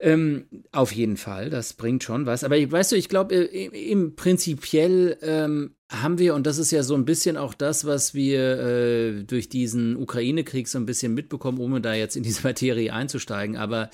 Ähm, 0.00 0.46
auf 0.70 0.92
jeden 0.92 1.16
Fall, 1.16 1.50
das 1.50 1.72
bringt 1.72 2.04
schon 2.04 2.24
was. 2.24 2.44
Aber 2.44 2.56
weißt 2.56 2.92
du, 2.92 2.96
ich 2.96 3.08
glaube, 3.08 3.34
im 3.34 4.14
prinzipiell 4.14 5.18
ähm, 5.22 5.74
haben 5.90 6.18
wir, 6.18 6.34
und 6.34 6.46
das 6.46 6.58
ist 6.58 6.70
ja 6.70 6.84
so 6.84 6.94
ein 6.94 7.04
bisschen 7.04 7.36
auch 7.36 7.52
das, 7.52 7.84
was 7.84 8.14
wir 8.14 8.58
äh, 8.58 9.24
durch 9.24 9.48
diesen 9.48 9.96
Ukraine-Krieg 9.96 10.68
so 10.68 10.78
ein 10.78 10.86
bisschen 10.86 11.14
mitbekommen, 11.14 11.58
ohne 11.58 11.80
da 11.80 11.94
jetzt 11.94 12.16
in 12.16 12.22
diese 12.22 12.42
Materie 12.44 12.92
einzusteigen. 12.92 13.56
Aber 13.56 13.90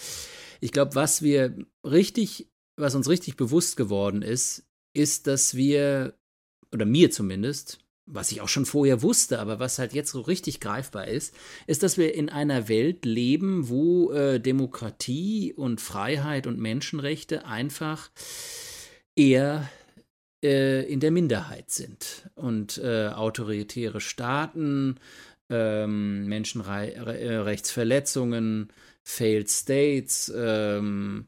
ich 0.61 0.73
glaube, 0.73 0.95
was 0.95 1.23
wir 1.23 1.57
richtig, 1.85 2.51
was 2.77 2.95
uns 2.95 3.09
richtig 3.09 3.37
bewusst 3.37 3.77
geworden 3.77 4.21
ist, 4.21 4.65
ist, 4.93 5.27
dass 5.27 5.55
wir, 5.55 6.15
oder 6.73 6.85
mir 6.85 7.11
zumindest, 7.11 7.79
was 8.07 8.33
ich 8.33 8.41
auch 8.41 8.49
schon 8.49 8.67
vorher 8.67 9.03
wusste, 9.03 9.39
aber 9.39 9.59
was 9.59 9.79
halt 9.79 9.95
jetzt 9.95 10.13
so 10.13 10.21
richtig 10.21 10.61
greifbar 10.61 11.09
ist, 11.09 11.35
ist, 11.67 11.83
dass 11.83 11.97
wir 11.97 12.15
in 12.15 12.29
einer 12.29 12.69
Welt 12.69 13.05
leben, 13.05 13.69
wo 13.69 14.13
äh, 14.13 14.39
Demokratie 14.41 15.53
und 15.55 15.81
Freiheit 15.81 16.47
und 16.47 16.59
Menschenrechte 16.59 17.47
einfach 17.47 18.11
eher 19.17 19.69
äh, 20.43 20.83
in 20.91 21.01
der 21.01 21.11
Minderheit 21.11 21.71
sind. 21.71 22.29
Und 22.35 22.79
äh, 22.79 23.09
autoritäre 23.09 24.03
Staaten, 24.03 24.97
ähm, 25.49 26.27
Menschenrechtsverletzungen, 26.27 28.69
Failed 29.03 29.51
States, 29.51 30.33
ähm, 30.35 31.27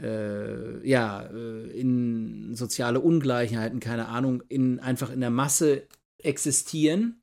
äh, 0.00 0.88
ja, 0.88 1.22
äh, 1.22 1.66
in 1.78 2.54
soziale 2.54 3.00
Ungleichheiten, 3.00 3.80
keine 3.80 4.08
Ahnung, 4.08 4.42
in, 4.48 4.80
einfach 4.80 5.10
in 5.10 5.20
der 5.20 5.30
Masse 5.30 5.86
existieren 6.24 7.22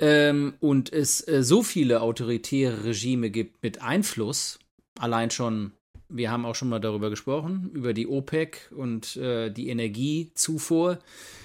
ähm, 0.00 0.54
und 0.60 0.92
es 0.92 1.26
äh, 1.28 1.42
so 1.42 1.62
viele 1.62 2.00
autoritäre 2.00 2.84
Regime 2.84 3.30
gibt 3.30 3.62
mit 3.62 3.82
Einfluss, 3.82 4.58
allein 4.98 5.30
schon, 5.30 5.72
wir 6.08 6.30
haben 6.30 6.46
auch 6.46 6.54
schon 6.54 6.70
mal 6.70 6.80
darüber 6.80 7.10
gesprochen, 7.10 7.70
über 7.74 7.92
die 7.92 8.08
OPEC 8.08 8.72
und 8.74 9.16
äh, 9.16 9.50
die 9.50 9.68
Energiezufuhr. 9.68 10.98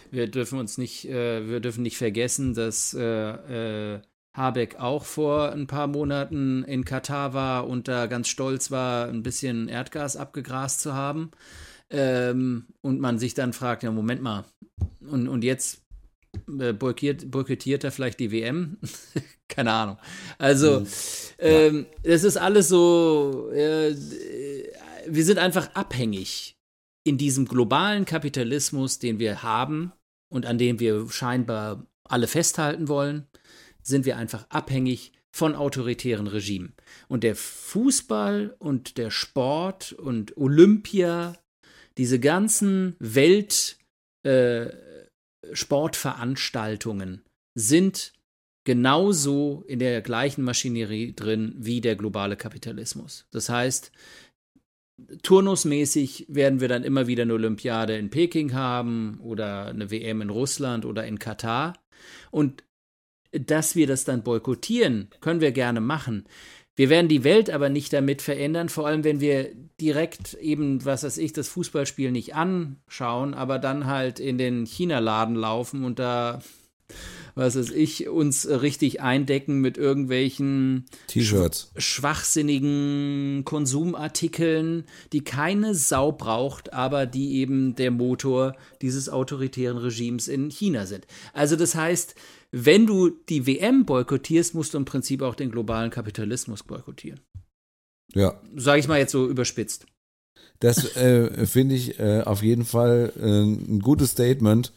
Wir 0.09 0.27
dürfen 0.27 0.57
uns 0.57 0.77
nicht, 0.77 1.05
äh, 1.09 1.49
wir 1.49 1.59
dürfen 1.59 1.83
nicht 1.83 1.97
vergessen, 1.97 2.53
dass 2.53 2.93
äh, 2.93 3.95
äh, 3.95 4.01
Habeck 4.33 4.79
auch 4.79 5.03
vor 5.03 5.51
ein 5.51 5.67
paar 5.67 5.87
Monaten 5.87 6.63
in 6.63 6.85
Katar 6.85 7.33
war 7.33 7.67
und 7.67 7.89
da 7.89 8.05
ganz 8.05 8.29
stolz 8.29 8.71
war, 8.71 9.09
ein 9.09 9.23
bisschen 9.23 9.67
Erdgas 9.67 10.15
abgegrast 10.15 10.79
zu 10.79 10.93
haben. 10.93 11.31
Ähm, 11.89 12.65
und 12.81 12.99
man 12.99 13.19
sich 13.19 13.33
dann 13.33 13.53
fragt, 13.53 13.83
ja, 13.83 13.91
Moment 13.91 14.21
mal, 14.21 14.45
und, 15.01 15.27
und 15.27 15.43
jetzt 15.43 15.84
äh, 16.59 16.73
boykottiert, 16.73 17.29
boykottiert 17.31 17.83
er 17.83 17.91
vielleicht 17.91 18.19
die 18.19 18.31
WM? 18.31 18.77
Keine 19.47 19.71
Ahnung. 19.71 19.97
Also, 20.37 20.81
mhm. 20.81 20.87
ähm, 21.39 21.85
das 22.03 22.23
ist 22.23 22.37
alles 22.37 22.67
so, 22.67 23.51
äh, 23.53 23.95
wir 25.07 25.23
sind 25.23 25.37
einfach 25.37 25.73
abhängig 25.75 26.57
in 27.03 27.17
diesem 27.17 27.45
globalen 27.45 28.05
Kapitalismus, 28.05 28.99
den 28.99 29.19
wir 29.19 29.43
haben 29.43 29.91
und 30.29 30.45
an 30.45 30.57
dem 30.57 30.79
wir 30.79 31.07
scheinbar 31.09 31.85
alle 32.03 32.27
festhalten 32.27 32.87
wollen, 32.87 33.27
sind 33.83 34.05
wir 34.05 34.17
einfach 34.17 34.47
abhängig 34.49 35.11
von 35.31 35.55
autoritären 35.55 36.27
Regimen. 36.27 36.73
Und 37.07 37.23
der 37.23 37.35
Fußball 37.35 38.55
und 38.57 38.97
der 38.97 39.11
Sport 39.11 39.93
und 39.93 40.37
Olympia, 40.37 41.37
diese 41.97 42.19
ganzen 42.19 42.95
Welt, 42.99 43.77
äh, 44.23 44.67
Sportveranstaltungen 45.53 47.23
sind 47.55 48.13
genauso 48.65 49.63
in 49.67 49.79
der 49.79 50.01
gleichen 50.01 50.43
Maschinerie 50.43 51.13
drin 51.13 51.53
wie 51.57 51.81
der 51.81 51.95
globale 51.95 52.35
Kapitalismus. 52.35 53.27
Das 53.31 53.49
heißt, 53.49 53.91
turnusmäßig 55.23 56.25
werden 56.29 56.59
wir 56.59 56.67
dann 56.67 56.83
immer 56.83 57.07
wieder 57.07 57.23
eine 57.23 57.33
Olympiade 57.33 57.97
in 57.97 58.09
Peking 58.09 58.53
haben 58.53 59.19
oder 59.21 59.67
eine 59.67 59.91
WM 59.91 60.21
in 60.21 60.29
Russland 60.29 60.85
oder 60.85 61.05
in 61.05 61.19
Katar. 61.19 61.77
Und 62.31 62.63
dass 63.31 63.75
wir 63.75 63.87
das 63.87 64.03
dann 64.03 64.23
boykottieren, 64.23 65.09
können 65.19 65.41
wir 65.41 65.51
gerne 65.51 65.81
machen. 65.81 66.25
Wir 66.75 66.89
werden 66.89 67.07
die 67.07 67.23
Welt 67.23 67.49
aber 67.49 67.69
nicht 67.69 67.93
damit 67.93 68.21
verändern, 68.21 68.67
vor 68.67 68.85
allem 68.85 69.03
wenn 69.03 69.21
wir 69.21 69.49
direkt 69.79 70.33
eben, 70.35 70.83
was 70.83 71.03
weiß 71.03 71.17
ich, 71.17 71.31
das 71.31 71.47
Fußballspiel 71.47 72.11
nicht 72.11 72.35
anschauen, 72.35 73.33
aber 73.33 73.59
dann 73.59 73.85
halt 73.85 74.19
in 74.19 74.37
den 74.37 74.65
China-Laden 74.65 75.35
laufen 75.35 75.85
und 75.85 75.99
da, 75.99 76.41
was 77.35 77.57
weiß 77.57 77.71
ich, 77.71 78.07
uns 78.07 78.47
richtig 78.47 79.01
eindecken 79.01 79.59
mit 79.59 79.77
irgendwelchen 79.77 80.85
T-Shirts. 81.07 81.71
schwachsinnigen 81.75 83.43
Konsumartikeln, 83.43 84.85
die 85.11 85.23
keine 85.23 85.75
Sau 85.75 86.13
braucht, 86.13 86.73
aber 86.73 87.05
die 87.05 87.35
eben 87.35 87.75
der 87.75 87.91
Motor 87.91 88.55
dieses 88.81 89.09
autoritären 89.09 89.77
Regimes 89.77 90.29
in 90.29 90.49
China 90.49 90.85
sind. 90.85 91.05
Also 91.33 91.57
das 91.57 91.75
heißt, 91.75 92.15
wenn 92.51 92.87
du 92.87 93.09
die 93.09 93.45
WM 93.45 93.85
boykottierst, 93.85 94.55
musst 94.55 94.73
du 94.73 94.77
im 94.77 94.85
Prinzip 94.85 95.21
auch 95.21 95.35
den 95.35 95.51
globalen 95.51 95.91
Kapitalismus 95.91 96.63
boykottieren. 96.63 97.19
Ja. 98.13 98.39
Sage 98.55 98.79
ich 98.79 98.87
mal 98.87 98.99
jetzt 98.99 99.11
so 99.11 99.27
überspitzt. 99.27 99.85
Das 100.59 100.95
äh, 100.95 101.45
finde 101.45 101.75
ich 101.75 101.99
äh, 101.99 102.21
auf 102.21 102.41
jeden 102.41 102.63
Fall 102.63 103.11
äh, 103.19 103.43
ein 103.43 103.79
gutes 103.79 104.11
Statement, 104.11 104.71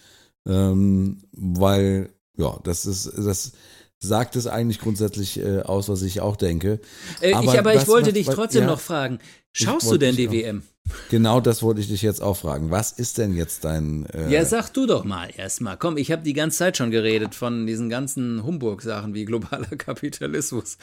ähm, 0.45 1.23
weil 1.33 2.11
ja, 2.39 2.59
das 2.65 2.87
ist 2.87 3.13
das 3.17 3.53
sagt 4.01 4.37
es 4.37 4.47
eigentlich 4.47 4.81
grundsätzlich 4.81 5.41
äh, 5.41 5.61
aus, 5.63 5.89
was 5.89 6.03
ich 6.03 6.21
auch 6.21 6.37
denke. 6.37 6.81
Äh, 7.21 7.35
aber 7.35 7.53
ich, 7.53 7.59
aber 7.59 7.75
ich 7.75 7.89
wollte 7.89 8.13
dich 8.13 8.27
trotzdem 8.27 8.63
ja, 8.63 8.69
noch 8.69 8.81
fragen, 8.81 9.19
schaust 9.53 9.91
du 9.91 9.99
denn 9.99 10.15
die 10.15 10.31
WM? 10.31 10.63
Genau 11.11 11.41
das 11.41 11.63
wollte 11.63 11.81
ich 11.81 11.89
dich 11.89 12.01
jetzt 12.01 12.23
auch 12.23 12.37
fragen. 12.37 12.71
Was 12.71 12.93
ist 12.93 13.19
denn 13.19 13.35
jetzt 13.35 13.65
dein. 13.65 14.07
Äh 14.07 14.33
ja, 14.33 14.45
sag 14.45 14.71
du 14.71 14.87
doch 14.87 15.05
mal 15.05 15.29
erstmal. 15.37 15.77
Komm, 15.77 15.97
ich 15.97 16.11
habe 16.11 16.23
die 16.23 16.33
ganze 16.33 16.59
Zeit 16.59 16.77
schon 16.77 16.91
geredet 16.91 17.35
von 17.35 17.67
diesen 17.67 17.91
ganzen 17.91 18.43
Humburg-Sachen 18.43 19.15
wie 19.15 19.25
globaler 19.25 19.67
Kapitalismus. 19.77 20.79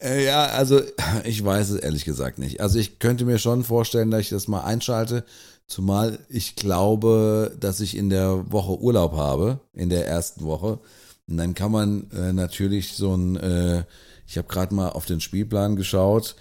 Äh, 0.00 0.24
ja, 0.24 0.46
also 0.46 0.80
ich 1.24 1.44
weiß 1.44 1.70
es 1.70 1.76
ehrlich 1.80 2.04
gesagt 2.04 2.38
nicht. 2.38 2.60
Also 2.60 2.78
ich 2.78 2.98
könnte 2.98 3.24
mir 3.24 3.38
schon 3.38 3.62
vorstellen, 3.62 4.10
dass 4.10 4.22
ich 4.22 4.30
das 4.30 4.48
mal 4.48 4.62
einschalte. 4.62 5.24
Zumal 5.66 6.18
ich 6.28 6.56
glaube, 6.56 7.56
dass 7.58 7.80
ich 7.80 7.96
in 7.96 8.10
der 8.10 8.52
Woche 8.52 8.78
Urlaub 8.80 9.14
habe, 9.14 9.60
in 9.72 9.88
der 9.88 10.06
ersten 10.06 10.44
Woche. 10.44 10.78
Und 11.26 11.38
dann 11.38 11.54
kann 11.54 11.72
man 11.72 12.10
äh, 12.10 12.32
natürlich 12.32 12.92
so 12.92 13.14
ein. 13.14 13.36
Äh, 13.36 13.84
ich 14.26 14.38
habe 14.38 14.48
gerade 14.48 14.74
mal 14.74 14.90
auf 14.90 15.04
den 15.04 15.20
Spielplan 15.20 15.76
geschaut 15.76 16.36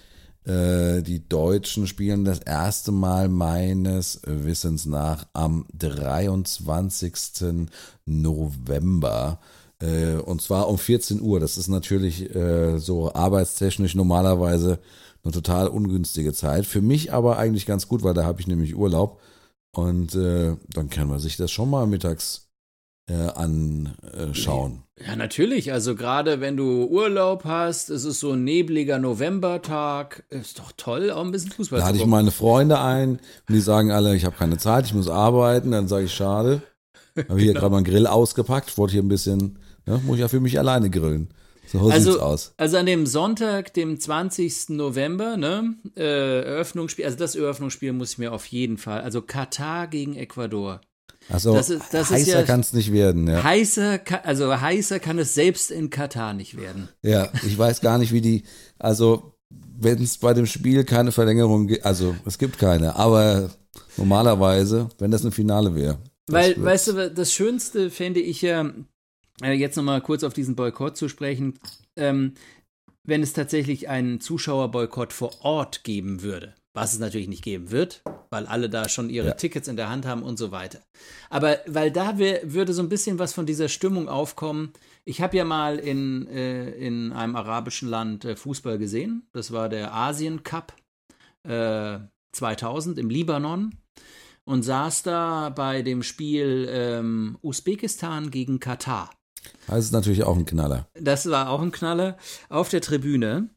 äh, 0.46 1.02
die 1.02 1.28
Deutschen 1.28 1.88
spielen 1.88 2.26
das 2.26 2.40
erste 2.40 2.92
Mal 2.92 3.30
meines 3.30 4.20
Wissens 4.26 4.86
nach 4.86 5.26
am 5.34 5.66
23. 5.78 7.70
November. 8.06 9.40
Äh, 9.80 10.16
und 10.16 10.42
zwar 10.42 10.68
um 10.68 10.78
14 10.78 11.22
Uhr. 11.22 11.40
Das 11.40 11.58
ist 11.58 11.70
natürlich 11.70 12.36
äh, 12.36 12.78
so 12.78 13.14
arbeitstechnisch 13.14 13.96
normalerweise 13.96 14.80
eine 15.24 15.34
total 15.34 15.68
ungünstige 15.68 16.34
Zeit. 16.34 16.66
Für 16.66 16.82
mich 16.82 17.14
aber 17.14 17.38
eigentlich 17.38 17.66
ganz 17.66 17.88
gut, 17.88 18.04
weil 18.04 18.14
da 18.14 18.26
habe 18.26 18.42
ich 18.42 18.48
nämlich 18.48 18.76
Urlaub. 18.76 19.22
Und 19.76 20.14
äh, 20.16 20.56
dann 20.70 20.90
kann 20.90 21.08
man 21.08 21.20
sich 21.20 21.38
das 21.38 21.52
schon 21.52 21.70
mal 21.70 21.88
mittags 21.88 22.50
äh, 23.10 23.14
anschauen. 23.14 24.84
Ja, 25.06 25.16
natürlich. 25.16 25.72
Also 25.72 25.96
gerade 25.96 26.40
wenn 26.40 26.56
du 26.56 26.86
Urlaub 26.86 27.44
hast, 27.44 27.90
es 27.90 28.06
ist 28.06 28.20
so 28.20 28.34
ein 28.34 28.44
nebliger 28.44 29.00
Novembertag, 29.00 30.24
ist 30.30 30.60
doch 30.60 30.72
toll, 30.78 31.12
auch 31.12 31.26
ein 31.26 31.32
bisschen 31.32 31.52
Fußball 31.52 31.80
da 31.80 31.86
zu 31.86 31.92
Da 31.92 31.94
hatte 31.96 32.04
ich 32.04 32.10
meine 32.10 32.32
Freunde 32.32 32.80
ein 32.80 33.20
und 33.48 33.56
die 33.56 33.60
sagen 33.60 33.92
alle, 33.92 34.16
ich 34.16 34.26
habe 34.26 34.36
keine 34.38 34.58
Zeit, 34.58 34.86
ich 34.86 34.94
muss 34.94 35.10
arbeiten. 35.10 35.72
Dann 35.72 35.88
sage 35.88 36.06
ich, 36.06 36.14
schade. 36.14 36.62
Habe 37.18 37.40
hier 37.40 37.48
genau. 37.54 37.60
gerade 37.60 37.72
mal 37.72 37.78
einen 37.78 37.86
Grill 37.86 38.08
ausgepackt, 38.08 38.78
wollte 38.78 38.94
hier 38.94 39.04
ein 39.04 39.10
bisschen, 39.10 39.60
ja, 39.88 39.98
muss 39.98 40.16
ich 40.16 40.22
ja 40.22 40.28
für 40.28 40.40
mich 40.40 40.60
alleine 40.60 40.90
grillen. 40.90 41.30
So 41.74 41.90
also, 41.90 42.12
sieht's 42.12 42.24
aus. 42.24 42.54
Also 42.58 42.78
an 42.78 42.86
dem 42.86 43.08
Sonntag, 43.08 43.74
dem 43.74 44.00
20. 44.00 44.70
November, 44.70 45.38
ne, 45.38 45.76
äh, 45.98 46.42
Eröffnungsspiel, 46.42 47.04
also 47.04 47.18
das 47.18 47.36
Eröffnungsspiel 47.36 47.94
muss 47.94 48.14
ich 48.14 48.18
mir 48.20 48.32
auf 48.32 48.46
jeden 48.46 48.78
Fall, 48.78 49.02
also 49.02 49.22
Katar 49.22 49.88
gegen 49.88 50.16
Ecuador. 50.16 50.82
Also 51.30 51.54
das 51.54 51.70
ist, 51.70 51.86
das 51.92 52.12
heißer 52.12 52.40
ja, 52.40 52.44
kann 52.44 52.60
es 52.60 52.74
nicht 52.74 52.92
werden. 52.92 53.28
Ja. 53.28 53.44
Heißer, 53.44 54.02
also 54.24 54.60
heißer 54.60 55.00
kann 55.00 55.18
es 55.18 55.34
selbst 55.34 55.72
in 55.72 55.90
Katar 55.90 56.34
nicht 56.34 56.58
werden. 56.58 56.90
Ja, 57.02 57.30
ich 57.46 57.58
weiß 57.58 57.82
gar 57.82 57.98
nicht, 57.98 58.12
wie 58.12 58.22
die, 58.22 58.44
also 58.78 59.34
wenn 59.50 60.02
es 60.02 60.18
bei 60.18 60.34
dem 60.34 60.46
Spiel 60.46 60.84
keine 60.84 61.12
Verlängerung 61.12 61.68
gibt, 61.68 61.86
also 61.86 62.16
es 62.26 62.38
gibt 62.38 62.60
keine, 62.60 62.96
aber 62.98 63.50
normalerweise, 63.98 64.90
wenn 65.00 65.12
das 65.12 65.26
ein 65.26 65.32
Finale 65.32 65.74
wäre. 65.74 65.98
Weil, 66.28 66.62
weißt 66.62 66.88
du, 66.88 67.10
das 67.10 67.34
Schönste 67.34 67.90
fände 67.90 68.20
ich 68.20 68.42
ja, 68.42 68.72
äh, 69.42 69.54
jetzt 69.54 69.76
nochmal 69.76 70.02
kurz 70.02 70.24
auf 70.24 70.34
diesen 70.34 70.56
Boykott 70.56 70.98
zu 70.98 71.10
sprechen, 71.10 71.60
ähm, 71.96 72.34
wenn 73.04 73.24
es 73.24 73.34
tatsächlich 73.34 73.90
einen 73.90 74.22
Zuschauerboykott 74.22 75.14
vor 75.14 75.44
Ort 75.44 75.84
geben 75.84 76.22
würde 76.22 76.54
was 76.74 76.94
es 76.94 77.00
natürlich 77.00 77.28
nicht 77.28 77.44
geben 77.44 77.72
wird, 77.72 78.02
weil 78.32 78.48
alle 78.48 78.70
da 78.70 78.90
schon 78.90 79.10
ihre 79.10 79.28
ja. 79.30 79.34
Tickets 79.34 79.68
in 79.68 79.78
der 79.78 79.90
Hand 79.90 80.06
haben 80.06 80.24
und 80.24 80.38
so 80.38 80.52
weiter. 80.52 80.80
Aber 81.30 81.60
weil 81.68 81.92
da 81.92 82.18
würde 82.18 82.74
so 82.74 82.82
ein 82.82 82.90
bisschen 82.90 83.20
was 83.20 83.34
von 83.34 83.46
dieser 83.46 83.70
Stimmung 83.70 84.10
aufkommen. 84.10 84.74
Ich 85.06 85.22
habe 85.22 85.38
ja 85.38 85.46
mal 85.46 85.78
in, 85.78 86.28
äh, 86.28 86.72
in 86.72 87.12
einem 87.12 87.36
arabischen 87.36 87.90
Land 87.90 88.26
äh, 88.26 88.36
Fußball 88.36 88.80
gesehen. 88.80 89.28
Das 89.34 89.52
war 89.52 89.70
der 89.70 89.94
Asien 89.94 90.44
Cup 90.44 90.74
äh, 91.48 92.00
2000 92.32 92.98
im 92.98 93.10
Libanon. 93.10 93.76
und 94.46 94.64
saß 94.64 95.04
da 95.04 95.50
bei 95.50 95.84
dem 95.84 96.02
Spiel 96.02 96.68
ähm, 96.70 97.38
Usbekistan 97.42 98.32
gegen 98.32 98.60
Katar. 98.60 99.12
Das 99.68 99.86
ist 99.86 99.92
natürlich 99.92 100.24
auch 100.24 100.38
ein 100.38 100.46
Knaller. 100.46 100.88
Das 101.00 101.30
war 101.30 101.50
auch 101.50 101.62
ein 101.62 101.72
Knaller 101.72 102.18
auf 102.50 102.70
der 102.70 102.82
Tribüne. 102.82 103.50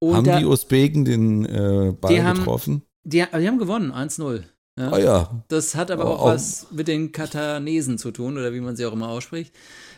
Und 0.00 0.14
haben 0.16 0.24
da, 0.24 0.38
die 0.38 0.44
Usbeken 0.46 1.04
den 1.04 1.44
äh, 1.46 1.92
Ball 2.00 2.14
Die 2.14 2.22
haben- 2.22 2.38
getroffen? 2.38 2.82
die, 3.04 3.18
die 3.18 3.48
haben 3.48 3.58
gewonnen, 3.58 3.90
1-0. 3.92 4.44
Ja. 4.78 4.92
Ah 4.92 4.98
ja, 4.98 5.44
Das 5.48 5.74
hat 5.74 5.90
aber 5.90 6.02
Aber 6.04 6.14
auch 6.14 6.20
auch- 6.20 6.26
was 6.26 6.68
mit 6.70 6.86
den 6.86 7.10
Katanesen 7.10 7.98
zu 7.98 8.12
tun, 8.12 8.38
oder 8.38 8.52
wie 8.52 8.60
man 8.60 8.76
sie 8.76 8.86
auch 8.86 8.92
immer 8.92 9.08
ausspricht. 9.08 9.52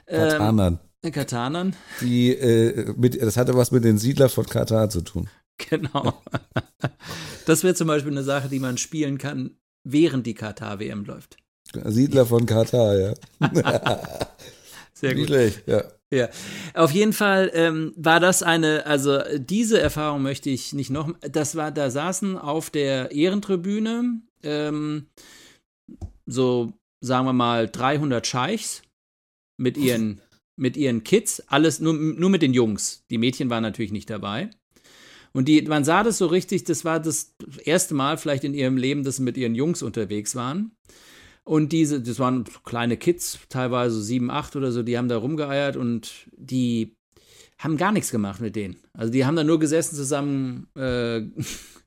Ähm, 0.07 0.31
Katanern. 0.31 0.79
Katanern, 1.13 1.77
Die, 2.01 2.31
äh, 2.35 2.93
mit, 2.97 3.21
das 3.21 3.37
hatte 3.37 3.55
was 3.55 3.71
mit 3.73 3.85
den 3.85 3.99
Siedlern 3.99 4.29
von 4.31 4.47
Katar 4.47 4.89
zu 4.91 5.01
tun. 5.03 5.29
genau. 5.71 6.15
Das 7.47 7.63
wäre 7.65 7.75
zum 7.75 7.89
Beispiel 7.89 8.13
eine 8.13 8.23
Sache, 8.23 8.49
die 8.49 8.59
man 8.61 8.79
spielen 8.79 9.19
kann, 9.19 9.51
während 9.85 10.27
die 10.27 10.35
Katar-WM 10.35 11.05
läuft. 11.05 11.37
Siedler 11.85 12.25
von 12.27 12.47
Katar, 12.47 12.97
ja. 12.99 13.15
Sehr 15.01 15.15
Nicht 15.15 15.29
schlecht, 15.29 15.67
ja. 15.67 15.85
Ja, 16.13 16.29
auf 16.75 16.91
jeden 16.91 17.13
Fall 17.13 17.53
ähm, 17.55 17.93
war 17.97 18.19
das 18.19 18.43
eine, 18.43 18.85
also 18.85 19.21
diese 19.39 19.81
Erfahrung 19.81 20.23
möchte 20.23 20.51
ich 20.51 20.73
nicht 20.73 20.91
noch, 20.91 21.15
das 21.21 21.55
war, 21.55 21.71
da 21.71 21.89
saßen 21.89 22.37
auf 22.37 22.69
der 22.71 23.13
Ehrentribüne 23.13 24.21
ähm, 24.43 25.07
so, 26.27 26.73
sagen 27.01 27.27
wir 27.27 27.33
mal, 27.33 27.69
300 27.69 28.27
Scheichs 28.27 28.83
mit 29.57 29.77
ihren, 29.77 30.21
mit 30.57 30.77
ihren 30.77 31.05
Kids, 31.05 31.41
alles 31.47 31.79
nur, 31.79 31.93
nur 31.93 32.29
mit 32.29 32.43
den 32.43 32.55
Jungs. 32.55 33.05
Die 33.09 33.19
Mädchen 33.19 33.49
waren 33.49 33.63
natürlich 33.63 33.93
nicht 33.93 34.11
dabei. 34.11 34.51
Und 35.33 35.47
die, 35.47 35.63
man 35.63 35.85
sah 35.85 36.03
das 36.03 36.19
so 36.19 36.27
richtig, 36.27 36.65
das 36.65 36.85
war 36.85 36.99
das 36.99 37.37
erste 37.65 37.95
Mal 37.95 38.19
vielleicht 38.19 38.43
in 38.43 38.55
ihrem 38.55 38.77
Leben, 38.77 39.05
dass 39.05 39.17
sie 39.17 39.23
mit 39.23 39.37
ihren 39.37 39.55
Jungs 39.55 39.83
unterwegs 39.83 40.35
waren. 40.35 40.73
Und 41.51 41.73
diese, 41.73 42.01
das 42.01 42.21
waren 42.21 42.45
kleine 42.65 42.97
Kids, 42.97 43.41
teilweise 43.49 44.01
sieben, 44.01 44.31
acht 44.31 44.55
oder 44.55 44.71
so, 44.71 44.85
die 44.85 44.97
haben 44.97 45.09
da 45.09 45.17
rumgeeiert 45.17 45.77
und 45.77 46.29
die 46.37 46.95
haben 47.59 47.77
gar 47.77 47.91
nichts 47.91 48.13
gemacht 48.13 48.41
mit 48.41 48.55
denen. 48.55 48.77
Also 48.93 49.13
die 49.13 49.25
haben 49.25 49.35
da 49.35 49.43
nur 49.43 49.59
gesessen 49.59 49.97
zusammen. 49.97 50.69
Äh, 50.77 51.23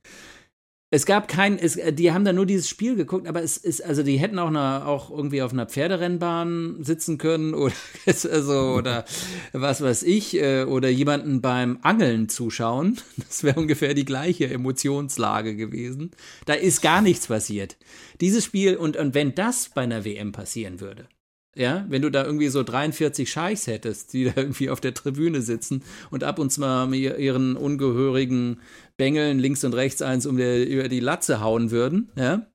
es 0.94 1.06
gab 1.06 1.26
kein, 1.26 1.58
es, 1.58 1.76
die 1.94 2.12
haben 2.12 2.24
da 2.24 2.32
nur 2.32 2.46
dieses 2.46 2.68
Spiel 2.68 2.94
geguckt, 2.94 3.26
aber 3.26 3.42
es 3.42 3.56
ist, 3.56 3.84
also 3.84 4.04
die 4.04 4.16
hätten 4.16 4.38
auch, 4.38 4.46
eine, 4.46 4.86
auch 4.86 5.10
irgendwie 5.10 5.42
auf 5.42 5.52
einer 5.52 5.66
Pferderennbahn 5.66 6.84
sitzen 6.84 7.18
können 7.18 7.52
oder, 7.54 7.74
also, 8.06 8.74
oder 8.76 9.04
was 9.52 9.82
weiß 9.82 10.04
ich, 10.04 10.40
äh, 10.40 10.62
oder 10.62 10.88
jemanden 10.88 11.40
beim 11.40 11.78
Angeln 11.82 12.28
zuschauen. 12.28 12.98
Das 13.34 13.42
wäre 13.42 13.58
ungefähr 13.58 13.94
die 13.94 14.04
gleiche 14.04 14.48
Emotionslage 14.48 15.56
gewesen. 15.56 16.12
Da 16.46 16.54
ist 16.54 16.82
gar 16.82 17.02
nichts 17.02 17.26
passiert. 17.26 17.76
Dieses 18.20 18.44
Spiel, 18.44 18.76
und, 18.76 18.96
und 18.96 19.14
wenn 19.14 19.34
das 19.34 19.70
bei 19.70 19.82
einer 19.82 20.04
WM 20.04 20.30
passieren 20.30 20.80
würde, 20.80 21.08
ja, 21.56 21.86
wenn 21.88 22.02
du 22.02 22.10
da 22.10 22.24
irgendwie 22.24 22.48
so 22.48 22.62
43 22.62 23.30
Scheichs 23.30 23.66
hättest, 23.66 24.12
die 24.12 24.24
da 24.24 24.32
irgendwie 24.36 24.70
auf 24.70 24.80
der 24.80 24.94
Tribüne 24.94 25.40
sitzen 25.40 25.82
und 26.10 26.24
ab 26.24 26.38
und 26.38 26.50
zu 26.50 26.60
mal 26.60 26.92
ihren 26.94 27.56
ungehörigen 27.56 28.60
Bengeln 28.96 29.38
links 29.38 29.64
und 29.64 29.74
rechts 29.74 30.02
eins 30.02 30.26
um 30.26 30.36
der, 30.36 30.68
über 30.68 30.88
die 30.88 31.00
Latze 31.00 31.40
hauen 31.40 31.70
würden, 31.70 32.10
ja, 32.16 32.46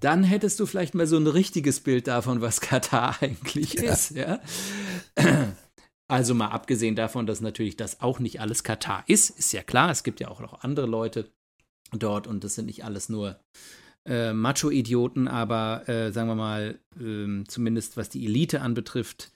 dann 0.00 0.24
hättest 0.24 0.60
du 0.60 0.66
vielleicht 0.66 0.94
mal 0.94 1.06
so 1.06 1.16
ein 1.16 1.26
richtiges 1.26 1.80
Bild 1.80 2.06
davon, 2.06 2.40
was 2.40 2.60
Katar 2.60 3.16
eigentlich 3.22 3.76
ist, 3.76 4.10
ja. 4.10 4.40
Also 6.08 6.34
mal 6.34 6.48
abgesehen 6.48 6.96
davon, 6.96 7.26
dass 7.26 7.40
natürlich 7.40 7.76
das 7.76 8.00
auch 8.00 8.18
nicht 8.18 8.40
alles 8.40 8.62
Katar 8.62 9.04
ist, 9.06 9.30
ist 9.30 9.52
ja 9.52 9.62
klar, 9.62 9.90
es 9.90 10.04
gibt 10.04 10.20
ja 10.20 10.28
auch 10.28 10.40
noch 10.40 10.62
andere 10.62 10.86
Leute 10.86 11.30
dort 11.92 12.26
und 12.26 12.44
das 12.44 12.54
sind 12.54 12.66
nicht 12.66 12.84
alles 12.84 13.08
nur 13.08 13.40
äh, 14.06 14.32
Macho-Idioten, 14.34 15.28
aber 15.28 15.88
äh, 15.88 16.12
sagen 16.12 16.28
wir 16.28 16.34
mal, 16.34 16.78
ähm, 17.00 17.44
zumindest 17.48 17.96
was 17.96 18.10
die 18.10 18.26
Elite 18.26 18.60
anbetrifft, 18.60 19.32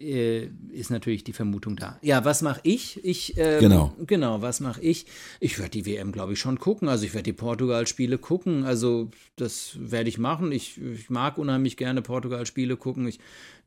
äh, 0.00 0.48
ist 0.72 0.90
natürlich 0.90 1.24
die 1.24 1.32
Vermutung 1.32 1.76
da. 1.76 1.98
Ja, 2.02 2.24
was 2.24 2.42
mache 2.42 2.60
ich? 2.62 3.04
Ich 3.04 3.36
ähm, 3.36 3.60
Genau. 3.60 3.94
genau, 4.06 4.42
was 4.42 4.60
mache 4.60 4.80
ich? 4.80 5.06
Ich 5.40 5.58
werde 5.58 5.70
die 5.70 5.86
WM, 5.86 6.12
glaube 6.12 6.32
ich, 6.32 6.38
schon 6.40 6.58
gucken. 6.58 6.88
Also 6.88 7.04
ich 7.04 7.12
werde 7.14 7.24
die 7.24 7.32
Portugal-Spiele 7.32 8.18
gucken. 8.18 8.64
Also 8.64 9.10
das 9.36 9.76
werde 9.78 10.08
ich 10.08 10.18
machen. 10.18 10.52
Ich, 10.52 10.80
ich 10.80 11.10
mag 11.10 11.38
unheimlich 11.38 11.76
gerne 11.76 12.02
Portugal-Spiele 12.02 12.76
gucken. 12.76 13.06
Ich, 13.08 13.20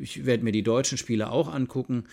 ich 0.04 0.26
werde 0.26 0.44
mir 0.44 0.52
die 0.52 0.64
deutschen 0.64 0.98
Spiele 0.98 1.32
auch 1.32 1.52
angucken. 1.52 2.06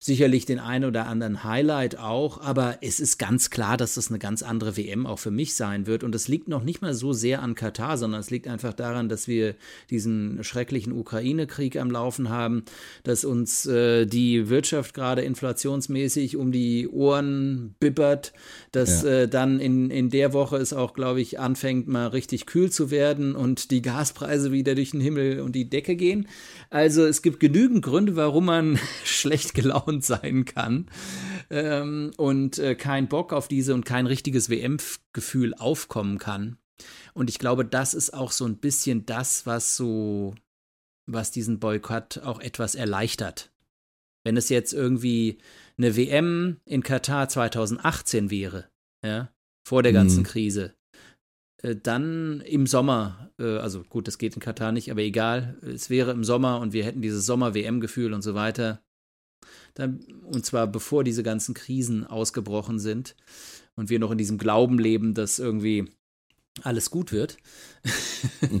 Sicherlich 0.00 0.46
den 0.46 0.60
einen 0.60 0.84
oder 0.84 1.08
anderen 1.08 1.42
Highlight 1.42 1.98
auch, 1.98 2.40
aber 2.40 2.78
es 2.82 3.00
ist 3.00 3.18
ganz 3.18 3.50
klar, 3.50 3.76
dass 3.76 3.94
das 3.94 4.10
eine 4.10 4.20
ganz 4.20 4.44
andere 4.44 4.76
WM 4.76 5.06
auch 5.06 5.18
für 5.18 5.32
mich 5.32 5.56
sein 5.56 5.88
wird. 5.88 6.04
Und 6.04 6.14
es 6.14 6.28
liegt 6.28 6.46
noch 6.46 6.62
nicht 6.62 6.82
mal 6.82 6.94
so 6.94 7.12
sehr 7.12 7.42
an 7.42 7.56
Katar, 7.56 7.98
sondern 7.98 8.20
es 8.20 8.30
liegt 8.30 8.46
einfach 8.46 8.74
daran, 8.74 9.08
dass 9.08 9.26
wir 9.26 9.56
diesen 9.90 10.44
schrecklichen 10.44 10.92
Ukraine-Krieg 10.92 11.76
am 11.78 11.90
Laufen 11.90 12.28
haben, 12.28 12.62
dass 13.02 13.24
uns 13.24 13.66
äh, 13.66 14.06
die 14.06 14.48
Wirtschaft 14.48 14.94
gerade 14.94 15.22
inflationsmäßig 15.22 16.36
um 16.36 16.52
die 16.52 16.86
Ohren 16.86 17.74
bibbert, 17.80 18.32
dass 18.70 19.02
Ja. 19.02 19.22
äh, 19.22 19.28
dann 19.28 19.58
in, 19.58 19.90
in 19.90 20.10
der 20.10 20.32
Woche 20.32 20.58
es 20.58 20.72
auch, 20.72 20.94
glaube 20.94 21.20
ich, 21.20 21.40
anfängt 21.40 21.88
mal 21.88 22.06
richtig 22.06 22.46
kühl 22.46 22.70
zu 22.70 22.92
werden 22.92 23.34
und 23.34 23.72
die 23.72 23.82
Gaspreise 23.82 24.52
wieder 24.52 24.76
durch 24.76 24.92
den 24.92 25.00
Himmel 25.00 25.40
und 25.40 25.56
die 25.56 25.68
Decke 25.68 25.96
gehen. 25.96 26.28
Also 26.70 27.04
es 27.04 27.22
gibt 27.22 27.37
genügend 27.40 27.84
Gründe, 27.84 28.16
warum 28.16 28.46
man 28.46 28.78
schlecht 29.04 29.54
gelaunt 29.54 30.04
sein 30.04 30.44
kann 30.44 30.86
ähm, 31.50 32.12
und 32.16 32.58
äh, 32.58 32.74
kein 32.74 33.08
Bock 33.08 33.32
auf 33.32 33.48
diese 33.48 33.74
und 33.74 33.84
kein 33.84 34.06
richtiges 34.06 34.50
WM-Gefühl 34.50 35.54
aufkommen 35.54 36.18
kann. 36.18 36.58
Und 37.14 37.28
ich 37.30 37.38
glaube, 37.38 37.64
das 37.64 37.94
ist 37.94 38.14
auch 38.14 38.30
so 38.30 38.44
ein 38.44 38.58
bisschen 38.58 39.04
das, 39.06 39.46
was 39.46 39.76
so, 39.76 40.34
was 41.06 41.30
diesen 41.30 41.58
Boykott 41.58 42.18
auch 42.18 42.40
etwas 42.40 42.74
erleichtert. 42.74 43.50
Wenn 44.24 44.36
es 44.36 44.48
jetzt 44.48 44.72
irgendwie 44.72 45.38
eine 45.76 45.96
WM 45.96 46.60
in 46.64 46.82
Katar 46.82 47.28
2018 47.28 48.30
wäre, 48.30 48.68
ja, 49.04 49.32
vor 49.66 49.82
der 49.82 49.92
ganzen 49.92 50.20
Mhm. 50.20 50.26
Krise, 50.26 50.74
dann 51.62 52.40
im 52.42 52.66
Sommer, 52.66 53.30
äh, 53.38 53.58
also 53.58 53.82
gut, 53.82 54.06
das 54.06 54.18
geht 54.18 54.34
in 54.34 54.40
Katar 54.40 54.72
nicht, 54.72 54.90
aber 54.90 55.02
egal, 55.02 55.58
es 55.62 55.90
wäre 55.90 56.12
im 56.12 56.24
Sommer 56.24 56.60
und 56.60 56.72
wir 56.72 56.84
hätten 56.84 57.02
dieses 57.02 57.26
Sommer-WM-Gefühl 57.26 58.14
und 58.14 58.22
so 58.22 58.34
weiter. 58.34 58.82
Dann, 59.74 60.00
und 60.24 60.44
zwar 60.46 60.66
bevor 60.66 61.04
diese 61.04 61.22
ganzen 61.22 61.54
Krisen 61.54 62.06
ausgebrochen 62.06 62.78
sind 62.78 63.16
und 63.74 63.90
wir 63.90 63.98
noch 63.98 64.10
in 64.10 64.18
diesem 64.18 64.38
Glauben 64.38 64.78
leben, 64.78 65.14
dass 65.14 65.38
irgendwie 65.38 65.90
alles 66.62 66.90
gut 66.90 67.12
wird. 67.12 67.36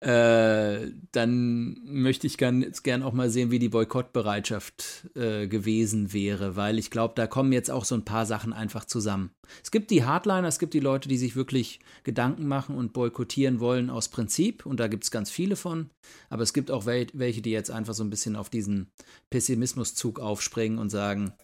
Äh, 0.00 0.92
dann 1.12 1.76
möchte 1.84 2.26
ich 2.26 2.40
jetzt 2.40 2.84
gern 2.84 3.02
auch 3.02 3.12
mal 3.12 3.28
sehen, 3.28 3.50
wie 3.50 3.58
die 3.58 3.68
Boykottbereitschaft 3.68 5.10
äh, 5.14 5.46
gewesen 5.46 6.14
wäre, 6.14 6.56
weil 6.56 6.78
ich 6.78 6.90
glaube, 6.90 7.12
da 7.16 7.26
kommen 7.26 7.52
jetzt 7.52 7.70
auch 7.70 7.84
so 7.84 7.96
ein 7.96 8.06
paar 8.06 8.24
Sachen 8.24 8.54
einfach 8.54 8.86
zusammen. 8.86 9.30
Es 9.62 9.70
gibt 9.70 9.90
die 9.90 10.04
Hardliner, 10.04 10.48
es 10.48 10.58
gibt 10.58 10.72
die 10.72 10.80
Leute, 10.80 11.10
die 11.10 11.18
sich 11.18 11.36
wirklich 11.36 11.80
Gedanken 12.02 12.48
machen 12.48 12.76
und 12.76 12.94
boykottieren 12.94 13.60
wollen 13.60 13.90
aus 13.90 14.08
Prinzip, 14.08 14.64
und 14.64 14.80
da 14.80 14.88
gibt 14.88 15.04
es 15.04 15.10
ganz 15.10 15.28
viele 15.30 15.54
von, 15.54 15.90
aber 16.30 16.44
es 16.44 16.54
gibt 16.54 16.70
auch 16.70 16.86
wel 16.86 17.08
welche, 17.12 17.42
die 17.42 17.50
jetzt 17.50 17.70
einfach 17.70 17.92
so 17.92 18.02
ein 18.02 18.10
bisschen 18.10 18.36
auf 18.36 18.48
diesen 18.48 18.90
Pessimismuszug 19.28 20.18
aufspringen 20.18 20.78
und 20.78 20.88
sagen, 20.88 21.34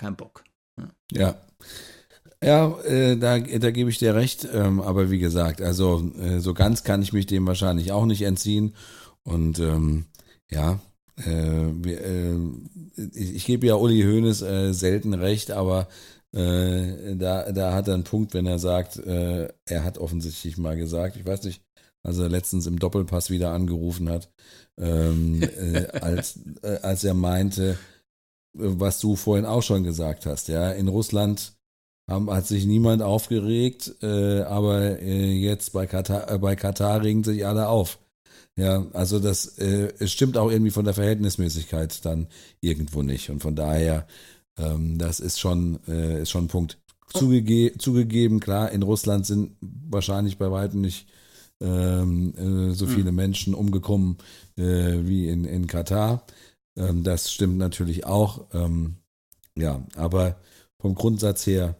kein 0.00 0.14
Bock. 0.14 0.44
Ja. 0.78 0.90
Ja, 1.10 1.40
äh, 2.40 3.16
da, 3.16 3.38
da 3.38 3.70
gebe 3.70 3.90
ich 3.90 3.98
dir 3.98 4.14
recht. 4.14 4.48
Ähm, 4.52 4.80
aber 4.80 5.10
wie 5.10 5.18
gesagt, 5.18 5.62
also 5.62 6.10
äh, 6.20 6.40
so 6.40 6.54
ganz 6.54 6.84
kann 6.84 7.02
ich 7.02 7.12
mich 7.12 7.26
dem 7.26 7.46
wahrscheinlich 7.46 7.92
auch 7.92 8.06
nicht 8.06 8.22
entziehen. 8.22 8.74
Und 9.22 9.58
ähm, 9.58 10.06
ja, 10.50 10.80
äh, 11.24 11.68
äh, 11.70 12.38
ich, 13.14 13.36
ich 13.36 13.46
gebe 13.46 13.66
ja 13.66 13.74
Uli 13.76 14.02
Hoeneß 14.02 14.42
äh, 14.42 14.72
selten 14.72 15.14
recht, 15.14 15.50
aber 15.50 15.88
äh, 16.32 17.16
da, 17.16 17.50
da 17.52 17.72
hat 17.72 17.88
er 17.88 17.94
einen 17.94 18.04
Punkt, 18.04 18.34
wenn 18.34 18.46
er 18.46 18.58
sagt, 18.58 18.98
er 18.98 19.54
hat 19.70 19.98
offensichtlich 19.98 20.58
mal 20.58 20.76
gesagt, 20.76 21.16
ich 21.16 21.24
weiß 21.24 21.44
nicht, 21.44 21.62
als 22.02 22.18
er 22.18 22.28
letztens 22.28 22.66
im 22.66 22.78
Doppelpass 22.78 23.30
wieder 23.30 23.52
angerufen 23.52 24.08
hat, 24.10 24.30
ähm, 24.78 25.42
äh, 25.42 25.86
als, 26.00 26.38
als 26.82 27.04
er 27.04 27.14
meinte, 27.14 27.78
was 28.52 29.00
du 29.00 29.16
vorhin 29.16 29.46
auch 29.46 29.62
schon 29.62 29.82
gesagt 29.82 30.26
hast, 30.26 30.48
ja, 30.48 30.70
in 30.72 30.88
Russland 30.88 31.55
haben, 32.08 32.30
hat 32.30 32.46
sich 32.46 32.66
niemand 32.66 33.02
aufgeregt, 33.02 33.96
äh, 34.02 34.42
aber 34.42 35.00
äh, 35.00 35.32
jetzt 35.32 35.72
bei 35.72 35.86
Katar, 35.86 36.30
äh, 36.30 36.38
bei 36.38 36.56
Katar 36.56 37.02
regen 37.02 37.24
sich 37.24 37.46
alle 37.46 37.68
auf. 37.68 37.98
Ja, 38.56 38.86
also 38.92 39.18
das 39.18 39.58
äh, 39.58 39.92
es 39.98 40.12
stimmt 40.12 40.38
auch 40.38 40.50
irgendwie 40.50 40.70
von 40.70 40.84
der 40.84 40.94
Verhältnismäßigkeit 40.94 42.04
dann 42.04 42.28
irgendwo 42.60 43.02
nicht. 43.02 43.28
Und 43.28 43.42
von 43.42 43.54
daher, 43.54 44.06
ähm, 44.56 44.98
das 44.98 45.20
ist 45.20 45.38
schon, 45.38 45.78
äh, 45.88 46.22
ist 46.22 46.30
schon 46.30 46.44
ein 46.44 46.48
Punkt. 46.48 46.78
Zugege 47.12 47.76
zugegeben, 47.78 48.40
klar, 48.40 48.72
in 48.72 48.82
Russland 48.82 49.26
sind 49.26 49.56
wahrscheinlich 49.60 50.38
bei 50.38 50.50
weitem 50.50 50.80
nicht 50.80 51.06
ähm, 51.60 52.34
äh, 52.36 52.72
so 52.72 52.86
viele 52.86 53.12
Menschen 53.12 53.54
umgekommen 53.54 54.18
äh, 54.56 54.62
wie 55.02 55.28
in, 55.28 55.44
in 55.44 55.66
Katar. 55.66 56.24
Ähm, 56.76 57.02
das 57.02 57.32
stimmt 57.32 57.58
natürlich 57.58 58.06
auch. 58.06 58.46
Ähm, 58.52 58.96
ja, 59.56 59.84
aber 59.96 60.36
vom 60.78 60.94
Grundsatz 60.94 61.46
her 61.46 61.76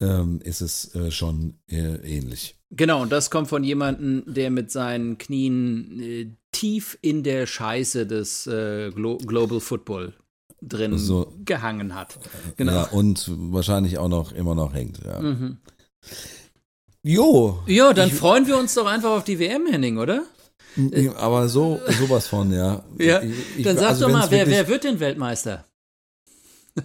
ähm, 0.00 0.40
ist 0.42 0.60
es 0.60 0.94
äh, 0.94 1.10
schon 1.10 1.58
äh, 1.68 1.96
ähnlich. 1.96 2.56
Genau, 2.70 3.02
und 3.02 3.10
das 3.10 3.30
kommt 3.30 3.48
von 3.48 3.64
jemandem, 3.64 4.22
der 4.26 4.50
mit 4.50 4.70
seinen 4.70 5.18
Knien 5.18 6.00
äh, 6.00 6.26
tief 6.52 6.98
in 7.02 7.22
der 7.22 7.46
Scheiße 7.46 8.06
des 8.06 8.46
äh, 8.46 8.90
Glo 8.90 9.18
Global 9.18 9.60
Football 9.60 10.14
drin 10.62 10.96
so, 10.98 11.32
gehangen 11.44 11.94
hat. 11.94 12.18
Genau. 12.56 12.72
Ja, 12.72 12.82
und 12.84 13.30
wahrscheinlich 13.52 13.98
auch 13.98 14.08
noch 14.08 14.32
immer 14.32 14.54
noch 14.54 14.74
hängt. 14.74 15.00
Ja. 15.04 15.20
Mhm. 15.20 15.58
Jo. 17.02 17.62
Jo, 17.66 17.92
dann 17.92 18.08
ich, 18.08 18.14
freuen 18.14 18.46
wir 18.46 18.58
uns 18.58 18.74
doch 18.74 18.86
einfach 18.86 19.10
auf 19.10 19.24
die 19.24 19.38
WM, 19.38 19.66
Henning, 19.66 19.98
oder? 19.98 20.24
Aber 21.16 21.48
so 21.48 21.80
sowas 21.98 22.28
von, 22.28 22.52
ja. 22.52 22.84
ja. 22.98 23.22
Ich, 23.56 23.64
dann 23.64 23.76
sag 23.76 23.90
also 23.90 24.06
doch 24.06 24.12
mal, 24.12 24.30
wer, 24.30 24.46
wer 24.46 24.68
wird 24.68 24.84
denn 24.84 25.00
Weltmeister? 25.00 25.64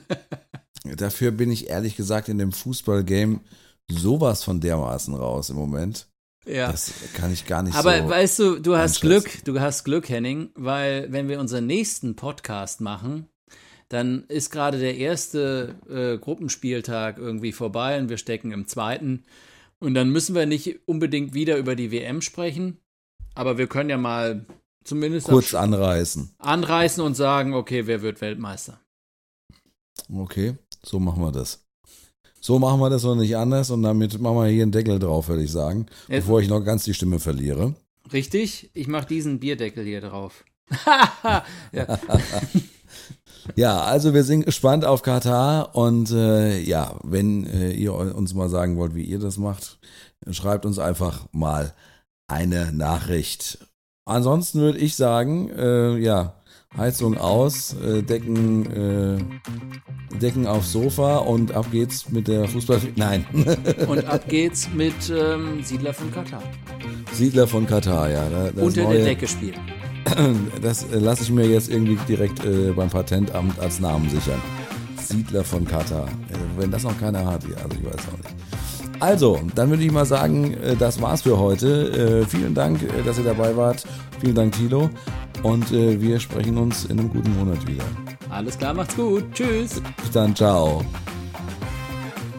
Dafür 0.95 1.31
bin 1.31 1.51
ich 1.51 1.69
ehrlich 1.69 1.95
gesagt 1.95 2.29
in 2.29 2.38
dem 2.38 2.51
Fußballgame 2.51 3.39
sowas 3.89 4.43
von 4.43 4.59
dermaßen 4.59 5.13
raus 5.13 5.49
im 5.49 5.55
Moment. 5.55 6.07
Ja. 6.45 6.71
Das 6.71 6.93
kann 7.15 7.33
ich 7.33 7.47
gar 7.47 7.63
nicht 7.63 7.75
Aber 7.75 7.97
so 7.97 8.09
weißt 8.09 8.39
du, 8.39 8.59
du 8.59 8.77
hast 8.77 9.01
Glück, 9.01 9.43
du 9.45 9.59
hast 9.59 9.83
Glück, 9.83 10.09
Henning, 10.09 10.49
weil 10.55 11.11
wenn 11.11 11.27
wir 11.27 11.39
unseren 11.39 11.65
nächsten 11.65 12.15
Podcast 12.15 12.81
machen, 12.81 13.27
dann 13.89 14.25
ist 14.27 14.51
gerade 14.51 14.79
der 14.79 14.95
erste 14.95 15.75
äh, 15.89 16.17
Gruppenspieltag 16.17 17.17
irgendwie 17.17 17.51
vorbei 17.51 17.99
und 17.99 18.09
wir 18.09 18.17
stecken 18.17 18.51
im 18.51 18.67
zweiten. 18.67 19.23
Und 19.79 19.93
dann 19.93 20.09
müssen 20.09 20.36
wir 20.36 20.45
nicht 20.45 20.79
unbedingt 20.88 21.33
wieder 21.33 21.57
über 21.57 21.75
die 21.75 21.91
WM 21.91 22.21
sprechen, 22.21 22.77
aber 23.33 23.57
wir 23.57 23.67
können 23.67 23.89
ja 23.89 23.97
mal 23.97 24.45
zumindest 24.83 25.27
kurz 25.27 25.53
anreißen. 25.53 26.31
Anreißen 26.39 27.03
und 27.03 27.15
sagen, 27.15 27.53
okay, 27.53 27.88
wer 27.88 28.01
wird 28.01 28.21
Weltmeister? 28.21 28.79
Okay, 30.13 30.55
so 30.86 30.99
machen 30.99 31.21
wir 31.21 31.31
das. 31.31 31.65
So 32.39 32.59
machen 32.59 32.79
wir 32.79 32.91
das 32.91 33.03
noch 33.03 33.15
nicht 33.15 33.36
anders 33.36 33.71
und 33.71 33.81
damit 33.81 34.19
machen 34.19 34.38
wir 34.38 34.47
hier 34.47 34.63
einen 34.63 34.71
Deckel 34.71 34.99
drauf, 34.99 35.29
würde 35.29 35.43
ich 35.43 35.51
sagen, 35.51 35.88
Jetzt, 36.07 36.25
bevor 36.25 36.41
ich 36.41 36.47
noch 36.47 36.61
ganz 36.61 36.83
die 36.83 36.93
Stimme 36.93 37.19
verliere. 37.19 37.73
Richtig, 38.13 38.69
ich 38.73 38.88
mache 38.88 39.07
diesen 39.07 39.39
Bierdeckel 39.39 39.83
hier 39.83 40.01
drauf. 40.01 40.43
ja. 41.71 41.99
ja. 43.55 43.81
also 43.81 44.13
wir 44.13 44.23
sind 44.23 44.45
gespannt 44.45 44.86
auf 44.86 45.01
Katar 45.01 45.75
und 45.75 46.11
äh, 46.11 46.59
ja, 46.59 46.99
wenn 47.03 47.47
äh, 47.47 47.71
ihr 47.71 47.93
uns 47.93 48.36
mal 48.36 48.49
sagen 48.49 48.77
wollt, 48.77 48.93
wie 48.93 49.05
ihr 49.05 49.19
das 49.19 49.38
macht, 49.38 49.79
schreibt 50.29 50.67
uns 50.67 50.77
einfach 50.77 51.25
mal 51.31 51.73
eine 52.27 52.71
Nachricht. 52.71 53.57
Ansonsten 54.05 54.59
würde 54.59 54.77
ich 54.77 54.95
sagen, 54.95 55.49
äh, 55.49 55.97
ja, 55.97 56.36
Heizung 56.78 57.17
aus, 57.17 57.76
äh, 57.82 58.01
Decken, 58.01 58.65
äh, 58.71 60.17
Decken 60.17 60.47
aufs 60.47 60.71
Sofa 60.71 61.17
und 61.17 61.53
ab 61.53 61.67
geht's 61.71 62.09
mit 62.09 62.28
der 62.28 62.47
Fußball. 62.47 62.82
Nein. 62.95 63.26
und 63.88 64.05
ab 64.05 64.28
geht's 64.28 64.69
mit 64.73 64.93
ähm, 65.09 65.63
Siedler 65.63 65.93
von 65.93 66.11
Katar. 66.11 66.43
Siedler 67.13 67.47
von 67.47 67.65
Katar, 67.65 68.09
ja. 68.09 68.28
Das 68.30 68.63
Unter 68.63 68.84
neue, 68.84 68.97
der 68.97 69.05
Decke 69.05 69.28
spielen. 69.28 69.59
Das 70.61 70.84
äh, 70.84 70.99
lasse 70.99 71.23
ich 71.23 71.32
mir 71.32 71.47
jetzt 71.47 71.69
irgendwie 71.69 71.97
direkt 72.07 72.43
äh, 72.45 72.71
beim 72.76 72.89
Patentamt 72.89 73.59
als 73.59 73.80
Namen 73.80 74.09
sichern. 74.09 74.41
Siedler 75.01 75.43
von 75.43 75.65
Katar. 75.65 76.05
Äh, 76.05 76.59
wenn 76.61 76.71
das 76.71 76.84
noch 76.84 76.97
keiner 76.99 77.26
hat, 77.26 77.43
ja, 77.43 77.55
also 77.57 77.78
ich 77.80 77.86
weiß 77.86 77.93
auch 78.13 78.17
nicht. 78.17 78.36
Also, 78.99 79.41
dann 79.55 79.69
würde 79.69 79.84
ich 79.84 79.91
mal 79.91 80.05
sagen, 80.05 80.53
äh, 80.53 80.76
das 80.76 81.01
war's 81.01 81.23
für 81.23 81.38
heute. 81.38 82.26
Vielen 82.30 82.53
Dank, 82.53 82.80
dass 83.03 83.17
ihr 83.17 83.23
dabei 83.23 83.55
wart. 83.57 83.84
Vielen 84.26 84.38
Dank, 84.38 84.53
Tilo. 84.53 84.89
Und 85.43 85.71
wir 85.71 86.19
sprechen 86.19 86.57
uns 86.57 86.86
in 86.86 86.97
einem 86.97 87.11
guten 87.11 87.38
Monat 87.38 87.67
wieder. 87.67 87.84
Alles 88.32 88.57
klar, 88.57 88.73
macht's 88.73 88.95
gut. 88.95 89.23
Tschüss. 89.36 89.80
Bis 90.01 90.11
dann, 90.11 90.36
ciao. 90.36 90.84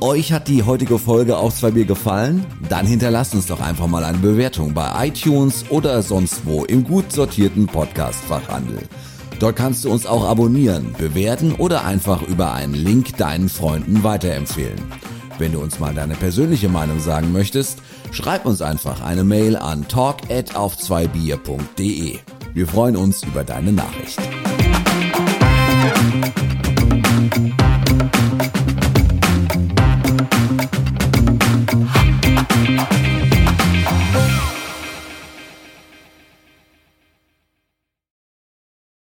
Euch 0.01 0.33
hat 0.33 0.49
die 0.49 0.65
heutige 0.65 0.99
Folge 0.99 1.37
auf 1.37 1.55
zwei 1.55 1.71
Bier 1.71 1.85
gefallen? 1.85 2.45
Dann 2.69 2.87
hinterlasst 2.87 3.37
uns 3.37 3.47
doch 3.47 3.61
einfach 3.61 3.87
mal 3.87 4.03
eine 4.03 4.19
Bewertung 4.19 4.75
bei 4.75 5.07
iTunes 5.07 5.65
oder 5.71 6.03
sonst 6.03 6.45
wo 6.45 6.65
im 6.65 6.83
gut 6.83 7.13
sortierten 7.13 7.67
Podcast-Fachhandel. 7.67 8.81
Dort 9.39 9.55
kannst 9.55 9.85
du 9.85 9.93
uns 9.93 10.07
auch 10.07 10.29
abonnieren, 10.29 10.93
bewerten 10.99 11.53
oder 11.53 11.85
einfach 11.85 12.23
über 12.23 12.53
einen 12.53 12.75
Link 12.75 13.17
deinen 13.17 13.49
Freunden 13.49 14.03
weiterempfehlen. 14.03 14.83
Wenn 15.39 15.53
du 15.53 15.61
uns 15.61 15.79
mal 15.79 15.95
deine 15.95 16.15
persönliche 16.15 16.69
Meinung 16.69 16.99
sagen 16.99 17.31
möchtest, 17.31 17.79
schreib 18.13 18.47
uns 18.47 18.63
einfach 18.63 19.03
eine 19.03 19.25
Mail 19.25 19.57
an 19.57 19.87
talk 19.89 20.31
at 20.31 20.57
auf 20.57 20.77
2 20.77 21.09
Wir 22.55 22.67
freuen 22.67 22.97
uns 22.97 23.23
über 23.23 23.45
deine 23.45 23.73
Nachricht. 23.73 24.19